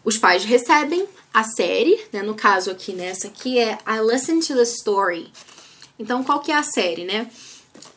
os 0.03 0.17
pais 0.17 0.45
recebem 0.45 1.07
a 1.33 1.43
série, 1.43 1.99
né, 2.13 2.21
no 2.21 2.35
caso 2.35 2.71
aqui, 2.71 2.93
nessa 2.93 3.27
aqui 3.27 3.59
é 3.59 3.77
I 3.85 3.99
Listen 4.01 4.39
to 4.39 4.55
the 4.55 4.63
Story. 4.63 5.31
Então, 5.99 6.23
qual 6.23 6.39
que 6.39 6.51
é 6.51 6.55
a 6.55 6.63
série, 6.63 7.03
né? 7.03 7.29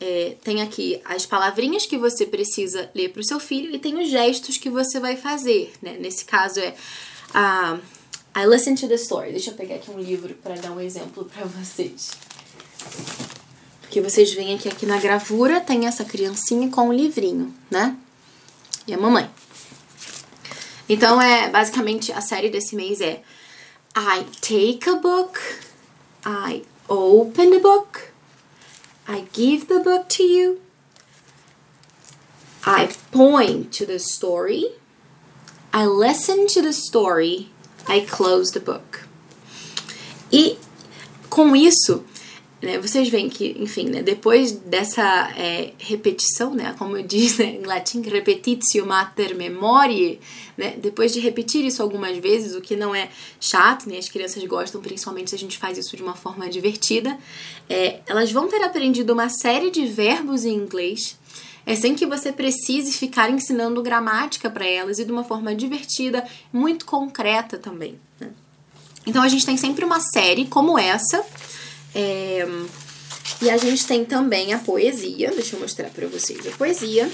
É, 0.03 0.35
tem 0.43 0.63
aqui 0.63 0.99
as 1.05 1.27
palavrinhas 1.27 1.85
que 1.85 1.95
você 1.95 2.25
precisa 2.25 2.89
ler 2.95 3.09
para 3.09 3.19
o 3.19 3.23
seu 3.23 3.39
filho 3.39 3.71
e 3.75 3.77
tem 3.77 4.01
os 4.01 4.09
gestos 4.09 4.57
que 4.57 4.67
você 4.67 4.99
vai 4.99 5.15
fazer, 5.15 5.71
né? 5.79 5.95
Nesse 5.99 6.25
caso 6.25 6.59
é 6.59 6.73
uh, 7.35 7.79
I 8.35 8.47
listen 8.47 8.73
to 8.73 8.87
the 8.87 8.95
story. 8.95 9.31
Deixa 9.31 9.51
eu 9.51 9.55
pegar 9.55 9.75
aqui 9.75 9.91
um 9.91 9.99
livro 9.99 10.33
para 10.35 10.55
dar 10.55 10.71
um 10.71 10.79
exemplo 10.79 11.25
para 11.25 11.45
vocês. 11.45 12.11
Porque 13.81 14.01
vocês 14.01 14.33
veem 14.33 14.57
que 14.57 14.67
aqui 14.67 14.87
na 14.87 14.97
gravura 14.97 15.61
tem 15.61 15.85
essa 15.85 16.03
criancinha 16.03 16.67
com 16.69 16.89
um 16.89 16.93
livrinho, 16.93 17.53
né? 17.69 17.95
E 18.87 18.93
a 18.95 18.97
mamãe. 18.97 19.29
Então 20.89 21.21
é 21.21 21.47
basicamente 21.47 22.11
a 22.11 22.21
série 22.21 22.49
desse 22.49 22.75
mês 22.75 23.01
é 23.01 23.21
I 23.95 24.25
take 24.41 24.89
a 24.89 24.95
book, 24.95 25.39
I 26.25 26.63
open 26.87 27.51
the 27.51 27.59
book, 27.59 28.10
I 29.07 29.27
give 29.33 29.67
the 29.67 29.79
book 29.79 30.09
to 30.09 30.23
you. 30.23 30.61
I 32.65 32.93
point 33.11 33.73
to 33.73 33.85
the 33.85 33.99
story. 33.99 34.65
I 35.73 35.85
listen 35.85 36.47
to 36.47 36.61
the 36.61 36.73
story. 36.73 37.49
I 37.87 38.01
close 38.01 38.51
the 38.51 38.59
book. 38.59 39.07
E 40.31 40.57
com 41.29 41.55
isso, 41.55 42.05
né, 42.61 42.77
vocês 42.77 43.09
veem 43.09 43.27
que, 43.27 43.55
enfim, 43.59 43.85
né, 43.89 44.03
depois 44.03 44.51
dessa 44.51 45.31
é, 45.35 45.73
repetição, 45.79 46.53
né, 46.53 46.75
como 46.77 47.01
diz 47.01 47.39
né, 47.39 47.57
em 47.59 47.65
latim, 47.65 48.01
repetitio 48.01 48.85
mater 48.85 49.35
memoriae, 49.35 50.19
né, 50.55 50.75
depois 50.77 51.11
de 51.11 51.19
repetir 51.19 51.65
isso 51.65 51.81
algumas 51.81 52.17
vezes, 52.19 52.55
o 52.55 52.61
que 52.61 52.75
não 52.75 52.93
é 52.93 53.09
chato, 53.39 53.89
né, 53.89 53.97
as 53.97 54.07
crianças 54.07 54.43
gostam, 54.45 54.79
principalmente 54.79 55.31
se 55.31 55.35
a 55.35 55.39
gente 55.39 55.57
faz 55.57 55.77
isso 55.77 55.97
de 55.97 56.03
uma 56.03 56.13
forma 56.13 56.47
divertida, 56.47 57.17
é, 57.67 58.01
elas 58.05 58.31
vão 58.31 58.47
ter 58.47 58.63
aprendido 58.63 59.11
uma 59.11 59.29
série 59.29 59.71
de 59.71 59.87
verbos 59.87 60.45
em 60.45 60.53
inglês, 60.53 61.19
é 61.65 61.75
sem 61.75 61.95
que 61.95 62.05
você 62.05 62.31
precise 62.31 62.91
ficar 62.91 63.29
ensinando 63.29 63.81
gramática 63.81 64.49
para 64.49 64.65
elas 64.65 64.99
e 64.99 65.05
de 65.05 65.11
uma 65.11 65.23
forma 65.23 65.55
divertida, 65.55 66.27
muito 66.51 66.85
concreta 66.85 67.57
também. 67.57 67.99
Né? 68.19 68.29
Então 69.05 69.21
a 69.21 69.27
gente 69.27 69.45
tem 69.45 69.57
sempre 69.57 69.85
uma 69.85 69.99
série 69.99 70.45
como 70.45 70.77
essa 70.77 71.23
é, 71.93 72.45
e 73.41 73.49
a 73.49 73.57
gente 73.57 73.85
tem 73.85 74.05
também 74.05 74.53
a 74.53 74.59
poesia. 74.59 75.31
Deixa 75.31 75.55
eu 75.55 75.59
mostrar 75.59 75.89
para 75.89 76.07
vocês 76.07 76.45
a 76.45 76.51
poesia. 76.51 77.09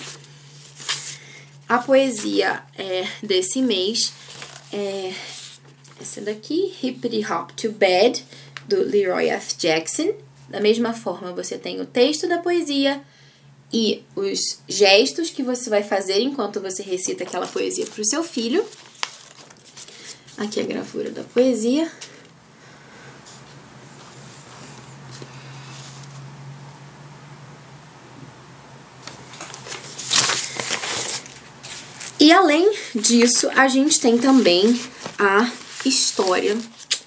A 1.67 1.77
poesia 1.79 2.63
é, 2.77 3.05
desse 3.21 3.61
mês 3.61 4.13
é 4.71 5.13
essa 5.99 6.21
daqui, 6.21 6.73
Hippity 6.81 7.25
Hop 7.31 7.51
to 7.51 7.71
Bed, 7.71 8.23
do 8.67 8.83
Leroy 8.83 9.29
F. 9.29 9.55
Jackson. 9.57 10.13
Da 10.49 10.59
mesma 10.61 10.93
forma, 10.93 11.33
você 11.33 11.57
tem 11.57 11.81
o 11.81 11.85
texto 11.85 12.27
da 12.27 12.37
poesia 12.37 13.01
e 13.71 14.03
os 14.15 14.59
gestos 14.67 15.29
que 15.29 15.43
você 15.43 15.69
vai 15.69 15.83
fazer 15.83 16.19
enquanto 16.21 16.61
você 16.61 16.81
recita 16.83 17.23
aquela 17.23 17.47
poesia 17.47 17.85
para 17.85 18.01
o 18.01 18.05
seu 18.05 18.23
filho. 18.23 18.65
Aqui 20.37 20.59
a 20.59 20.63
gravura 20.63 21.09
da 21.09 21.23
poesia. 21.23 21.91
E 32.19 32.31
além 32.31 32.73
disso, 32.95 33.47
a 33.55 33.67
gente 33.67 33.99
tem 33.99 34.17
também 34.17 34.79
a 35.19 35.51
história. 35.85 36.57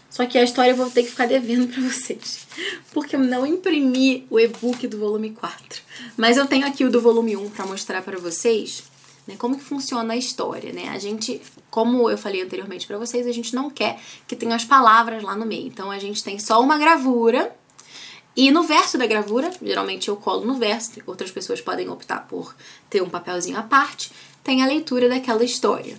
Só 0.09 0.25
que 0.25 0.39
a 0.39 0.45
história 0.45 0.71
eu 0.71 0.77
vou 0.77 0.89
ter 0.89 1.03
que 1.03 1.11
ficar 1.11 1.27
devendo 1.27 1.67
para 1.73 1.83
vocês, 1.83 2.47
porque 2.93 3.17
eu 3.17 3.21
não 3.21 3.47
imprimi 3.47 4.27
o 4.31 4.39
e-book 4.39 4.87
do 4.87 4.99
volume 4.99 5.31
4. 5.31 5.83
Mas 6.17 6.37
eu 6.37 6.47
tenho 6.47 6.67
aqui 6.67 6.85
o 6.85 6.91
do 6.91 7.01
volume 7.01 7.37
1 7.37 7.51
para 7.51 7.67
mostrar 7.67 8.03
para 8.03 8.19
vocês, 8.19 8.85
né, 9.27 9.35
como 9.39 9.57
que 9.57 9.65
funciona 9.65 10.15
a 10.15 10.17
história, 10.17 10.73
né? 10.73 10.89
A 10.91 10.99
gente, 10.99 11.41
como 11.71 12.09
eu 12.09 12.19
falei 12.19 12.43
anteriormente 12.43 12.87
para 12.87 12.99
vocês, 12.99 13.27
a 13.27 13.33
gente 13.33 13.55
não 13.55 13.71
quer 13.71 13.99
que 14.29 14.37
tenha 14.37 14.55
as 14.55 14.65
palavras 14.65 15.23
lá 15.23 15.35
no 15.35 15.47
meio. 15.47 15.67
Então 15.67 15.91
a 15.91 15.99
gente 15.99 16.23
tem 16.23 16.39
só 16.39 16.61
uma 16.61 16.77
gravura 16.77 17.53
e 18.37 18.51
no 18.51 18.63
verso 18.63 18.97
da 18.97 19.07
gravura, 19.07 19.51
geralmente 19.61 20.09
eu 20.09 20.17
colo 20.17 20.45
no 20.45 20.55
verso, 20.55 20.93
outras 21.07 21.31
pessoas 21.31 21.61
podem 21.61 21.89
optar 21.89 22.29
por 22.29 22.55
ter 22.89 23.03
um 23.03 23.09
papelzinho 23.09 23.59
à 23.59 23.63
parte 23.63 24.13
tem 24.43 24.63
a 24.63 24.67
leitura 24.67 25.09
daquela 25.09 25.45
história, 25.45 25.99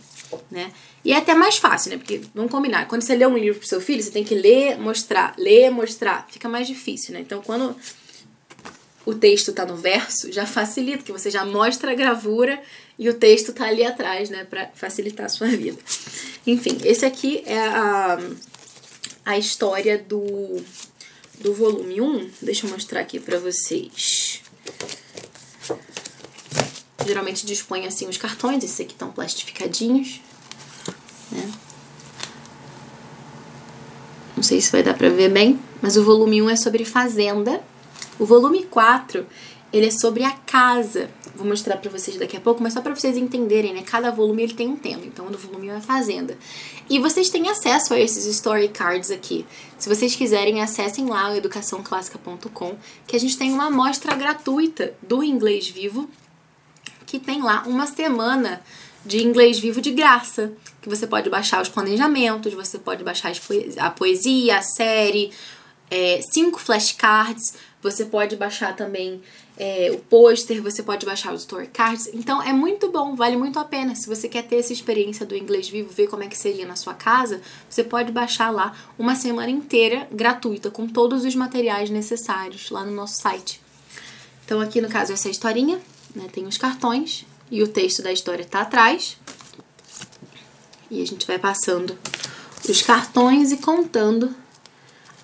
né? 0.50 0.72
E 1.04 1.14
é 1.14 1.18
até 1.18 1.34
mais 1.34 1.58
fácil, 1.58 1.92
né? 1.92 1.98
Porque, 1.98 2.22
vamos 2.34 2.52
combinar, 2.52 2.88
quando 2.88 3.02
você 3.02 3.16
lê 3.16 3.26
um 3.26 3.38
livro 3.38 3.60
pro 3.60 3.68
seu 3.68 3.82
filho, 3.82 4.04
você 4.04 4.12
tem 4.12 4.24
que 4.24 4.36
ler, 4.36 4.78
mostrar, 4.78 5.34
ler, 5.38 5.72
mostrar. 5.72 6.28
Fica 6.30 6.48
mais 6.48 6.68
difícil, 6.68 7.14
né? 7.14 7.22
Então, 7.22 7.42
quando 7.42 7.76
o 9.04 9.16
texto 9.16 9.52
tá 9.52 9.66
no 9.66 9.76
verso, 9.76 10.32
já 10.32 10.46
facilita, 10.46 11.04
que 11.04 11.12
você 11.12 11.32
já 11.32 11.44
mostra 11.44 11.92
a 11.92 11.96
gravura 11.96 12.62
e 13.00 13.10
o 13.10 13.14
texto 13.16 13.52
tá 13.52 13.66
ali 13.66 13.84
atrás, 13.84 14.30
né? 14.30 14.46
Pra 14.46 14.70
facilitar 14.76 15.26
a 15.26 15.30
sua 15.30 15.48
vida. 15.48 15.80
Enfim, 16.46 16.78
esse 16.84 17.04
aqui 17.04 17.42
é 17.48 17.60
a, 17.60 18.20
a 19.26 19.38
história 19.40 19.98
do, 19.98 20.62
do 21.40 21.54
volume 21.54 22.00
1. 22.00 22.30
Deixa 22.44 22.68
eu 22.68 22.70
mostrar 22.70 23.00
aqui 23.00 23.20
pra 23.20 23.40
vocês. 23.40 24.42
Geralmente 27.06 27.46
dispõe 27.46 27.86
assim 27.86 28.08
os 28.08 28.18
cartões, 28.18 28.64
esses 28.64 28.80
aqui 28.80 28.94
estão 28.94 29.12
plastificadinhos. 29.12 30.22
Né? 31.32 31.52
Não 34.36 34.44
sei 34.44 34.60
se 34.60 34.72
vai 34.72 34.82
dar 34.82 34.94
pra 34.94 35.10
ver 35.10 35.30
bem, 35.30 35.60
mas 35.82 35.98
o 35.98 36.04
volume 36.04 36.42
1 36.42 36.50
é 36.50 36.56
sobre 36.56 36.86
fazenda. 36.86 37.62
O 38.18 38.26
volume 38.26 38.64
4, 38.64 39.26
ele 39.72 39.88
é 39.88 39.92
sobre 39.92 40.24
a 40.24 40.32
casa. 40.32 41.10
Vou 41.36 41.48
mostrar 41.48 41.78
pra 41.78 41.90
vocês 41.90 42.18
daqui 42.18 42.36
a 42.36 42.42
pouco, 42.42 42.62
mas 42.62 42.74
só 42.74 42.82
pra 42.82 42.94
vocês 42.94 43.18
entenderem, 43.18 43.74
né? 43.74 43.84
Cada 43.84 44.12
volume 44.12 44.44
ele 44.44 44.54
tem 44.54 44.68
um 44.68 44.76
tema, 44.76 45.06
então 45.06 45.28
o 45.28 45.38
volume 45.38 45.72
1 45.72 45.76
é 45.76 45.82
fazenda. 45.82 46.38
E 46.90 47.00
vocês 47.00 47.30
têm 47.30 47.50
acesso 47.50 47.94
a 47.94 48.00
esses 48.00 48.26
story 48.26 48.68
cards 48.68 49.12
aqui. 49.12 49.46
Se 49.78 49.88
vocês 49.88 50.16
quiserem, 50.16 50.62
acessem 50.62 51.06
lá 51.06 51.36
educaçãoclássica.com, 51.36 52.76
que 53.08 53.16
a 53.16 53.20
gente 53.20 53.38
tem 53.38 53.52
uma 53.54 53.68
amostra 53.68 54.16
gratuita 54.16 54.94
do 55.02 55.24
inglês 55.24 55.70
vivo 55.70 56.10
que 57.12 57.20
tem 57.20 57.42
lá 57.42 57.64
uma 57.68 57.86
semana 57.86 58.62
de 59.06 59.22
inglês 59.22 59.60
vivo 59.60 59.82
de 59.82 59.92
graça, 59.92 60.54
que 60.82 60.88
você 60.88 61.06
pode 61.06 61.30
baixar 61.30 61.62
os 61.62 61.68
planejamentos, 61.68 62.54
você 62.54 62.80
pode 62.80 63.04
baixar 63.04 63.34
a 63.80 63.90
poesia, 63.90 64.58
a 64.58 64.62
série, 64.62 65.30
é, 65.90 66.22
cinco 66.32 66.58
flashcards, 66.58 67.56
você 67.84 68.06
pode 68.06 68.38
baixar 68.38 68.78
também 68.78 69.22
é, 69.58 69.92
o 69.92 69.98
pôster, 69.98 70.62
você 70.62 70.82
pode 70.82 71.06
baixar 71.06 71.34
os 71.34 71.42
story 71.42 71.68
cards. 71.68 72.10
Então 72.14 72.42
é 72.42 72.54
muito 72.54 72.90
bom, 72.90 73.14
vale 73.14 73.36
muito 73.36 73.60
a 73.60 73.66
pena. 73.66 73.94
Se 73.94 74.08
você 74.08 74.30
quer 74.30 74.44
ter 74.44 74.60
essa 74.60 74.72
experiência 74.72 75.26
do 75.26 75.36
inglês 75.36 75.68
vivo, 75.68 75.90
ver 75.90 76.08
como 76.08 76.24
é 76.24 76.28
que 76.28 76.38
seria 76.38 76.66
na 76.66 76.78
sua 76.78 76.94
casa, 76.94 77.42
você 77.70 77.84
pode 77.84 78.10
baixar 78.14 78.52
lá 78.52 78.74
uma 78.98 79.16
semana 79.16 79.50
inteira 79.50 80.08
gratuita 80.10 80.72
com 80.72 80.88
todos 80.88 81.26
os 81.26 81.36
materiais 81.36 81.90
necessários 81.90 82.70
lá 82.70 82.86
no 82.86 82.94
nosso 82.94 83.22
site. 83.22 83.60
Então 84.46 84.62
aqui 84.62 84.80
no 84.80 84.88
caso 84.88 85.12
essa 85.12 85.28
é 85.28 85.32
historinha 85.32 85.82
né? 86.16 86.28
Tem 86.32 86.46
os 86.46 86.58
cartões 86.58 87.26
e 87.50 87.62
o 87.62 87.68
texto 87.68 88.02
da 88.02 88.12
história 88.12 88.44
está 88.44 88.62
atrás. 88.62 89.18
E 90.90 91.02
a 91.02 91.06
gente 91.06 91.26
vai 91.26 91.40
passando 91.40 91.98
os 92.68 92.82
cartões 92.82 93.52
e 93.52 93.58
contando 93.58 94.36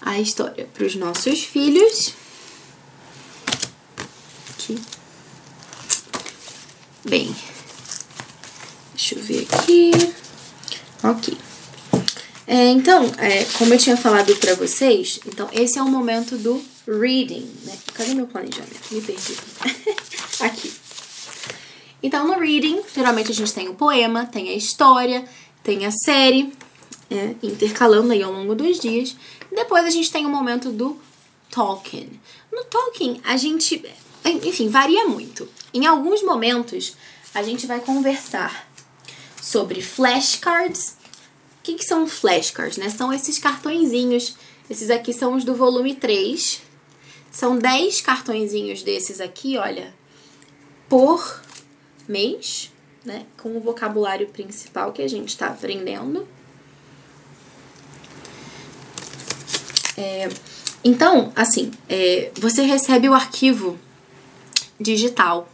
a 0.02 0.20
história 0.20 0.68
para 0.74 0.86
os 0.86 0.96
nossos 0.96 1.44
filhos. 1.44 2.14
Aqui. 4.52 4.80
Bem, 7.04 7.36
deixa 8.94 9.16
eu 9.16 9.24
ver 9.24 9.48
aqui. 9.52 9.92
Ok. 11.04 11.38
É, 12.46 12.70
então, 12.70 13.04
é, 13.18 13.44
como 13.58 13.74
eu 13.74 13.78
tinha 13.78 13.98
falado 13.98 14.34
para 14.38 14.56
vocês, 14.56 15.20
então 15.26 15.50
esse 15.52 15.78
é 15.78 15.84
o 15.84 15.90
momento 15.90 16.38
do 16.38 16.64
reading, 16.88 17.50
né? 17.66 17.78
Cadê 17.94 18.14
meu 18.14 18.26
planejamento? 18.26 18.80
Me 18.92 19.02
perdi. 19.02 19.36
Aqui. 20.40 20.74
Então, 22.02 22.28
no 22.28 22.40
reading, 22.40 22.82
geralmente 22.94 23.32
a 23.32 23.34
gente 23.34 23.54
tem 23.54 23.70
o 23.70 23.74
poema, 23.74 24.26
tem 24.26 24.50
a 24.50 24.54
história, 24.56 25.28
tem 25.64 25.86
a 25.86 25.92
série, 25.92 26.54
é, 27.10 27.36
intercalando 27.42 28.14
aí 28.14 28.22
ao 28.22 28.32
longo 28.32 28.54
dos 28.54 28.80
dias. 28.80 29.16
Depois 29.52 29.86
a 29.86 29.90
gente 29.90 30.12
tem 30.12 30.26
o 30.26 30.30
momento 30.30 30.72
do 30.72 31.00
talking. 31.50 32.20
No 32.52 32.64
talking, 32.66 33.20
a 33.24 33.36
gente, 33.36 33.84
enfim, 34.24 34.70
varia 34.70 35.08
muito. 35.08 35.50
Em 35.74 35.86
alguns 35.86 36.24
momentos, 36.24 36.96
a 37.34 37.42
gente 37.42 37.66
vai 37.66 37.80
conversar 37.80 38.68
sobre 39.42 39.82
flashcards. 39.82 40.98
O 41.60 41.64
que, 41.64 41.74
que 41.76 41.84
são 41.84 42.08
flashcards, 42.08 42.78
né? 42.78 42.90
São 42.90 43.12
esses 43.12 43.40
cartõezinhos. 43.40 44.36
Esses 44.70 44.90
aqui 44.90 45.14
são 45.14 45.34
os 45.36 45.44
do 45.44 45.56
volume 45.56 45.96
3. 45.96 46.62
São 47.32 47.58
10 47.58 48.02
cartõezinhos 48.02 48.84
desses 48.84 49.20
aqui, 49.20 49.58
olha, 49.58 49.94
por 50.90 51.42
mês, 52.08 52.72
né? 53.04 53.26
Com 53.38 53.58
o 53.58 53.60
vocabulário 53.60 54.28
principal 54.28 54.92
que 54.92 55.02
a 55.02 55.08
gente 55.08 55.30
está 55.30 55.48
aprendendo. 55.48 56.28
É, 59.98 60.30
então, 60.84 61.32
assim, 61.36 61.72
é, 61.90 62.32
você 62.36 62.62
recebe 62.62 63.10
o 63.10 63.14
arquivo 63.14 63.80
digital. 64.80 65.50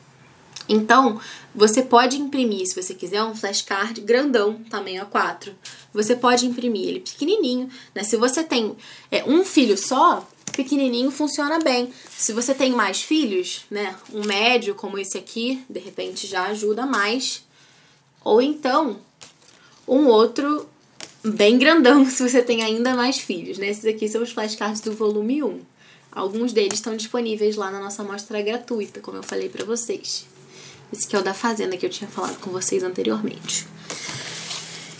Então, 0.67 1.19
você 1.55 1.81
pode 1.81 2.17
imprimir, 2.17 2.65
se 2.65 2.81
você 2.81 2.93
quiser, 2.93 3.23
um 3.23 3.35
flashcard 3.35 3.99
grandão, 4.01 4.61
tamanho 4.69 5.05
A4. 5.05 5.53
Você 5.93 6.15
pode 6.15 6.45
imprimir 6.45 6.87
ele 6.87 6.99
pequenininho, 6.99 7.69
né? 7.93 8.03
Se 8.03 8.17
você 8.17 8.43
tem 8.43 8.75
é, 9.11 9.23
um 9.25 9.43
filho 9.45 9.77
só, 9.77 10.27
pequenininho 10.53 11.11
funciona 11.11 11.59
bem. 11.59 11.91
Se 12.17 12.31
você 12.31 12.53
tem 12.53 12.71
mais 12.71 13.01
filhos, 13.01 13.65
né? 13.69 13.95
Um 14.13 14.25
médio 14.25 14.75
como 14.75 14.97
esse 14.97 15.17
aqui, 15.17 15.63
de 15.69 15.79
repente 15.79 16.25
já 16.25 16.45
ajuda 16.45 16.85
mais. 16.85 17.43
Ou 18.23 18.41
então, 18.41 18.99
um 19.87 20.07
outro 20.07 20.67
bem 21.23 21.57
grandão 21.57 22.05
se 22.09 22.27
você 22.27 22.41
tem 22.41 22.63
ainda 22.63 22.95
mais 22.95 23.19
filhos, 23.19 23.57
né? 23.57 23.69
Esses 23.69 23.85
aqui 23.85 24.07
são 24.07 24.21
os 24.21 24.31
flashcards 24.31 24.81
do 24.81 24.93
volume 24.93 25.43
1. 25.43 25.59
Alguns 26.11 26.53
deles 26.53 26.75
estão 26.75 26.95
disponíveis 26.95 27.55
lá 27.55 27.71
na 27.71 27.79
nossa 27.79 28.03
amostra 28.03 28.41
gratuita, 28.41 29.01
como 29.01 29.17
eu 29.17 29.23
falei 29.23 29.49
para 29.49 29.65
vocês. 29.65 30.25
Esse 30.91 31.07
aqui 31.07 31.15
é 31.15 31.19
o 31.19 31.23
da 31.23 31.33
Fazenda 31.33 31.75
que 31.75 31.85
eu 31.85 31.89
tinha 31.89 32.09
falado 32.09 32.39
com 32.39 32.51
vocês 32.51 32.83
anteriormente. 32.83 33.65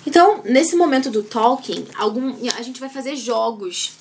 Então, 0.07 0.41
nesse 0.43 0.75
momento 0.75 1.11
do 1.11 1.21
talking, 1.21 1.85
algum, 1.95 2.35
a 2.57 2.61
gente 2.63 2.79
vai 2.79 2.89
fazer 2.89 3.15
jogos 3.15 3.93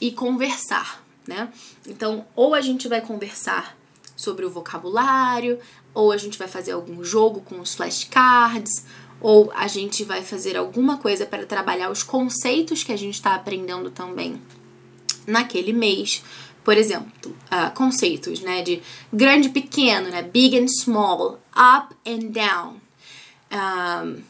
e 0.00 0.12
conversar, 0.12 1.04
né? 1.26 1.52
Então, 1.86 2.26
ou 2.34 2.54
a 2.54 2.60
gente 2.60 2.88
vai 2.88 3.00
conversar 3.00 3.76
sobre 4.16 4.44
o 4.44 4.50
vocabulário, 4.50 5.58
ou 5.94 6.12
a 6.12 6.16
gente 6.16 6.38
vai 6.38 6.48
fazer 6.48 6.72
algum 6.72 7.02
jogo 7.04 7.40
com 7.40 7.60
os 7.60 7.74
flashcards, 7.74 8.86
ou 9.20 9.50
a 9.54 9.66
gente 9.66 10.04
vai 10.04 10.22
fazer 10.22 10.56
alguma 10.56 10.98
coisa 10.98 11.26
para 11.26 11.44
trabalhar 11.44 11.90
os 11.90 12.02
conceitos 12.02 12.84
que 12.84 12.92
a 12.92 12.96
gente 12.96 13.14
está 13.14 13.34
aprendendo 13.34 13.90
também 13.90 14.40
naquele 15.26 15.72
mês. 15.72 16.22
Por 16.64 16.76
exemplo, 16.76 17.34
uh, 17.46 17.74
conceitos 17.74 18.40
né, 18.40 18.62
de 18.62 18.82
grande 19.12 19.48
e 19.48 19.52
pequeno, 19.52 20.10
né, 20.10 20.22
big 20.22 20.58
and 20.58 20.68
small, 20.68 21.40
up 21.56 21.94
and 22.06 22.30
down. 22.30 22.80
Um, 23.50 24.22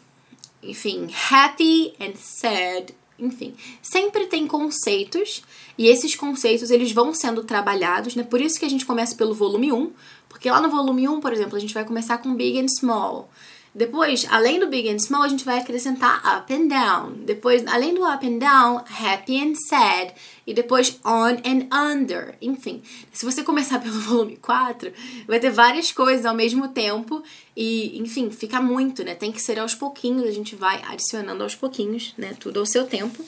enfim, 0.63 1.09
happy 1.31 1.95
and 2.01 2.15
sad. 2.17 2.95
Enfim, 3.19 3.55
sempre 3.83 4.27
tem 4.27 4.47
conceitos 4.47 5.43
e 5.77 5.89
esses 5.89 6.15
conceitos 6.15 6.71
eles 6.71 6.93
vão 6.93 7.13
sendo 7.13 7.43
trabalhados, 7.43 8.15
né? 8.15 8.23
Por 8.23 8.41
isso 8.41 8.59
que 8.59 8.65
a 8.65 8.71
gente 8.71 8.87
começa 8.87 9.17
pelo 9.17 9.35
volume 9.35 9.73
1, 9.73 9.93
porque 10.29 10.49
lá 10.51 10.61
no 10.61 10.71
volume 10.71 11.09
1, 11.09 11.21
por 11.21 11.33
exemplo, 11.33 11.57
a 11.57 11.61
gente 11.61 11.75
vai 11.75 11.85
começar 11.85 12.19
com 12.19 12.35
big 12.35 12.61
and 12.61 12.69
small. 12.69 13.29
Depois, 13.75 14.27
além 14.31 14.59
do 14.59 14.67
big 14.67 14.89
and 14.89 14.99
small, 14.99 15.23
a 15.23 15.29
gente 15.29 15.45
vai 15.45 15.59
acrescentar 15.59 16.23
up 16.37 16.53
and 16.53 16.69
down. 16.69 17.13
Depois, 17.25 17.67
além 17.67 17.95
do 17.95 18.03
up 18.03 18.27
and 18.27 18.39
down, 18.39 18.83
happy 18.89 19.41
and 19.41 19.55
sad. 19.55 20.15
E 20.47 20.55
depois 20.55 20.99
on 21.05 21.37
and 21.45 21.69
under. 21.73 22.35
Enfim, 22.41 22.83
se 23.13 23.25
você 23.25 23.43
começar 23.43 23.79
pelo 23.81 24.01
volume 24.01 24.37
4, 24.37 24.93
vai 25.27 25.39
ter 25.39 25.51
várias 25.51 25.93
coisas 25.93 26.25
ao 26.25 26.35
mesmo 26.35 26.69
tempo. 26.69 27.23
E, 27.57 27.99
enfim, 27.99 28.31
fica 28.31 28.61
muito, 28.61 29.05
né? 29.05 29.15
Tem 29.15 29.31
que 29.31 29.41
ser 29.41 29.59
aos 29.59 29.75
pouquinhos. 29.75 30.27
A 30.27 30.33
gente 30.33 30.57
vai 30.57 30.83
adicionando 30.89 31.43
aos 31.43 31.55
pouquinhos, 31.55 32.15
né? 32.17 32.35
Tudo 32.39 32.61
ao 32.61 32.67
seu 32.67 32.87
tempo. 32.87 33.25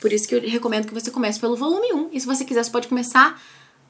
Por 0.00 0.12
isso 0.12 0.28
que 0.28 0.34
eu 0.34 0.40
recomendo 0.40 0.86
que 0.86 0.94
você 0.94 1.10
comece 1.10 1.40
pelo 1.40 1.56
volume 1.56 1.92
1. 1.92 2.10
E 2.12 2.20
se 2.20 2.26
você 2.26 2.44
quiser, 2.44 2.64
você 2.64 2.70
pode 2.70 2.88
começar 2.88 3.40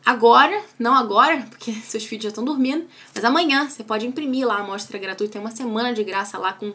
agora, 0.05 0.63
não 0.79 0.95
agora, 0.95 1.47
porque 1.49 1.73
seus 1.85 2.05
filhos 2.05 2.25
já 2.25 2.29
estão 2.29 2.45
dormindo, 2.45 2.87
mas 3.15 3.25
amanhã 3.25 3.69
você 3.69 3.85
pode 3.85 4.07
imprimir 4.07 4.47
lá 4.47 4.57
a 4.57 4.61
amostra 4.61 4.99
gratuita, 4.99 5.35
tem 5.35 5.41
uma 5.41 5.51
semana 5.51 5.93
de 5.93 6.05
graça 6.05 6.39
lá 6.39 6.53
com 6.53 6.73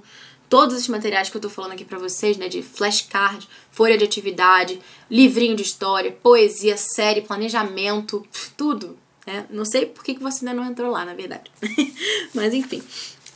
todos 0.50 0.78
os 0.78 0.88
materiais 0.88 1.30
que 1.30 1.38
eu 1.38 1.42
tô 1.42 1.50
falando 1.50 1.74
aqui 1.74 1.84
para 1.84 1.98
vocês, 1.98 2.38
né, 2.38 2.48
de 2.48 2.62
flashcard, 2.62 3.48
folha 3.72 3.98
de 3.98 4.04
atividade, 4.04 4.80
livrinho 5.10 5.56
de 5.56 5.64
história, 5.64 6.12
poesia, 6.12 6.78
série, 6.78 7.22
planejamento, 7.22 8.26
tudo, 8.56 8.98
né? 9.26 9.46
Não 9.50 9.66
sei 9.66 9.88
por 9.88 10.04
que, 10.04 10.14
que 10.14 10.22
você 10.22 10.46
ainda 10.48 10.62
não 10.62 10.70
entrou 10.70 10.92
lá, 10.92 11.04
na 11.04 11.14
verdade. 11.14 11.52
mas 12.34 12.54
enfim. 12.54 12.82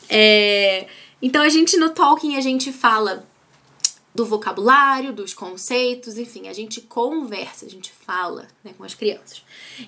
É... 0.07 0.87
Então 1.21 1.41
a 1.41 1.49
gente 1.49 1.77
no 1.77 1.89
Talking 1.89 2.35
a 2.35 2.41
gente 2.41 2.71
fala 2.71 3.27
do 4.13 4.25
vocabulário, 4.25 5.13
dos 5.13 5.33
conceitos, 5.33 6.17
enfim, 6.17 6.47
a 6.47 6.53
gente 6.53 6.81
conversa, 6.81 7.65
a 7.65 7.69
gente 7.69 7.91
fala 7.91 8.47
né, 8.63 8.73
com 8.77 8.83
as 8.83 8.93
crianças. 8.93 9.43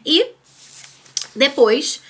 E 0.05 0.31
depois, 1.35 2.01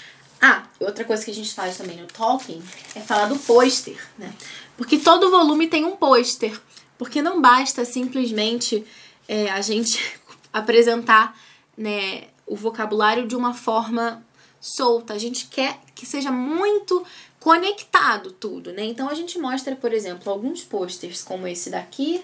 ah, 0.42 0.64
outra 0.80 1.06
coisa 1.06 1.24
que 1.24 1.32
a 1.32 1.34
gente 1.34 1.54
faz 1.54 1.78
também 1.78 1.98
no 1.98 2.08
Talking 2.08 2.62
é 2.96 3.00
falar 3.00 3.28
do 3.28 3.38
pôster, 3.40 3.98
né? 4.18 4.34
Porque 4.76 4.98
todo 4.98 5.30
volume 5.30 5.68
tem 5.68 5.86
um 5.86 5.96
pôster, 5.96 6.60
porque 6.98 7.22
não 7.22 7.42
basta 7.42 7.86
simplesmente 7.86 8.86
é, 9.28 9.50
a 9.52 9.62
gente 9.62 10.00
apresentar 10.52 11.38
né, 11.78 12.26
o 12.46 12.56
vocabulário 12.56 13.28
de 13.28 13.36
uma 13.36 13.54
forma 13.54 14.26
solta, 14.60 15.14
a 15.14 15.18
gente 15.18 15.48
quer 15.48 15.80
que 15.96 16.06
seja 16.06 16.32
muito 16.32 17.04
conectado 17.42 18.32
tudo, 18.32 18.72
né? 18.72 18.86
Então 18.86 19.10
a 19.10 19.16
gente 19.16 19.38
mostra, 19.40 19.76
por 19.76 19.92
exemplo, 19.92 20.32
alguns 20.32 20.64
posters 20.64 21.24
como 21.24 21.48
esse 21.48 21.72
daqui, 21.72 22.24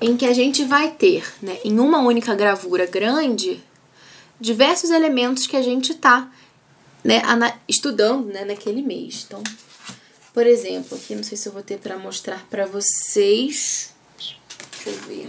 em 0.00 0.16
que 0.16 0.24
a 0.24 0.32
gente 0.32 0.64
vai 0.64 0.92
ter, 0.92 1.26
né, 1.42 1.58
em 1.64 1.78
uma 1.80 1.98
única 1.98 2.34
gravura 2.34 2.86
grande, 2.86 3.62
diversos 4.40 4.90
elementos 4.90 5.46
que 5.48 5.56
a 5.56 5.62
gente 5.62 5.94
tá, 5.94 6.32
né, 7.02 7.22
estudando, 7.68 8.26
né, 8.26 8.44
naquele 8.44 8.82
mês. 8.82 9.24
Então, 9.26 9.42
por 10.32 10.46
exemplo, 10.46 10.96
aqui 10.96 11.14
não 11.16 11.24
sei 11.24 11.36
se 11.36 11.48
eu 11.48 11.52
vou 11.52 11.62
ter 11.62 11.78
para 11.78 11.98
mostrar 11.98 12.46
para 12.48 12.66
vocês. 12.66 13.92
Deixa 14.16 14.90
eu 14.90 15.08
ver. 15.08 15.28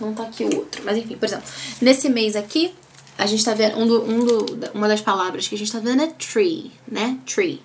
Não 0.00 0.14
tá 0.14 0.22
aqui 0.22 0.44
o 0.44 0.56
outro, 0.56 0.82
mas 0.84 0.96
enfim, 0.96 1.16
por 1.16 1.26
exemplo, 1.26 1.48
nesse 1.80 2.08
mês 2.08 2.36
aqui, 2.36 2.72
a 3.20 3.26
gente 3.26 3.44
tá 3.44 3.52
vendo, 3.52 3.78
um 3.78 3.86
do, 3.86 4.02
um 4.02 4.24
do, 4.24 4.70
uma 4.72 4.88
das 4.88 5.02
palavras 5.02 5.46
que 5.46 5.54
a 5.54 5.58
gente 5.58 5.70
tá 5.70 5.78
vendo 5.78 6.02
é 6.02 6.06
tree, 6.06 6.72
né? 6.88 7.18
Tree. 7.26 7.60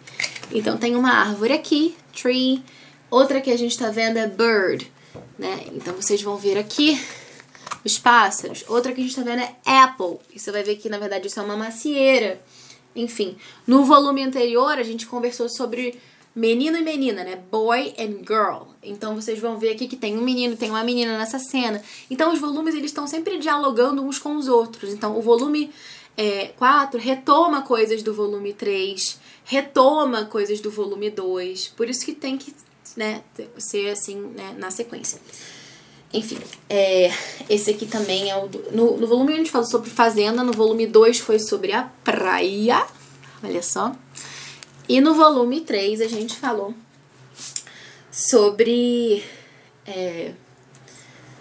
Então 0.51 0.77
tem 0.77 0.97
uma 0.97 1.09
árvore 1.11 1.53
aqui, 1.53 1.95
tree. 2.13 2.61
Outra 3.09 3.39
que 3.39 3.49
a 3.49 3.57
gente 3.57 3.77
tá 3.77 3.89
vendo 3.89 4.17
é 4.17 4.27
bird, 4.27 4.91
né? 5.39 5.67
Então 5.73 5.93
vocês 5.93 6.21
vão 6.21 6.35
ver 6.35 6.57
aqui 6.57 7.01
os 7.85 7.97
pássaros. 7.97 8.65
Outra 8.67 8.91
que 8.91 8.99
a 8.99 9.03
gente 9.05 9.15
tá 9.15 9.21
vendo 9.21 9.43
é 9.43 9.55
apple. 9.65 10.17
E 10.33 10.39
você 10.39 10.51
vai 10.51 10.61
ver 10.61 10.75
que 10.75 10.89
na 10.89 10.97
verdade 10.97 11.27
isso 11.27 11.39
é 11.39 11.43
uma 11.43 11.55
macieira. 11.55 12.41
Enfim, 12.93 13.37
no 13.65 13.85
volume 13.85 14.23
anterior 14.23 14.77
a 14.77 14.83
gente 14.83 15.07
conversou 15.07 15.47
sobre 15.47 15.97
menino 16.36 16.77
e 16.77 16.81
menina, 16.81 17.23
né? 17.23 17.41
Boy 17.49 17.93
and 17.97 18.25
girl. 18.27 18.67
Então 18.83 19.15
vocês 19.15 19.39
vão 19.39 19.57
ver 19.57 19.71
aqui 19.71 19.88
que 19.88 19.95
tem 19.95 20.17
um 20.17 20.21
menino 20.21 20.57
tem 20.57 20.69
uma 20.69 20.83
menina 20.83 21.17
nessa 21.17 21.39
cena. 21.39 21.81
Então 22.09 22.33
os 22.33 22.39
volumes 22.39 22.75
eles 22.75 22.91
estão 22.91 23.07
sempre 23.07 23.38
dialogando 23.38 24.03
uns 24.03 24.19
com 24.19 24.36
os 24.36 24.47
outros. 24.47 24.91
Então 24.91 25.17
o 25.17 25.21
volume 25.21 25.71
é, 26.17 26.47
4 26.57 26.99
retoma 26.99 27.61
coisas 27.61 28.03
do 28.03 28.13
volume 28.13 28.53
3, 28.53 29.19
retoma 29.45 30.25
coisas 30.25 30.59
do 30.59 30.69
volume 30.69 31.09
2. 31.09 31.69
Por 31.69 31.89
isso 31.89 32.05
que 32.05 32.13
tem 32.13 32.38
que 32.38 32.53
né, 32.97 33.21
ser 33.57 33.89
assim 33.89 34.19
né, 34.36 34.55
na 34.57 34.69
sequência. 34.71 35.19
Enfim, 36.13 36.38
é, 36.69 37.11
esse 37.49 37.71
aqui 37.71 37.86
também 37.86 38.29
é 38.29 38.36
o. 38.38 38.47
Do, 38.47 38.71
no, 38.71 38.97
no 38.97 39.07
volume 39.07 39.31
1 39.31 39.33
a 39.33 39.38
gente 39.38 39.51
falou 39.51 39.67
sobre 39.67 39.89
fazenda, 39.89 40.43
no 40.43 40.53
volume 40.53 40.86
2 40.86 41.19
foi 41.19 41.39
sobre 41.39 41.73
a 41.73 41.83
praia. 42.03 42.86
Olha 43.43 43.61
só. 43.61 43.93
E 44.88 45.01
no 45.01 45.13
volume 45.13 45.61
3 45.61 46.01
a 46.01 46.07
gente 46.07 46.36
falou 46.36 46.73
sobre. 48.11 49.23
É, 49.86 50.33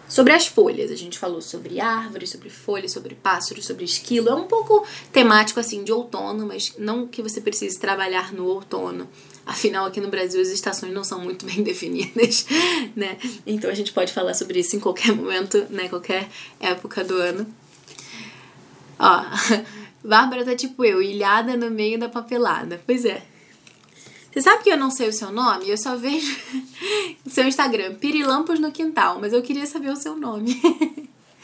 sobre 0.08 0.32
as 0.32 0.46
folhas. 0.46 0.92
A 0.92 0.96
gente 0.96 1.18
falou 1.18 1.42
sobre 1.42 1.80
árvores, 1.80 2.30
sobre 2.30 2.48
folhas, 2.48 2.92
sobre 2.92 3.16
pássaros, 3.16 3.66
sobre 3.66 3.84
esquilo. 3.84 4.28
É 4.28 4.34
um 4.34 4.44
pouco 4.44 4.86
temático 5.12 5.58
assim 5.58 5.82
de 5.82 5.92
outono, 5.92 6.46
mas 6.46 6.74
não 6.78 7.06
que 7.06 7.20
você 7.20 7.40
precise 7.40 7.78
trabalhar 7.80 8.32
no 8.32 8.46
outono. 8.46 9.08
Afinal, 9.44 9.86
aqui 9.86 10.00
no 10.00 10.08
Brasil 10.08 10.40
as 10.40 10.48
estações 10.48 10.92
não 10.92 11.02
são 11.02 11.18
muito 11.20 11.44
bem 11.50 11.62
definidas, 11.64 12.46
né? 12.94 13.18
Então 13.44 13.68
a 13.68 13.74
gente 13.74 13.92
pode 13.92 14.12
falar 14.12 14.34
sobre 14.34 14.60
isso 14.60 14.76
em 14.76 14.80
qualquer 14.80 15.12
momento, 15.12 15.66
né? 15.68 15.88
Qualquer 15.88 16.28
época 16.60 17.02
do 17.02 17.16
ano. 17.16 17.46
Ó, 18.98 19.24
Bárbara 20.04 20.44
tá 20.44 20.54
tipo 20.54 20.84
eu, 20.84 21.02
ilhada 21.02 21.56
no 21.56 21.70
meio 21.70 21.98
da 21.98 22.08
papelada. 22.08 22.80
Pois 22.86 23.04
é, 23.04 23.22
você 24.34 24.42
sabe 24.42 24.64
que 24.64 24.70
eu 24.70 24.76
não 24.76 24.90
sei 24.90 25.08
o 25.08 25.12
seu 25.12 25.30
nome? 25.30 25.70
Eu 25.70 25.78
só 25.78 25.94
vejo 25.94 26.36
o 27.24 27.30
seu 27.30 27.46
Instagram, 27.46 27.94
Pirilampos 27.94 28.58
no 28.58 28.72
Quintal, 28.72 29.20
mas 29.20 29.32
eu 29.32 29.40
queria 29.40 29.64
saber 29.64 29.90
o 29.90 29.96
seu 29.96 30.16
nome. 30.16 30.60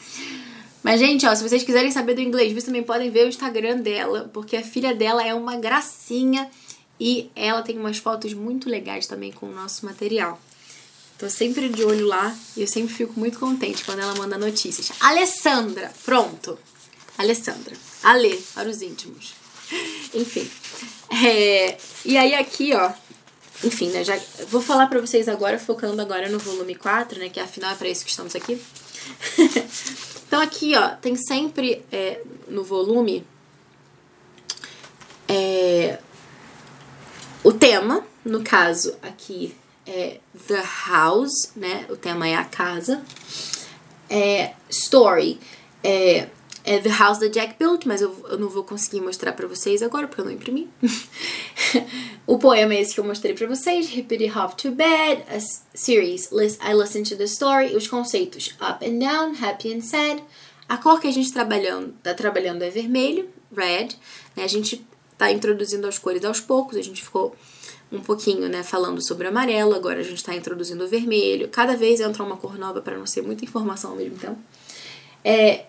mas, 0.83 0.99
gente, 0.99 1.25
ó, 1.25 1.33
se 1.33 1.41
vocês 1.41 1.63
quiserem 1.63 1.89
saber 1.89 2.15
do 2.15 2.21
inglês, 2.21 2.51
vocês 2.51 2.65
também 2.65 2.83
podem 2.83 3.09
ver 3.09 3.25
o 3.25 3.29
Instagram 3.29 3.77
dela, 3.77 4.29
porque 4.33 4.57
a 4.57 4.61
filha 4.61 4.93
dela 4.93 5.25
é 5.25 5.33
uma 5.33 5.55
gracinha 5.55 6.51
E 6.99 7.31
ela 7.33 7.61
tem 7.61 7.79
umas 7.79 7.97
fotos 7.97 8.33
muito 8.33 8.69
legais 8.69 9.07
também 9.07 9.31
com 9.31 9.45
o 9.45 9.55
nosso 9.55 9.85
material. 9.85 10.37
Tô 11.17 11.29
sempre 11.29 11.69
de 11.69 11.85
olho 11.85 12.07
lá 12.07 12.35
e 12.57 12.61
eu 12.61 12.67
sempre 12.67 12.93
fico 12.93 13.17
muito 13.17 13.39
contente 13.39 13.85
quando 13.85 13.99
ela 13.99 14.15
manda 14.15 14.37
notícias. 14.37 14.91
Alessandra, 14.99 15.93
pronto. 16.03 16.59
Alessandra. 17.17 17.73
Ale, 18.03 18.35
para 18.53 18.67
os 18.67 18.81
íntimos. 18.81 19.33
Enfim. 20.13 20.49
É, 21.11 21.77
e 22.05 22.17
aí 22.17 22.33
aqui, 22.33 22.73
ó. 22.73 22.91
Enfim, 23.63 23.89
né? 23.89 24.03
Já 24.03 24.17
vou 24.47 24.61
falar 24.61 24.87
para 24.87 25.01
vocês 25.01 25.27
agora, 25.27 25.59
focando 25.59 26.01
agora 26.01 26.29
no 26.29 26.39
volume 26.39 26.73
4, 26.73 27.19
né? 27.19 27.29
Que 27.29 27.39
afinal 27.39 27.71
é 27.71 27.75
para 27.75 27.89
isso 27.89 28.03
que 28.03 28.09
estamos 28.09 28.35
aqui. 28.35 28.59
então 30.25 30.41
aqui, 30.41 30.75
ó, 30.75 30.89
tem 30.95 31.15
sempre 31.15 31.83
é, 31.91 32.21
no 32.47 32.63
volume 32.63 33.25
é, 35.27 35.99
o 37.43 37.51
tema, 37.53 38.03
no 38.23 38.43
caso 38.43 38.95
aqui 39.01 39.55
é 39.85 40.19
The 40.47 40.63
House, 40.87 41.51
né? 41.55 41.85
O 41.89 41.95
tema 41.95 42.27
é 42.27 42.35
a 42.35 42.45
casa. 42.45 43.03
É, 44.09 44.53
story 44.69 45.39
é 45.83 46.27
é 46.63 46.79
The 46.79 46.89
House 46.89 47.19
da 47.19 47.27
Jack 47.27 47.55
Built, 47.57 47.85
mas 47.85 48.01
eu, 48.01 48.15
eu 48.29 48.37
não 48.37 48.49
vou 48.49 48.63
conseguir 48.63 49.01
mostrar 49.01 49.33
para 49.33 49.47
vocês 49.47 49.81
agora 49.81 50.07
porque 50.07 50.21
eu 50.21 50.25
não 50.25 50.31
imprimi. 50.31 50.69
o 52.27 52.37
poema 52.37 52.73
é 52.73 52.81
esse 52.81 52.93
que 52.93 52.99
eu 52.99 53.03
mostrei 53.03 53.33
para 53.33 53.47
vocês, 53.47 53.91
Hippity 53.95 54.31
Hop 54.37 54.53
to 54.53 54.71
Bed, 54.71 55.23
a 55.29 55.39
series 55.75 56.29
I 56.31 56.73
Listen 56.73 57.03
to 57.03 57.15
the 57.15 57.25
Story, 57.25 57.75
os 57.75 57.87
conceitos 57.87 58.55
Up 58.61 58.85
and 58.85 58.99
Down, 58.99 59.35
Happy 59.41 59.73
and 59.73 59.81
Sad. 59.81 60.23
A 60.69 60.77
cor 60.77 61.01
que 61.01 61.07
a 61.07 61.11
gente 61.11 61.33
trabalhando, 61.33 61.93
tá 62.01 62.13
trabalhando 62.13 62.63
é 62.63 62.69
vermelho, 62.69 63.27
red. 63.55 63.89
Né? 64.35 64.43
A 64.43 64.47
gente 64.47 64.85
tá 65.17 65.31
introduzindo 65.31 65.85
as 65.87 65.99
cores 65.99 66.23
aos 66.23 66.39
poucos, 66.39 66.77
a 66.77 66.81
gente 66.81 67.03
ficou 67.03 67.35
um 67.91 67.99
pouquinho, 67.99 68.47
né, 68.47 68.63
falando 68.63 69.01
sobre 69.01 69.27
amarelo, 69.27 69.75
agora 69.75 69.99
a 69.99 70.03
gente 70.03 70.15
está 70.15 70.33
introduzindo 70.33 70.83
o 70.85 70.87
vermelho. 70.87 71.49
Cada 71.49 71.75
vez 71.75 71.99
entra 71.99 72.23
uma 72.23 72.37
cor 72.37 72.57
nova 72.57 72.81
para 72.81 72.97
não 72.97 73.05
ser 73.05 73.21
muita 73.21 73.43
informação 73.43 73.91
ao 73.91 73.97
mesmo 73.97 74.17
tempo. 74.17 74.37
É, 75.23 75.65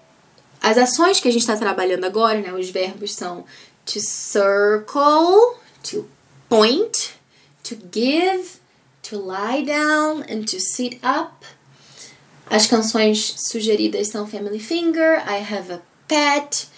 as 0.62 0.78
ações 0.78 1.18
que 1.18 1.26
a 1.26 1.32
gente 1.32 1.40
está 1.40 1.56
trabalhando 1.56 2.04
agora, 2.04 2.40
né, 2.40 2.52
os 2.52 2.70
verbos 2.70 3.12
são 3.12 3.44
to 3.84 3.98
circle, 3.98 5.56
to 5.82 6.08
point, 6.48 7.14
to 7.64 7.76
give, 7.92 8.60
to 9.02 9.18
lie 9.18 9.64
down 9.64 10.22
and 10.30 10.44
to 10.44 10.60
sit 10.60 11.00
up. 11.02 11.44
As 12.48 12.66
canções 12.66 13.34
sugeridas 13.38 14.08
são 14.08 14.26
Family 14.26 14.60
Finger, 14.60 15.24
I 15.26 15.42
Have 15.52 15.72
a 15.72 15.82
Pet, 16.06 16.68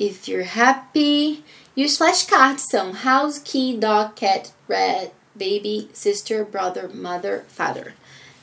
If 0.00 0.26
You're 0.26 0.48
Happy. 0.48 1.44
E 1.76 1.84
os 1.84 1.96
flashcards 1.96 2.64
são 2.70 2.92
House, 2.92 3.38
Key, 3.38 3.76
Dog, 3.76 4.12
Cat, 4.14 4.50
Red, 4.68 5.10
Baby, 5.34 5.90
Sister, 5.92 6.46
Brother, 6.46 6.88
Mother, 6.94 7.44
Father. 7.48 7.94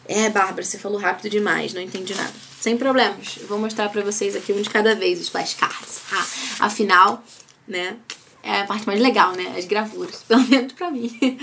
É, 0.06 0.30
Bárbara, 0.30 0.64
você 0.64 0.78
falou 0.78 1.00
rápido 1.00 1.30
demais, 1.30 1.74
não 1.74 1.82
entendi 1.82 2.14
nada. 2.14 2.51
Sem 2.62 2.78
problemas. 2.78 3.40
vou 3.48 3.58
mostrar 3.58 3.90
pra 3.90 4.04
vocês 4.04 4.36
aqui 4.36 4.54
um 4.54 4.62
de 4.62 4.70
cada 4.70 4.94
vez, 4.94 5.20
os 5.20 5.30
flashcards. 5.30 6.02
Ah, 6.12 6.66
afinal, 6.68 7.24
né, 7.68 7.98
é 8.44 8.62
a 8.62 8.66
parte 8.66 8.86
mais 8.86 9.00
legal, 9.00 9.32
né, 9.32 9.56
as 9.58 9.66
gravuras. 9.66 10.24
Pelo 10.30 10.48
menos 10.48 10.72
pra 10.74 10.92
mim. 10.92 11.40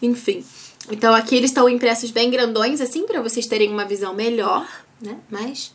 Enfim. 0.00 0.42
Então 0.90 1.14
aqui 1.14 1.36
eles 1.36 1.50
estão 1.50 1.68
impressos 1.68 2.10
bem 2.10 2.30
grandões, 2.30 2.80
assim, 2.80 3.06
para 3.06 3.20
vocês 3.20 3.46
terem 3.46 3.70
uma 3.70 3.84
visão 3.84 4.14
melhor, 4.14 4.66
né, 5.00 5.18
mas... 5.30 5.72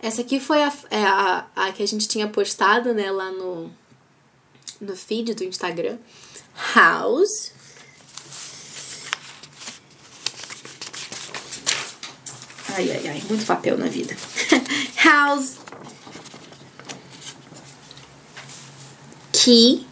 Essa 0.00 0.20
aqui 0.20 0.38
foi 0.38 0.62
a, 0.62 0.72
é 0.90 1.02
a, 1.02 1.46
a 1.56 1.72
que 1.72 1.82
a 1.82 1.88
gente 1.88 2.06
tinha 2.06 2.28
postado, 2.28 2.94
né, 2.94 3.10
lá 3.10 3.32
no, 3.32 3.68
no 4.80 4.94
feed 4.94 5.34
do 5.34 5.42
Instagram. 5.42 5.98
House. 6.72 7.50
Ai, 12.78 12.92
ai, 12.92 13.08
ai, 13.08 13.22
muito 13.28 13.44
papel 13.44 13.76
na 13.76 13.88
vida. 13.88 14.16
House. 15.02 15.56
Key. 19.32 19.84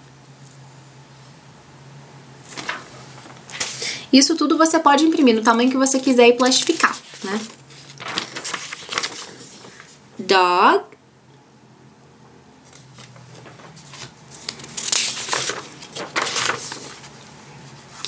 Isso 4.12 4.37
tudo 4.37 4.57
você 4.57 4.78
pode 4.78 5.05
imprimir 5.05 5.34
no 5.34 5.43
tamanho 5.43 5.68
que 5.68 5.76
você 5.76 5.99
quiser 5.99 6.28
e 6.28 6.34
plastificar, 6.34 6.97
né? 7.24 7.41
Dog. 10.20 10.84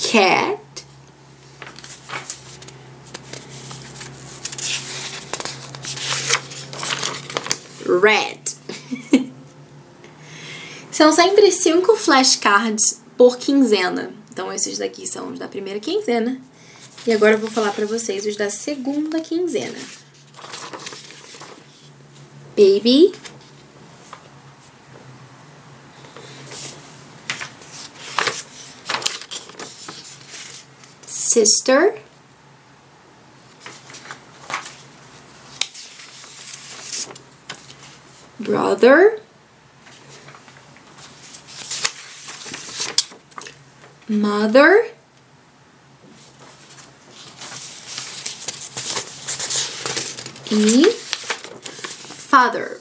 Cat. 0.09 0.58
Red. 7.97 8.41
são 10.91 11.11
sempre 11.11 11.51
cinco 11.51 11.95
flashcards 11.95 13.01
por 13.17 13.37
quinzena. 13.37 14.13
Então, 14.31 14.53
esses 14.53 14.77
daqui 14.77 15.07
são 15.07 15.31
os 15.31 15.39
da 15.39 15.47
primeira 15.47 15.79
quinzena. 15.79 16.39
E 17.07 17.11
agora 17.11 17.33
eu 17.33 17.39
vou 17.39 17.49
falar 17.49 17.71
para 17.71 17.85
vocês 17.85 18.25
os 18.25 18.35
da 18.35 18.49
segunda 18.49 19.19
quinzena. 19.19 19.79
Baby. 22.55 23.13
Sister. 31.07 32.08
Brother, 38.49 39.19
mother, 44.09 44.91
e 50.51 50.91
father. 52.27 52.79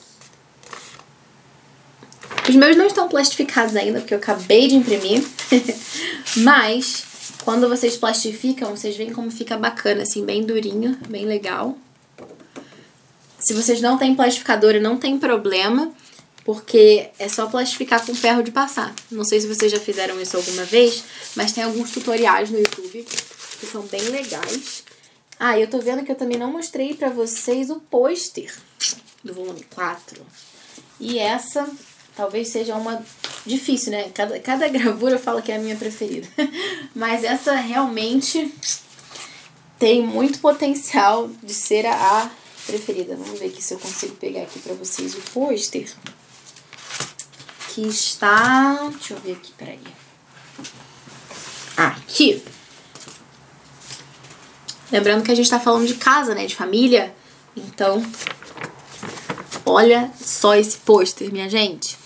Os 2.48 2.54
meus 2.54 2.76
não 2.78 2.86
estão 2.86 3.10
plastificados 3.10 3.76
ainda, 3.76 4.00
porque 4.00 4.14
eu 4.14 4.18
acabei 4.18 4.68
de 4.68 4.76
imprimir. 4.76 5.22
Mas, 6.38 7.04
quando 7.44 7.68
vocês 7.68 7.98
plastificam, 7.98 8.74
vocês 8.74 8.96
veem 8.96 9.12
como 9.12 9.30
fica 9.30 9.58
bacana, 9.58 10.04
assim, 10.04 10.24
bem 10.24 10.46
durinho, 10.46 10.96
bem 11.10 11.26
legal. 11.26 11.76
Se 13.48 13.54
vocês 13.54 13.80
não 13.80 13.96
têm 13.96 14.14
plastificador, 14.14 14.78
não 14.78 14.98
tem 14.98 15.18
problema, 15.18 15.90
porque 16.44 17.08
é 17.18 17.30
só 17.30 17.46
plastificar 17.46 18.04
com 18.04 18.14
ferro 18.14 18.42
de 18.42 18.50
passar. 18.50 18.94
Não 19.10 19.24
sei 19.24 19.40
se 19.40 19.46
vocês 19.46 19.72
já 19.72 19.80
fizeram 19.80 20.20
isso 20.20 20.36
alguma 20.36 20.64
vez, 20.64 21.02
mas 21.34 21.52
tem 21.52 21.64
alguns 21.64 21.90
tutoriais 21.90 22.50
no 22.50 22.58
YouTube 22.58 23.06
que 23.58 23.64
são 23.64 23.80
bem 23.86 24.02
legais. 24.02 24.84
Ah, 25.40 25.58
eu 25.58 25.66
tô 25.66 25.78
vendo 25.78 26.04
que 26.04 26.12
eu 26.12 26.14
também 26.14 26.36
não 26.36 26.52
mostrei 26.52 26.92
pra 26.92 27.08
vocês 27.08 27.70
o 27.70 27.76
pôster 27.76 28.54
do 29.24 29.32
volume 29.32 29.64
4. 29.74 30.20
E 31.00 31.18
essa 31.18 31.66
talvez 32.14 32.48
seja 32.48 32.76
uma 32.76 33.02
difícil, 33.46 33.92
né? 33.92 34.10
Cada, 34.14 34.38
cada 34.40 34.68
gravura 34.68 35.14
eu 35.14 35.18
falo 35.18 35.40
que 35.40 35.50
é 35.50 35.56
a 35.56 35.58
minha 35.58 35.76
preferida. 35.76 36.28
Mas 36.94 37.24
essa 37.24 37.54
realmente 37.54 38.54
tem 39.78 40.02
muito 40.02 40.38
potencial 40.38 41.30
de 41.42 41.54
ser 41.54 41.86
a 41.86 42.30
preferida. 42.68 43.16
Vamos 43.16 43.40
ver 43.40 43.46
aqui 43.46 43.62
se 43.62 43.72
eu 43.72 43.78
consigo 43.78 44.14
pegar 44.16 44.42
aqui 44.42 44.58
pra 44.58 44.74
vocês 44.74 45.14
o 45.14 45.20
pôster. 45.32 45.90
Que 47.70 47.80
está... 47.88 48.90
Deixa 48.92 49.14
eu 49.14 49.20
ver 49.20 49.32
aqui, 49.32 49.52
peraí. 49.52 49.80
Aqui. 51.76 52.42
Lembrando 54.92 55.24
que 55.24 55.32
a 55.32 55.34
gente 55.34 55.48
tá 55.48 55.58
falando 55.58 55.86
de 55.86 55.94
casa, 55.94 56.34
né? 56.34 56.46
De 56.46 56.54
família. 56.54 57.14
Então, 57.56 58.02
olha 59.64 60.10
só 60.20 60.54
esse 60.54 60.76
pôster, 60.78 61.32
minha 61.32 61.48
gente. 61.48 61.97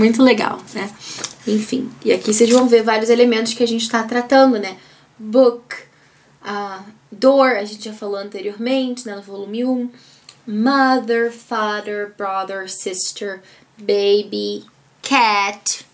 Muito 0.00 0.22
legal, 0.22 0.58
né? 0.72 0.90
Enfim, 1.46 1.92
e 2.02 2.10
aqui 2.10 2.32
vocês 2.32 2.48
vão 2.48 2.66
ver 2.66 2.82
vários 2.82 3.10
elementos 3.10 3.52
que 3.52 3.62
a 3.62 3.68
gente 3.68 3.82
está 3.82 4.02
tratando, 4.02 4.58
né? 4.58 4.78
Book, 5.18 5.76
uh, 6.42 6.82
door, 7.12 7.50
a 7.50 7.64
gente 7.66 7.84
já 7.84 7.92
falou 7.92 8.16
anteriormente, 8.16 9.06
né, 9.06 9.14
no 9.14 9.20
volume 9.20 9.62
1. 9.62 9.90
Mother, 10.46 11.30
father, 11.30 12.14
brother, 12.16 12.66
sister, 12.66 13.42
baby, 13.76 14.64
cat. 15.02 15.84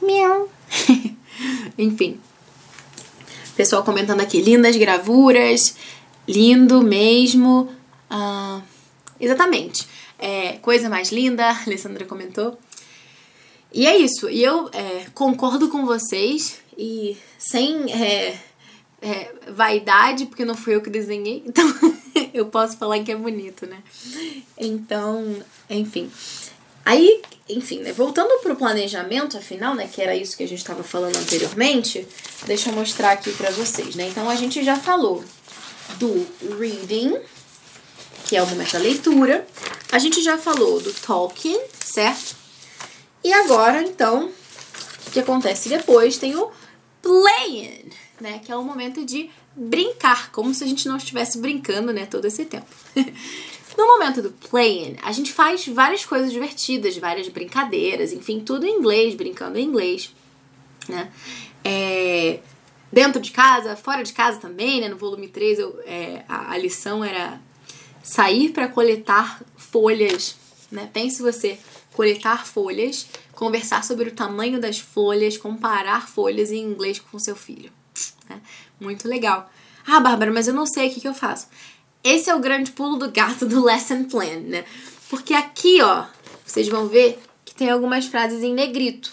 Meow. 0.00 0.48
Enfim. 1.76 2.18
Pessoal 3.54 3.84
comentando 3.84 4.22
aqui, 4.22 4.40
lindas 4.40 4.74
gravuras, 4.74 5.76
lindo 6.26 6.80
mesmo. 6.80 7.70
Ah, 8.08 8.62
exatamente. 9.20 9.95
É, 10.18 10.52
coisa 10.58 10.88
mais 10.88 11.12
linda, 11.12 11.46
a 11.46 11.62
Alessandra 11.62 12.04
comentou. 12.04 12.58
E 13.72 13.86
é 13.86 13.96
isso. 13.96 14.30
E 14.30 14.42
eu 14.42 14.70
é, 14.72 15.06
concordo 15.14 15.68
com 15.68 15.84
vocês 15.84 16.58
e 16.78 17.16
sem 17.38 17.92
é, 17.92 18.38
é, 19.02 19.32
vaidade, 19.50 20.26
porque 20.26 20.44
não 20.44 20.54
fui 20.54 20.74
eu 20.74 20.80
que 20.80 20.90
desenhei, 20.90 21.42
então 21.46 21.66
eu 22.32 22.46
posso 22.46 22.76
falar 22.76 23.00
que 23.00 23.12
é 23.12 23.16
bonito, 23.16 23.66
né? 23.66 23.82
Então, 24.58 25.36
enfim. 25.68 26.10
Aí, 26.84 27.20
enfim, 27.48 27.80
né, 27.80 27.92
voltando 27.92 28.40
pro 28.42 28.54
planejamento, 28.54 29.36
afinal, 29.36 29.74
né, 29.74 29.88
que 29.92 30.00
era 30.00 30.14
isso 30.14 30.36
que 30.36 30.44
a 30.44 30.48
gente 30.48 30.58
estava 30.58 30.84
falando 30.84 31.16
anteriormente, 31.16 32.06
deixa 32.46 32.70
eu 32.70 32.74
mostrar 32.74 33.10
aqui 33.12 33.32
para 33.32 33.50
vocês, 33.50 33.96
né? 33.96 34.08
Então, 34.08 34.30
a 34.30 34.36
gente 34.36 34.62
já 34.64 34.76
falou 34.76 35.24
do 35.98 36.26
reading, 36.58 37.18
que 38.26 38.36
é 38.36 38.42
o 38.42 38.46
momento 38.46 38.72
da 38.72 38.78
leitura. 38.78 39.46
A 39.90 39.98
gente 39.98 40.22
já 40.22 40.36
falou 40.36 40.80
do 40.80 40.92
talking, 40.92 41.58
certo? 41.72 42.36
E 43.22 43.32
agora, 43.32 43.82
então, 43.82 44.30
o 45.06 45.10
que 45.10 45.20
acontece 45.20 45.68
depois? 45.68 46.18
Tem 46.18 46.36
o 46.36 46.50
playing, 47.00 47.90
né? 48.20 48.40
Que 48.44 48.52
é 48.52 48.56
o 48.56 48.62
momento 48.62 49.04
de 49.04 49.30
brincar, 49.54 50.30
como 50.32 50.52
se 50.52 50.62
a 50.62 50.66
gente 50.66 50.86
não 50.86 50.96
estivesse 50.96 51.38
brincando, 51.38 51.92
né, 51.92 52.04
todo 52.04 52.26
esse 52.26 52.44
tempo. 52.44 52.66
No 53.76 53.86
momento 53.86 54.22
do 54.22 54.30
playing, 54.30 54.96
a 55.02 55.12
gente 55.12 55.30
faz 55.30 55.68
várias 55.68 56.02
coisas 56.02 56.32
divertidas, 56.32 56.96
várias 56.96 57.28
brincadeiras, 57.28 58.10
enfim, 58.10 58.40
tudo 58.40 58.64
em 58.64 58.78
inglês, 58.78 59.14
brincando 59.14 59.58
em 59.58 59.66
inglês, 59.66 60.14
né? 60.88 61.12
É, 61.62 62.40
dentro 62.90 63.20
de 63.20 63.32
casa, 63.32 63.76
fora 63.76 64.02
de 64.02 64.14
casa 64.14 64.38
também, 64.40 64.80
né? 64.80 64.88
No 64.88 64.96
volume 64.96 65.28
3, 65.28 65.58
eu, 65.58 65.78
é, 65.84 66.24
a, 66.26 66.52
a 66.52 66.56
lição 66.56 67.04
era 67.04 67.38
sair 68.06 68.50
para 68.50 68.68
coletar 68.68 69.42
folhas, 69.56 70.36
né? 70.70 70.88
Pense 70.92 71.20
você 71.20 71.58
coletar 71.92 72.46
folhas, 72.46 73.06
conversar 73.32 73.82
sobre 73.82 74.10
o 74.10 74.14
tamanho 74.14 74.60
das 74.60 74.78
folhas, 74.78 75.36
comparar 75.36 76.06
folhas 76.06 76.52
em 76.52 76.62
inglês 76.62 77.00
com 77.00 77.18
seu 77.18 77.34
filho. 77.34 77.72
Né? 78.28 78.40
Muito 78.78 79.08
legal. 79.08 79.50
Ah, 79.84 79.98
Bárbara, 79.98 80.32
mas 80.32 80.46
eu 80.46 80.54
não 80.54 80.66
sei 80.66 80.88
o 80.88 80.94
que, 80.94 81.00
que 81.00 81.08
eu 81.08 81.14
faço. 81.14 81.48
Esse 82.04 82.30
é 82.30 82.34
o 82.34 82.40
grande 82.40 82.70
pulo 82.70 82.96
do 82.96 83.10
gato 83.10 83.44
do 83.44 83.64
lesson 83.64 84.04
plan, 84.04 84.40
né? 84.40 84.64
Porque 85.08 85.34
aqui, 85.34 85.82
ó, 85.82 86.04
vocês 86.44 86.68
vão 86.68 86.86
ver 86.86 87.18
que 87.44 87.54
tem 87.54 87.70
algumas 87.70 88.06
frases 88.06 88.42
em 88.42 88.54
negrito. 88.54 89.12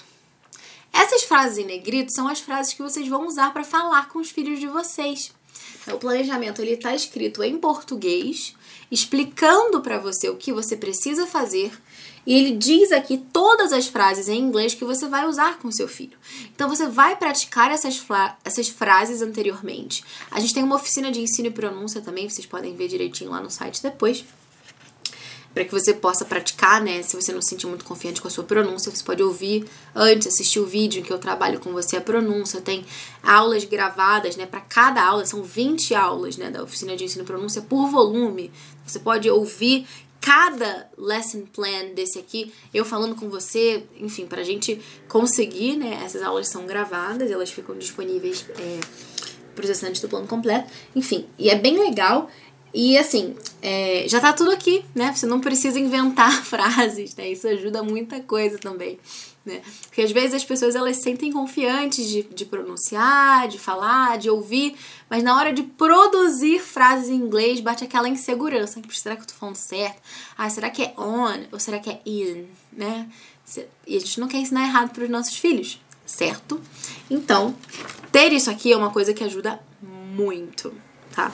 Essas 0.91 1.23
frases 1.23 1.57
em 1.57 1.65
negrito 1.65 2.13
são 2.13 2.27
as 2.27 2.39
frases 2.39 2.73
que 2.73 2.83
vocês 2.83 3.07
vão 3.07 3.25
usar 3.25 3.51
para 3.53 3.63
falar 3.63 4.09
com 4.09 4.19
os 4.19 4.29
filhos 4.29 4.59
de 4.59 4.67
vocês. 4.67 5.31
O 5.87 5.97
planejamento 5.97 6.61
ele 6.61 6.73
está 6.73 6.93
escrito 6.93 7.43
em 7.43 7.57
português, 7.57 8.55
explicando 8.91 9.81
para 9.81 9.99
você 9.99 10.29
o 10.29 10.35
que 10.35 10.53
você 10.53 10.75
precisa 10.75 11.25
fazer 11.25 11.71
e 12.25 12.33
ele 12.33 12.55
diz 12.55 12.91
aqui 12.91 13.17
todas 13.17 13.73
as 13.73 13.87
frases 13.87 14.29
em 14.29 14.39
inglês 14.39 14.73
que 14.73 14.85
você 14.85 15.07
vai 15.07 15.27
usar 15.27 15.59
com 15.59 15.71
seu 15.71 15.87
filho. 15.87 16.17
Então 16.55 16.69
você 16.69 16.87
vai 16.87 17.15
praticar 17.15 17.71
essas, 17.71 18.01
essas 18.45 18.69
frases 18.69 19.21
anteriormente. 19.21 20.03
A 20.31 20.39
gente 20.39 20.53
tem 20.53 20.63
uma 20.63 20.75
oficina 20.75 21.11
de 21.11 21.19
ensino 21.19 21.49
e 21.49 21.51
pronúncia 21.51 22.01
também, 22.01 22.29
vocês 22.29 22.45
podem 22.45 22.75
ver 22.75 22.87
direitinho 22.87 23.31
lá 23.31 23.41
no 23.41 23.51
site 23.51 23.83
depois. 23.83 24.23
Para 25.53 25.65
que 25.65 25.71
você 25.71 25.93
possa 25.93 26.25
praticar, 26.25 26.81
né? 26.81 27.03
Se 27.03 27.15
você 27.15 27.31
não 27.31 27.41
se 27.41 27.49
sentir 27.49 27.67
muito 27.67 27.85
confiante 27.85 28.21
com 28.21 28.27
a 28.27 28.31
sua 28.31 28.43
pronúncia, 28.43 28.91
você 28.91 29.03
pode 29.03 29.21
ouvir 29.21 29.65
antes, 29.93 30.27
assistir 30.27 30.59
o 30.59 30.65
vídeo 30.65 30.99
em 30.99 31.03
que 31.03 31.13
eu 31.13 31.19
trabalho 31.19 31.59
com 31.59 31.71
você 31.71 31.97
a 31.97 32.01
pronúncia. 32.01 32.59
Tem 32.59 32.85
aulas 33.21 33.63
gravadas, 33.63 34.35
né? 34.35 34.45
Para 34.45 34.61
cada 34.61 35.03
aula, 35.03 35.25
são 35.25 35.43
20 35.43 35.93
aulas, 35.93 36.37
né? 36.37 36.49
Da 36.49 36.63
oficina 36.63 36.95
de 36.95 37.03
ensino 37.03 37.23
pronúncia 37.23 37.61
por 37.61 37.87
volume. 37.87 38.51
Você 38.85 38.99
pode 38.99 39.29
ouvir 39.29 39.85
cada 40.23 40.89
lesson 40.97 41.41
plan 41.53 41.93
desse 41.93 42.17
aqui, 42.17 42.53
eu 42.73 42.85
falando 42.85 43.13
com 43.13 43.29
você, 43.29 43.83
enfim, 43.99 44.25
pra 44.25 44.41
gente 44.41 44.79
conseguir, 45.09 45.75
né? 45.75 46.01
Essas 46.05 46.23
aulas 46.23 46.47
são 46.47 46.65
gravadas, 46.65 47.29
elas 47.29 47.51
ficam 47.51 47.77
disponíveis 47.77 48.45
é, 48.57 48.79
para 49.53 49.65
os 49.65 49.69
assinantes 49.69 50.01
do 50.01 50.07
plano 50.07 50.25
completo. 50.25 50.71
Enfim, 50.95 51.27
e 51.37 51.49
é 51.49 51.55
bem 51.55 51.77
legal. 51.77 52.29
E 52.73 52.97
assim, 52.97 53.35
é, 53.61 54.05
já 54.07 54.19
tá 54.19 54.33
tudo 54.33 54.51
aqui, 54.51 54.83
né? 54.95 55.13
Você 55.15 55.25
não 55.25 55.39
precisa 55.39 55.79
inventar 55.79 56.31
frases, 56.43 57.15
né? 57.15 57.29
Isso 57.29 57.47
ajuda 57.47 57.83
muita 57.83 58.19
coisa 58.21 58.57
também 58.57 58.99
né? 59.45 59.61
Porque 59.83 60.01
às 60.01 60.11
vezes 60.11 60.33
as 60.33 60.45
pessoas 60.45 60.75
elas 60.75 60.97
se 60.97 61.03
sentem 61.03 61.31
confiantes 61.31 62.07
de, 62.07 62.23
de 62.23 62.45
pronunciar, 62.45 63.47
de 63.47 63.59
falar, 63.59 64.17
de 64.17 64.29
ouvir, 64.29 64.75
mas 65.09 65.21
na 65.21 65.35
hora 65.35 65.51
de 65.51 65.63
produzir 65.63 66.59
frases 66.59 67.09
em 67.09 67.15
inglês 67.15 67.59
bate 67.59 67.83
aquela 67.83 68.07
insegurança. 68.07 68.81
Será 68.89 69.15
que 69.15 69.23
eu 69.23 69.27
tô 69.27 69.33
falando 69.33 69.55
certo? 69.55 70.01
Ah, 70.37 70.49
será 70.49 70.69
que 70.69 70.83
é 70.83 70.93
on 70.97 71.45
ou 71.51 71.59
será 71.59 71.79
que 71.79 71.89
é 71.89 72.01
in, 72.05 72.45
né? 72.71 73.09
E 73.85 73.97
a 73.97 73.99
gente 73.99 74.19
não 74.19 74.27
quer 74.27 74.37
ensinar 74.37 74.63
errado 74.63 74.91
para 74.91 75.03
os 75.03 75.09
nossos 75.09 75.37
filhos, 75.37 75.79
certo? 76.05 76.61
Então, 77.09 77.53
ter 78.11 78.31
isso 78.31 78.49
aqui 78.49 78.71
é 78.71 78.77
uma 78.77 78.91
coisa 78.91 79.13
que 79.13 79.23
ajuda 79.23 79.59
muito, 79.81 80.73
tá? 81.13 81.31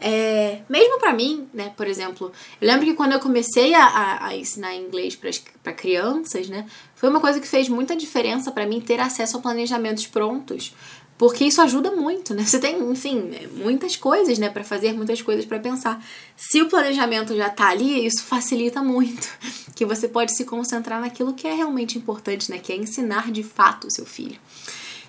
É, 0.00 0.60
mesmo 0.68 0.98
para 0.98 1.12
mim, 1.12 1.48
né, 1.54 1.72
por 1.76 1.86
exemplo, 1.86 2.30
eu 2.60 2.68
lembro 2.68 2.84
que 2.84 2.94
quando 2.94 3.12
eu 3.12 3.20
comecei 3.20 3.74
a, 3.74 3.84
a, 3.84 4.26
a 4.26 4.36
ensinar 4.36 4.74
inglês 4.74 5.16
para 5.62 5.72
crianças, 5.72 6.48
né, 6.48 6.66
foi 6.94 7.08
uma 7.08 7.20
coisa 7.20 7.40
que 7.40 7.48
fez 7.48 7.68
muita 7.68 7.96
diferença 7.96 8.52
para 8.52 8.66
mim 8.66 8.80
ter 8.80 9.00
acesso 9.00 9.38
a 9.38 9.40
planejamentos 9.40 10.06
prontos, 10.06 10.74
porque 11.18 11.44
isso 11.44 11.62
ajuda 11.62 11.90
muito, 11.92 12.34
né? 12.34 12.44
Você 12.44 12.58
tem, 12.58 12.78
enfim, 12.90 13.30
muitas 13.52 13.96
coisas, 13.96 14.38
né, 14.38 14.50
para 14.50 14.62
fazer, 14.62 14.92
muitas 14.92 15.22
coisas 15.22 15.46
para 15.46 15.58
pensar. 15.58 16.04
Se 16.36 16.60
o 16.60 16.68
planejamento 16.68 17.34
já 17.34 17.48
tá 17.48 17.68
ali, 17.68 18.04
isso 18.04 18.22
facilita 18.22 18.82
muito, 18.82 19.26
que 19.74 19.86
você 19.86 20.08
pode 20.08 20.36
se 20.36 20.44
concentrar 20.44 21.00
naquilo 21.00 21.32
que 21.32 21.46
é 21.46 21.54
realmente 21.54 21.96
importante, 21.96 22.50
né, 22.50 22.58
que 22.58 22.70
é 22.70 22.76
ensinar 22.76 23.32
de 23.32 23.42
fato 23.42 23.86
o 23.86 23.90
seu 23.90 24.04
filho. 24.04 24.38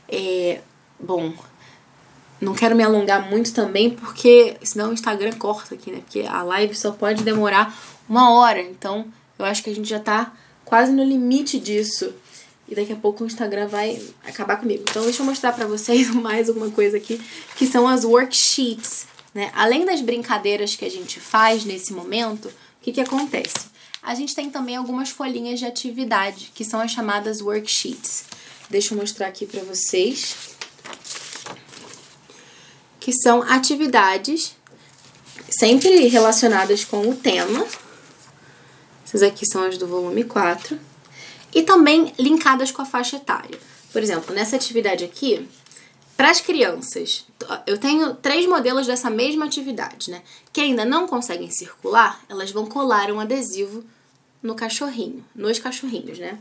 É, 0.07 0.61
bom, 0.97 1.33
não 2.39 2.53
quero 2.53 2.75
me 2.75 2.83
alongar 2.83 3.29
muito 3.29 3.53
também, 3.53 3.89
porque 3.89 4.57
senão 4.63 4.91
o 4.91 4.93
Instagram 4.93 5.33
corta 5.33 5.75
aqui, 5.75 5.91
né? 5.91 5.99
Porque 5.99 6.21
a 6.21 6.43
live 6.43 6.75
só 6.75 6.91
pode 6.91 7.23
demorar 7.23 7.75
uma 8.07 8.31
hora. 8.31 8.61
Então, 8.61 9.07
eu 9.39 9.45
acho 9.45 9.63
que 9.63 9.69
a 9.69 9.75
gente 9.75 9.89
já 9.89 9.99
tá 9.99 10.33
quase 10.63 10.91
no 10.91 11.03
limite 11.03 11.59
disso. 11.59 12.13
E 12.67 12.75
daqui 12.75 12.91
a 12.93 12.95
pouco 12.95 13.23
o 13.23 13.27
Instagram 13.27 13.67
vai 13.67 13.99
acabar 14.25 14.57
comigo. 14.57 14.83
Então, 14.88 15.03
deixa 15.03 15.21
eu 15.21 15.25
mostrar 15.25 15.53
para 15.53 15.65
vocês 15.65 16.09
mais 16.13 16.47
alguma 16.47 16.69
coisa 16.69 16.97
aqui, 16.97 17.19
que 17.55 17.65
são 17.65 17.88
as 17.88 18.03
worksheets, 18.03 19.07
né? 19.33 19.51
Além 19.55 19.85
das 19.85 20.01
brincadeiras 20.01 20.75
que 20.75 20.85
a 20.85 20.91
gente 20.91 21.19
faz 21.19 21.65
nesse 21.65 21.93
momento, 21.93 22.49
o 22.49 22.51
que 22.81 22.91
que 22.91 23.01
acontece? 23.01 23.77
A 24.03 24.13
gente 24.13 24.35
tem 24.35 24.49
também 24.49 24.75
algumas 24.75 25.09
folhinhas 25.09 25.59
de 25.59 25.65
atividade, 25.65 26.51
que 26.53 26.63
são 26.63 26.79
as 26.79 26.91
chamadas 26.91 27.41
worksheets. 27.41 28.25
Deixa 28.69 28.93
eu 28.93 28.97
mostrar 28.97 29.27
aqui 29.27 29.45
para 29.45 29.63
vocês 29.63 30.57
que 33.08 33.14
são 33.14 33.41
atividades 33.41 34.53
sempre 35.49 36.08
relacionadas 36.08 36.84
com 36.84 37.10
o 37.10 37.16
tema. 37.16 37.66
Essas 39.05 39.24
aqui 39.24 39.45
são 39.45 39.64
as 39.64 39.78
do 39.78 39.88
volume 39.88 40.26
4. 40.26 40.78
E 41.55 41.64
também 41.64 42.14
linkadas 42.20 42.70
com 42.70 42.82
a 42.82 42.86
faixa 42.86 43.16
etária. 43.16 43.58
Por 43.93 44.03
exemplo, 44.03 44.36
nessa 44.36 44.58
atividade 44.58 45.05
aqui, 45.05 45.47
para 46.18 46.30
as 46.30 46.41
crianças, 46.41 47.26
eu 47.66 47.78
tenho 47.78 48.14
três 48.16 48.45
modelos 48.45 48.86
dessa 48.86 49.10
mesma 49.10 49.45
atividade, 49.45 50.12
né? 50.12 50.22
Que 50.51 50.60
ainda 50.60 50.84
não 50.84 51.08
conseguem 51.08 51.49
circular, 51.49 52.22
elas 52.28 52.51
vão 52.51 52.66
colar 52.66 53.10
um 53.10 53.22
adesivo 53.22 53.86
no 54.43 54.53
cachorrinho, 54.53 55.24
nos 55.34 55.60
cachorrinhos, 55.60 56.20
né? 56.20 56.38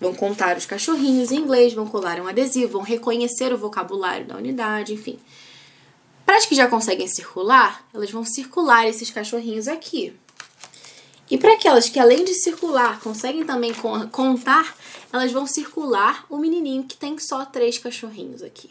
Vão 0.00 0.14
contar 0.14 0.56
os 0.56 0.64
cachorrinhos 0.64 1.30
em 1.30 1.40
inglês, 1.40 1.74
vão 1.74 1.86
colar 1.86 2.18
um 2.20 2.26
adesivo, 2.26 2.72
vão 2.72 2.82
reconhecer 2.82 3.52
o 3.52 3.58
vocabulário 3.58 4.24
da 4.24 4.38
unidade, 4.38 4.94
enfim. 4.94 5.18
Para 6.24 6.36
as 6.36 6.46
que 6.46 6.54
já 6.54 6.66
conseguem 6.66 7.06
circular, 7.06 7.86
elas 7.92 8.10
vão 8.10 8.24
circular 8.24 8.88
esses 8.88 9.10
cachorrinhos 9.10 9.68
aqui. 9.68 10.14
E 11.30 11.38
para 11.38 11.54
aquelas 11.54 11.88
que, 11.88 11.98
além 11.98 12.24
de 12.24 12.34
circular, 12.34 13.00
conseguem 13.00 13.44
também 13.44 13.72
contar, 14.10 14.76
elas 15.12 15.32
vão 15.32 15.46
circular 15.46 16.26
o 16.28 16.36
menininho 16.36 16.84
que 16.84 16.96
tem 16.96 17.18
só 17.18 17.44
três 17.44 17.78
cachorrinhos 17.78 18.42
aqui. 18.42 18.70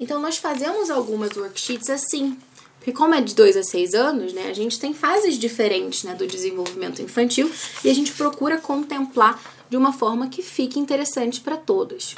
Então, 0.00 0.20
nós 0.20 0.38
fazemos 0.38 0.90
algumas 0.90 1.36
worksheets 1.36 1.90
assim. 1.90 2.38
Porque 2.78 2.92
como 2.92 3.14
é 3.14 3.20
de 3.20 3.34
2 3.34 3.56
a 3.56 3.62
6 3.62 3.94
anos, 3.94 4.32
né, 4.32 4.48
a 4.48 4.54
gente 4.54 4.78
tem 4.78 4.94
fases 4.94 5.36
diferentes 5.36 6.04
né, 6.04 6.14
do 6.14 6.26
desenvolvimento 6.26 7.02
infantil 7.02 7.50
e 7.84 7.90
a 7.90 7.94
gente 7.94 8.12
procura 8.12 8.58
contemplar 8.58 9.38
de 9.68 9.76
uma 9.76 9.92
forma 9.92 10.28
que 10.28 10.42
fique 10.42 10.78
interessante 10.78 11.40
para 11.40 11.56
todos. 11.56 12.14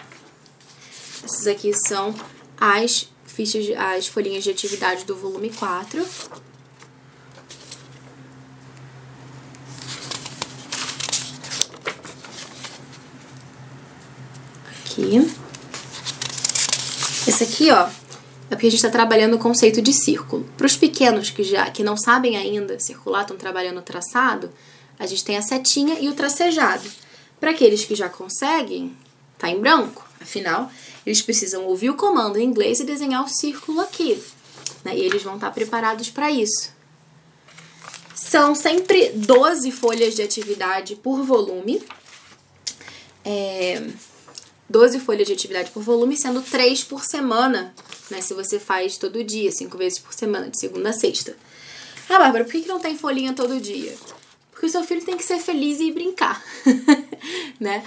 Essas 1.25 1.47
aqui 1.47 1.73
são 1.87 2.15
as 2.61 3.09
fichas, 3.27 3.67
as 3.77 4.07
folhinhas 4.07 4.45
de 4.45 4.51
atividade 4.51 5.05
do 5.05 5.17
volume 5.17 5.51
4. 5.51 6.07
aqui. 15.01 15.19
Esse 17.27 17.45
aqui, 17.45 17.71
ó, 17.71 17.89
é 18.51 18.55
porque 18.55 18.67
a 18.67 18.71
gente 18.71 18.75
está 18.75 18.91
trabalhando 18.91 19.35
o 19.35 19.39
conceito 19.39 19.81
de 19.81 19.93
círculo. 19.93 20.45
Para 20.57 20.67
os 20.67 20.77
pequenos 20.77 21.31
que 21.31 21.43
já 21.43 21.71
que 21.71 21.83
não 21.83 21.97
sabem 21.97 22.37
ainda 22.37 22.79
circular, 22.79 23.23
estão 23.23 23.37
trabalhando 23.37 23.79
o 23.79 23.83
traçado, 23.83 24.51
a 24.99 25.07
gente 25.07 25.25
tem 25.25 25.37
a 25.37 25.43
setinha 25.43 25.99
e 26.01 26.09
o 26.09 26.15
tracejado. 26.15 26.89
Para 27.39 27.53
aqueles 27.53 27.85
que 27.85 27.95
já 27.95 28.09
conseguem, 28.09 28.95
tá 29.39 29.49
em 29.49 29.59
branco. 29.59 30.10
Afinal, 30.21 30.71
eles 31.05 31.23
precisam 31.23 31.65
ouvir 31.65 31.91
o 31.91 31.97
comando 31.97 32.39
em 32.39 32.45
inglês 32.45 32.79
e 32.79 32.85
desenhar 32.85 33.25
o 33.25 33.29
círculo 33.29 33.81
aqui. 33.81 34.23
Né? 34.85 34.97
E 34.97 35.01
eles 35.01 35.23
vão 35.23 35.37
estar 35.37 35.51
preparados 35.51 36.11
para 36.11 36.31
isso. 36.31 36.71
São 38.15 38.55
sempre 38.55 39.11
12 39.15 39.73
folhas 39.73 40.15
de 40.15 40.23
atividade 40.23 40.95
por 40.97 41.23
volume. 41.23 41.83
É, 43.25 43.83
12 44.69 45.01
folhas 45.01 45.27
de 45.27 45.33
atividade 45.33 45.71
por 45.71 45.83
volume, 45.83 46.17
sendo 46.17 46.41
3 46.41 46.85
por 46.85 47.05
semana, 47.05 47.75
né? 48.09 48.21
Se 48.21 48.33
você 48.33 48.61
faz 48.61 48.97
todo 48.97 49.25
dia, 49.25 49.51
5 49.51 49.77
vezes 49.77 49.99
por 49.99 50.15
semana, 50.15 50.49
de 50.49 50.59
segunda 50.59 50.91
a 50.91 50.93
sexta. 50.93 51.37
Ah, 52.09 52.19
Bárbara, 52.19 52.45
por 52.45 52.53
que, 52.53 52.63
que 52.63 52.69
não 52.69 52.79
tem 52.79 52.97
folhinha 52.97 53.33
todo 53.33 53.61
dia? 53.61 53.97
Porque 54.51 54.67
o 54.67 54.69
seu 54.69 54.85
filho 54.85 55.05
tem 55.05 55.17
que 55.17 55.25
ser 55.25 55.39
feliz 55.39 55.81
e 55.81 55.91
brincar, 55.91 56.43
né? 57.59 57.85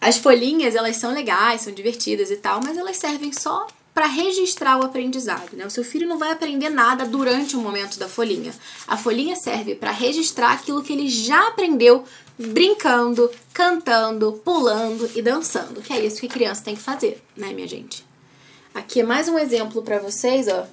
As 0.00 0.16
folhinhas, 0.16 0.74
elas 0.74 0.96
são 0.96 1.12
legais, 1.12 1.60
são 1.60 1.72
divertidas 1.72 2.30
e 2.30 2.36
tal, 2.36 2.60
mas 2.64 2.78
elas 2.78 2.96
servem 2.96 3.32
só 3.32 3.66
para 3.92 4.06
registrar 4.06 4.78
o 4.78 4.84
aprendizado, 4.84 5.54
né? 5.54 5.66
O 5.66 5.70
seu 5.70 5.84
filho 5.84 6.08
não 6.08 6.18
vai 6.18 6.30
aprender 6.30 6.70
nada 6.70 7.04
durante 7.04 7.56
o 7.56 7.60
momento 7.60 7.98
da 7.98 8.08
folhinha. 8.08 8.54
A 8.86 8.96
folhinha 8.96 9.36
serve 9.36 9.74
para 9.74 9.90
registrar 9.90 10.52
aquilo 10.52 10.82
que 10.82 10.92
ele 10.92 11.08
já 11.08 11.48
aprendeu 11.48 12.04
brincando, 12.38 13.30
cantando, 13.52 14.40
pulando 14.44 15.10
e 15.14 15.20
dançando, 15.20 15.82
que 15.82 15.92
é 15.92 16.04
isso 16.04 16.20
que 16.20 16.28
criança 16.28 16.64
tem 16.64 16.74
que 16.74 16.80
fazer, 16.80 17.22
né, 17.36 17.52
minha 17.52 17.68
gente? 17.68 18.06
Aqui 18.72 19.00
é 19.00 19.04
mais 19.04 19.28
um 19.28 19.38
exemplo 19.38 19.82
para 19.82 19.98
vocês, 19.98 20.48
ó, 20.48 20.64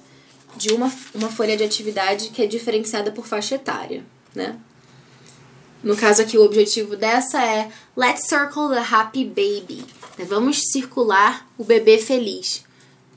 de 0.56 0.72
uma, 0.72 0.90
uma 1.14 1.28
folha 1.28 1.56
de 1.56 1.64
atividade 1.64 2.30
que 2.30 2.42
é 2.42 2.46
diferenciada 2.46 3.10
por 3.10 3.26
faixa 3.26 3.56
etária, 3.56 4.04
né? 4.34 4.58
No 5.82 5.96
caso 5.96 6.22
aqui, 6.22 6.36
o 6.36 6.44
objetivo 6.44 6.96
dessa 6.96 7.42
é 7.42 7.70
Let's 7.96 8.28
Circle 8.28 8.70
the 8.70 8.94
Happy 8.94 9.24
Baby. 9.24 9.84
Né? 10.18 10.24
Vamos 10.24 10.60
circular 10.72 11.48
o 11.56 11.64
bebê 11.64 11.98
feliz. 11.98 12.64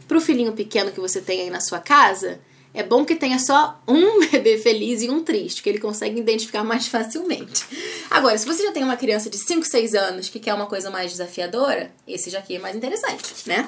Para 0.08 0.18
o 0.18 0.22
filhinho 0.22 0.54
pequeno 0.54 0.92
que 0.92 1.00
você 1.00 1.22
tem 1.22 1.42
aí 1.42 1.50
na 1.50 1.60
sua 1.60 1.80
casa, 1.80 2.40
é 2.74 2.84
bom 2.84 3.04
que 3.04 3.16
tenha 3.16 3.40
só 3.40 3.82
um 3.88 4.20
bebê 4.30 4.58
feliz 4.58 5.02
e 5.02 5.10
um 5.10 5.24
triste, 5.24 5.64
que 5.64 5.70
ele 5.70 5.80
consegue 5.80 6.20
identificar 6.20 6.64
mais 6.64 6.88
facilmente. 6.88 7.66
Agora, 8.10 8.38
se 8.38 8.46
você 8.46 8.64
já 8.64 8.72
tem 8.72 8.84
uma 8.84 8.98
criança 8.98 9.30
de 9.30 9.38
5, 9.38 9.66
6 9.66 9.96
anos 9.96 10.30
que 10.30 10.40
quer 10.40 10.54
uma 10.54 10.68
coisa 10.68 10.90
mais 10.90 11.12
desafiadora, 11.12 11.92
esse 12.08 12.30
já 12.30 12.40
aqui 12.40 12.56
é 12.56 12.60
mais 12.60 12.76
interessante, 12.76 13.34
né? 13.46 13.68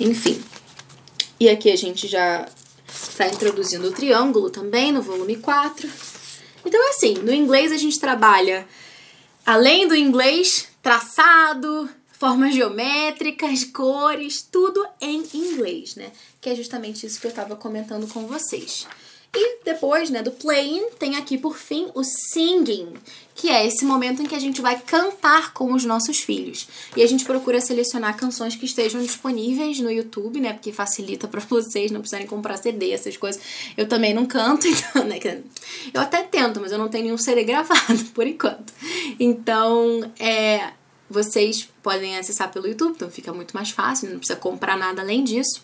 Enfim. 0.00 0.42
E 1.38 1.48
aqui 1.48 1.70
a 1.70 1.76
gente 1.76 2.08
já 2.08 2.48
está 2.88 3.26
introduzindo 3.26 3.88
o 3.88 3.92
triângulo 3.92 4.50
também 4.50 4.90
no 4.90 5.02
volume 5.02 5.36
4. 5.36 5.88
Então 6.72 6.86
é 6.86 6.88
assim, 6.88 7.12
no 7.16 7.34
inglês 7.34 7.70
a 7.70 7.76
gente 7.76 8.00
trabalha, 8.00 8.66
além 9.44 9.86
do 9.86 9.94
inglês, 9.94 10.68
traçado, 10.80 11.86
formas 12.12 12.54
geométricas, 12.54 13.62
cores, 13.62 14.40
tudo 14.40 14.82
em 14.98 15.22
inglês, 15.34 15.96
né? 15.96 16.10
Que 16.40 16.48
é 16.48 16.54
justamente 16.54 17.04
isso 17.04 17.20
que 17.20 17.26
eu 17.26 17.30
estava 17.30 17.56
comentando 17.56 18.10
com 18.10 18.26
vocês. 18.26 18.86
E 19.34 19.64
depois, 19.64 20.10
né, 20.10 20.22
do 20.22 20.30
playing, 20.30 20.90
tem 20.98 21.16
aqui 21.16 21.38
por 21.38 21.56
fim 21.56 21.88
o 21.94 22.04
singing, 22.04 22.92
que 23.34 23.48
é 23.48 23.66
esse 23.66 23.82
momento 23.82 24.20
em 24.20 24.26
que 24.26 24.34
a 24.34 24.38
gente 24.38 24.60
vai 24.60 24.78
cantar 24.78 25.54
com 25.54 25.72
os 25.72 25.86
nossos 25.86 26.20
filhos. 26.20 26.68
E 26.94 27.02
a 27.02 27.06
gente 27.08 27.24
procura 27.24 27.58
selecionar 27.58 28.14
canções 28.14 28.54
que 28.54 28.66
estejam 28.66 29.00
disponíveis 29.00 29.80
no 29.80 29.90
YouTube, 29.90 30.38
né, 30.38 30.52
porque 30.52 30.70
facilita 30.70 31.26
para 31.26 31.40
vocês 31.48 31.90
não 31.90 32.00
precisarem 32.00 32.26
comprar 32.26 32.58
CD, 32.58 32.90
essas 32.90 33.16
coisas. 33.16 33.40
Eu 33.74 33.88
também 33.88 34.12
não 34.12 34.26
canto, 34.26 34.68
então, 34.68 35.04
né, 35.04 35.18
eu 35.94 36.00
até 36.00 36.22
tento, 36.24 36.60
mas 36.60 36.70
eu 36.70 36.78
não 36.78 36.88
tenho 36.88 37.04
nenhum 37.04 37.18
CD 37.18 37.42
gravado 37.44 38.04
por 38.12 38.26
enquanto. 38.26 38.70
Então, 39.18 40.12
é, 40.18 40.72
vocês 41.08 41.68
podem 41.82 42.18
acessar 42.18 42.52
pelo 42.52 42.66
YouTube, 42.66 42.96
então 42.96 43.10
fica 43.10 43.32
muito 43.32 43.52
mais 43.52 43.70
fácil, 43.70 44.10
não 44.10 44.18
precisa 44.18 44.38
comprar 44.38 44.76
nada 44.76 45.00
além 45.00 45.24
disso. 45.24 45.62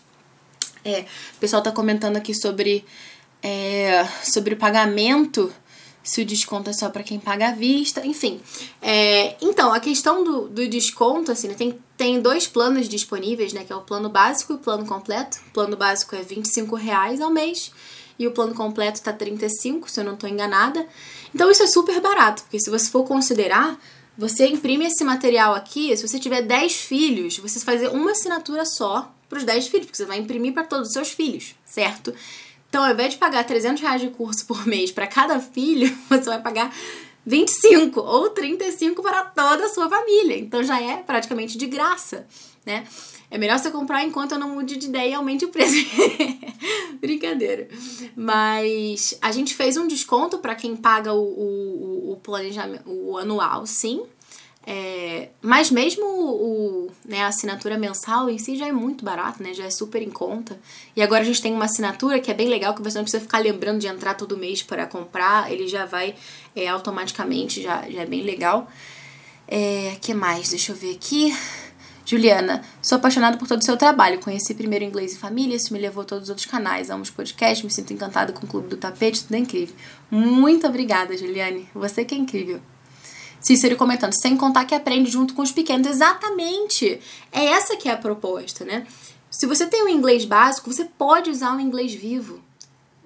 É, 0.83 1.01
o 1.35 1.39
pessoal 1.39 1.61
tá 1.61 1.71
comentando 1.71 2.17
aqui 2.17 2.33
sobre, 2.33 2.85
é, 3.41 4.07
sobre 4.23 4.53
o 4.53 4.57
pagamento, 4.57 5.51
se 6.03 6.21
o 6.21 6.25
desconto 6.25 6.69
é 6.69 6.73
só 6.73 6.89
para 6.89 7.03
quem 7.03 7.19
paga 7.19 7.49
à 7.49 7.51
vista, 7.51 8.05
enfim. 8.05 8.39
É, 8.81 9.35
então, 9.41 9.73
a 9.73 9.79
questão 9.79 10.23
do, 10.23 10.47
do 10.47 10.67
desconto, 10.67 11.31
assim, 11.31 11.47
né, 11.47 11.53
tem, 11.53 11.79
tem 11.95 12.19
dois 12.19 12.47
planos 12.47 12.89
disponíveis, 12.89 13.53
né? 13.53 13.63
Que 13.63 13.71
é 13.71 13.75
o 13.75 13.81
plano 13.81 14.09
básico 14.09 14.53
e 14.53 14.55
o 14.55 14.59
plano 14.59 14.85
completo. 14.85 15.37
O 15.49 15.51
plano 15.51 15.77
básico 15.77 16.15
é 16.15 16.21
25 16.21 16.75
reais 16.75 17.21
ao 17.21 17.29
mês 17.29 17.71
e 18.19 18.27
o 18.27 18.31
plano 18.31 18.53
completo 18.53 19.01
tá 19.01 19.13
35, 19.13 19.89
se 19.89 19.99
eu 19.99 20.03
não 20.03 20.17
tô 20.17 20.27
enganada. 20.27 20.85
Então 21.33 21.49
isso 21.49 21.63
é 21.63 21.67
super 21.67 22.01
barato, 22.01 22.43
porque 22.43 22.59
se 22.59 22.69
você 22.69 22.89
for 22.91 23.05
considerar, 23.05 23.79
você 24.17 24.47
imprime 24.47 24.85
esse 24.85 25.03
material 25.05 25.55
aqui, 25.55 25.95
se 25.95 26.05
você 26.05 26.19
tiver 26.19 26.41
10 26.41 26.75
filhos, 26.75 27.37
você 27.37 27.59
fazer 27.61 27.87
uma 27.87 28.11
assinatura 28.11 28.65
só 28.65 29.09
para 29.29 29.37
os 29.37 29.45
10 29.45 29.67
filhos, 29.67 29.85
porque 29.85 29.97
você 29.97 30.05
vai 30.05 30.17
imprimir 30.17 30.53
para 30.53 30.65
todos 30.65 30.87
os 30.87 30.93
seus 30.93 31.11
filhos, 31.11 31.55
certo? 31.65 32.13
Então, 32.69 32.83
ao 32.83 32.91
invés 32.91 33.13
de 33.13 33.17
pagar 33.19 33.43
300 33.43 33.81
reais 33.81 33.99
de 33.99 34.09
curso 34.09 34.45
por 34.45 34.65
mês 34.65 34.91
para 34.91 35.07
cada 35.07 35.39
filho, 35.39 35.91
você 36.07 36.25
vai 36.25 36.41
pagar 36.41 36.73
25 37.25 37.99
ou 37.99 38.29
35 38.29 39.01
para 39.01 39.23
toda 39.25 39.65
a 39.65 39.69
sua 39.69 39.89
família. 39.89 40.37
Então, 40.37 40.63
já 40.63 40.81
é 40.81 40.97
praticamente 40.97 41.57
de 41.57 41.65
graça, 41.65 42.27
né? 42.65 42.85
É 43.31 43.37
melhor 43.37 43.59
você 43.59 43.69
comprar 43.69 44.03
enquanto 44.03 44.31
eu 44.31 44.39
não 44.39 44.49
mude 44.49 44.75
de 44.77 44.87
ideia 44.87 45.11
e 45.11 45.13
aumente 45.13 45.45
o 45.45 45.49
preço. 45.49 45.75
Brincadeira. 46.99 47.67
Mas 48.15 49.17
a 49.21 49.31
gente 49.31 49.53
fez 49.53 49.77
um 49.77 49.87
desconto 49.87 50.39
para 50.39 50.55
quem 50.55 50.75
paga 50.75 51.13
o, 51.13 51.21
o, 51.21 52.11
o 52.13 52.17
planejamento, 52.17 52.83
o 52.87 53.17
anual, 53.17 53.67
sim. 53.67 54.03
É, 54.71 55.29
mas 55.41 55.71
mesmo 55.71 56.05
o, 56.05 56.91
né, 57.03 57.23
a 57.23 57.27
assinatura 57.29 57.75
mensal 57.75 58.29
em 58.29 58.37
si 58.37 58.55
já 58.55 58.67
é 58.67 58.71
muito 58.71 59.03
barato, 59.03 59.41
né? 59.41 59.51
Já 59.51 59.63
é 59.63 59.71
super 59.71 59.99
em 59.99 60.11
conta. 60.11 60.59
E 60.95 61.01
agora 61.01 61.23
a 61.23 61.25
gente 61.25 61.41
tem 61.41 61.51
uma 61.51 61.65
assinatura 61.65 62.19
que 62.19 62.29
é 62.29 62.35
bem 62.35 62.47
legal, 62.47 62.75
que 62.75 62.81
você 62.83 62.99
não 62.99 63.03
precisa 63.03 63.19
ficar 63.19 63.39
lembrando 63.39 63.79
de 63.79 63.87
entrar 63.87 64.13
todo 64.13 64.37
mês 64.37 64.61
para 64.61 64.85
comprar. 64.85 65.51
Ele 65.51 65.67
já 65.67 65.87
vai 65.87 66.13
é, 66.55 66.67
automaticamente, 66.67 67.63
já, 67.63 67.89
já 67.89 68.01
é 68.01 68.05
bem 68.05 68.21
legal. 68.21 68.69
É, 69.47 69.97
que 69.99 70.13
mais? 70.13 70.49
Deixa 70.49 70.71
eu 70.71 70.75
ver 70.75 70.93
aqui. 70.93 71.35
Juliana, 72.05 72.63
sou 72.79 72.99
apaixonada 72.99 73.37
por 73.37 73.47
todo 73.47 73.61
o 73.61 73.65
seu 73.65 73.75
trabalho. 73.75 74.19
Conheci 74.19 74.53
primeiro 74.53 74.85
Inglês 74.85 75.13
e 75.13 75.17
Família, 75.17 75.55
isso 75.55 75.73
me 75.73 75.79
levou 75.79 76.03
a 76.03 76.05
todos 76.05 76.25
os 76.25 76.29
outros 76.29 76.45
canais. 76.45 76.91
Amo 76.91 77.01
os 77.01 77.09
podcasts, 77.09 77.63
me 77.63 77.71
sinto 77.71 77.91
encantada 77.91 78.31
com 78.33 78.45
o 78.45 78.47
Clube 78.47 78.67
do 78.67 78.77
Tapete, 78.77 79.23
tudo 79.23 79.33
é 79.33 79.39
incrível. 79.39 79.75
Muito 80.11 80.67
obrigada, 80.67 81.17
Juliane. 81.17 81.67
Você 81.73 82.05
que 82.05 82.13
é 82.13 82.17
incrível. 82.19 82.61
Cícero 83.41 83.75
comentando, 83.75 84.13
sem 84.13 84.35
contar 84.35 84.65
que 84.65 84.75
aprende 84.75 85.09
junto 85.09 85.33
com 85.33 85.41
os 85.41 85.51
pequenos. 85.51 85.87
Exatamente! 85.87 86.99
É 87.31 87.45
essa 87.45 87.75
que 87.77 87.87
é 87.87 87.91
a 87.91 87.97
proposta, 87.97 88.65
né? 88.65 88.85
Se 89.29 89.45
você 89.45 89.65
tem 89.65 89.83
um 89.83 89.89
inglês 89.89 90.25
básico, 90.25 90.71
você 90.71 90.85
pode 90.85 91.29
usar 91.29 91.53
um 91.53 91.59
inglês 91.59 91.93
vivo. 91.93 92.41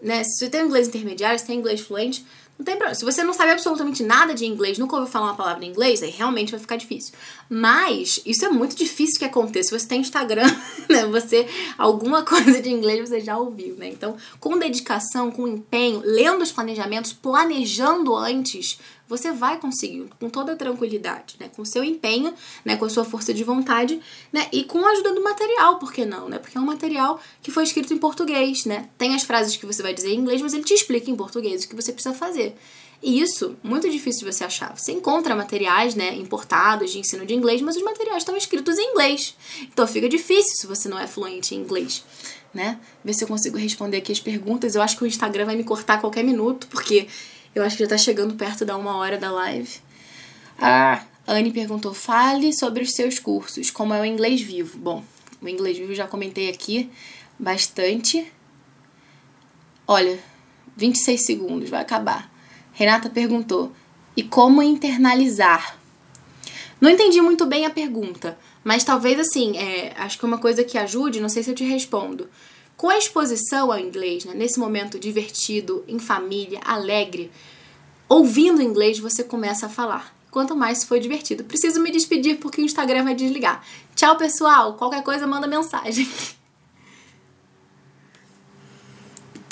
Né? 0.02 0.24
Se 0.24 0.38
você 0.38 0.50
tem 0.50 0.64
um 0.64 0.68
inglês 0.68 0.88
intermediário, 0.88 1.38
se 1.38 1.46
tem 1.46 1.60
inglês 1.60 1.82
fluente, 1.82 2.26
não 2.58 2.66
tem 2.66 2.76
problema. 2.76 2.96
Se 2.96 3.04
você 3.04 3.24
não 3.24 3.34
sabe 3.34 3.52
absolutamente 3.52 4.04
nada 4.04 4.34
de 4.34 4.46
inglês, 4.46 4.78
nunca 4.78 4.96
ouviu 4.96 5.12
falar 5.12 5.28
uma 5.28 5.36
palavra 5.36 5.66
em 5.66 5.70
inglês, 5.70 6.04
aí 6.04 6.12
realmente 6.12 6.52
vai 6.52 6.60
ficar 6.60 6.76
difícil. 6.76 7.14
Mas 7.50 8.22
isso 8.26 8.46
é 8.46 8.50
muito 8.50 8.76
difícil 8.76 9.18
que 9.18 9.26
aconteça. 9.26 9.70
Se 9.70 9.80
você 9.80 9.88
tem 9.88 10.02
Instagram, 10.02 10.48
né, 10.90 11.06
você 11.08 11.48
alguma 11.78 12.24
coisa 12.24 12.62
de 12.62 12.70
inglês 12.70 13.10
você 13.10 13.20
já 13.20 13.38
ouviu, 13.38 13.76
né? 13.76 13.90
Então, 13.90 14.16
com 14.40 14.58
dedicação, 14.58 15.32
com 15.32 15.48
empenho, 15.48 16.02
lendo 16.06 16.42
os 16.42 16.52
planejamentos, 16.52 17.12
planejando 17.12 18.16
antes, 18.16 18.80
você 19.08 19.32
vai 19.32 19.60
conseguir 19.60 20.10
com 20.20 20.30
toda 20.30 20.56
tranquilidade, 20.56 21.36
né? 21.40 21.50
Com 21.56 21.66
seu 21.66 21.84
empenho, 21.84 22.34
né? 22.64 22.76
Com 22.78 22.86
a 22.86 22.90
sua 22.90 23.04
força 23.04 23.34
de 23.34 23.44
vontade, 23.44 24.00
né? 24.32 24.48
E 24.52 24.64
com 24.64 24.86
a 24.86 24.90
ajuda 24.92 25.14
do 25.14 25.24
material, 25.24 25.78
por 25.78 25.92
que 25.92 26.06
não, 26.06 26.30
né? 26.30 26.40
Porque 26.40 26.58
é 26.58 26.62
um 26.62 26.66
material 26.66 27.20
que 27.42 27.52
foi 27.52 27.64
escrito 27.64 27.94
em 27.94 27.98
português, 27.98 28.66
né? 28.66 28.90
Tem 28.98 29.14
as 29.14 29.24
frases 29.24 29.56
que 29.56 29.66
você 29.66 29.82
vai 29.82 29.94
dizer 29.94 30.10
em 30.10 30.20
inglês, 30.20 30.42
mas 30.42 30.54
ele 30.54 30.64
te 30.64 30.74
explica 30.74 31.12
em 31.12 31.16
português 31.16 31.64
o 31.64 31.70
que 31.70 31.76
você 31.76 31.92
precisa 31.92 32.16
fazer. 32.16 32.56
E 33.04 33.20
isso, 33.20 33.58
muito 33.62 33.90
difícil 33.90 34.26
de 34.26 34.34
você 34.34 34.46
achar. 34.46 34.78
Você 34.78 34.94
encontra 34.94 35.36
materiais, 35.36 35.94
né, 35.94 36.16
importados 36.16 36.90
de 36.90 37.00
ensino 37.00 37.26
de 37.26 37.34
inglês, 37.34 37.62
mas 37.62 37.76
os 37.76 37.84
materiais 37.84 38.20
estão 38.20 38.38
escritos 38.38 38.78
em 38.78 38.92
inglês. 38.92 39.36
Então 39.64 39.86
fica 39.86 40.08
difícil 40.08 40.56
se 40.56 40.66
você 40.66 40.88
não 40.88 40.98
é 40.98 41.06
fluente 41.06 41.54
em 41.54 41.60
inglês, 41.60 42.06
né? 42.54 42.80
Ver 43.04 43.14
se 43.14 43.26
eu 43.26 43.28
consigo 43.28 43.58
responder 43.58 43.98
aqui 43.98 44.14
as 44.14 44.22
perguntas. 44.22 44.74
Eu 44.74 44.82
acho 44.82 44.98
que 44.98 45.04
o 45.04 45.08
Instagram 45.08 45.46
vai 45.46 45.58
me 45.58 45.66
cortar 45.66 45.96
a 45.96 45.98
qualquer 45.98 46.24
minuto, 46.24 46.66
porque 46.68 47.08
eu 47.56 47.64
acho 47.64 47.78
que 47.78 47.84
já 47.84 47.90
tá 47.90 47.98
chegando 47.98 48.36
perto 48.36 48.66
da 48.66 48.76
uma 48.78 48.96
hora 48.98 49.18
da 49.18 49.32
live. 49.32 49.80
Ah, 50.60 51.04
a 51.28 51.34
Anne 51.34 51.52
perguntou: 51.52 51.94
fale 51.94 52.54
sobre 52.54 52.84
os 52.84 52.94
seus 52.94 53.20
cursos, 53.20 53.70
como 53.70 53.94
é 53.94 54.02
o 54.02 54.06
inglês 54.06 54.42
vivo. 54.42 54.78
Bom, 54.78 55.04
o 55.42 55.48
inglês 55.48 55.78
vivo 55.78 55.94
já 55.94 56.08
comentei 56.08 56.50
aqui 56.50 56.90
bastante. 57.38 58.32
Olha, 59.88 60.18
26 60.76 61.26
segundos, 61.26 61.70
vai 61.70 61.82
acabar. 61.82 62.32
Renata 62.74 63.10
perguntou: 63.10 63.72
e 64.16 64.24
como 64.24 64.62
internalizar? 64.62 65.78
Não 66.80 66.90
entendi 66.90 67.22
muito 67.22 67.46
bem 67.46 67.66
a 67.66 67.70
pergunta, 67.70 68.38
mas 68.64 68.84
talvez 68.84 69.20
assim, 69.20 69.58
é, 69.58 69.94
acho 69.98 70.20
que 70.20 70.26
uma 70.26 70.38
coisa 70.38 70.64
que 70.64 70.78
ajude, 70.78 71.22
não 71.22 71.30
sei 71.30 71.42
se 71.42 71.50
eu 71.50 71.56
te 71.56 71.64
respondo. 71.64 72.30
Com 72.76 72.90
a 72.90 72.98
exposição 72.98 73.72
ao 73.72 73.80
inglês, 73.80 74.26
né, 74.26 74.34
nesse 74.34 74.60
momento 74.60 75.00
divertido, 75.00 75.84
em 75.88 76.00
família, 76.00 76.60
alegre, 76.66 77.32
ouvindo 78.10 78.62
inglês, 78.62 79.00
você 79.00 79.24
começa 79.24 79.68
a 79.68 79.70
falar. 79.70 80.14
Quanto 80.30 80.56
mais 80.56 80.84
for 80.84 81.00
divertido. 81.00 81.44
Preciso 81.44 81.80
me 81.80 81.92
despedir 81.92 82.40
porque 82.40 82.60
o 82.60 82.66
Instagram 82.66 83.04
vai 83.04 83.14
desligar. 83.14 83.64
Tchau, 83.96 84.18
pessoal. 84.18 84.74
Qualquer 84.74 85.04
coisa, 85.04 85.28
manda 85.28 85.48
mensagem. 85.48 86.10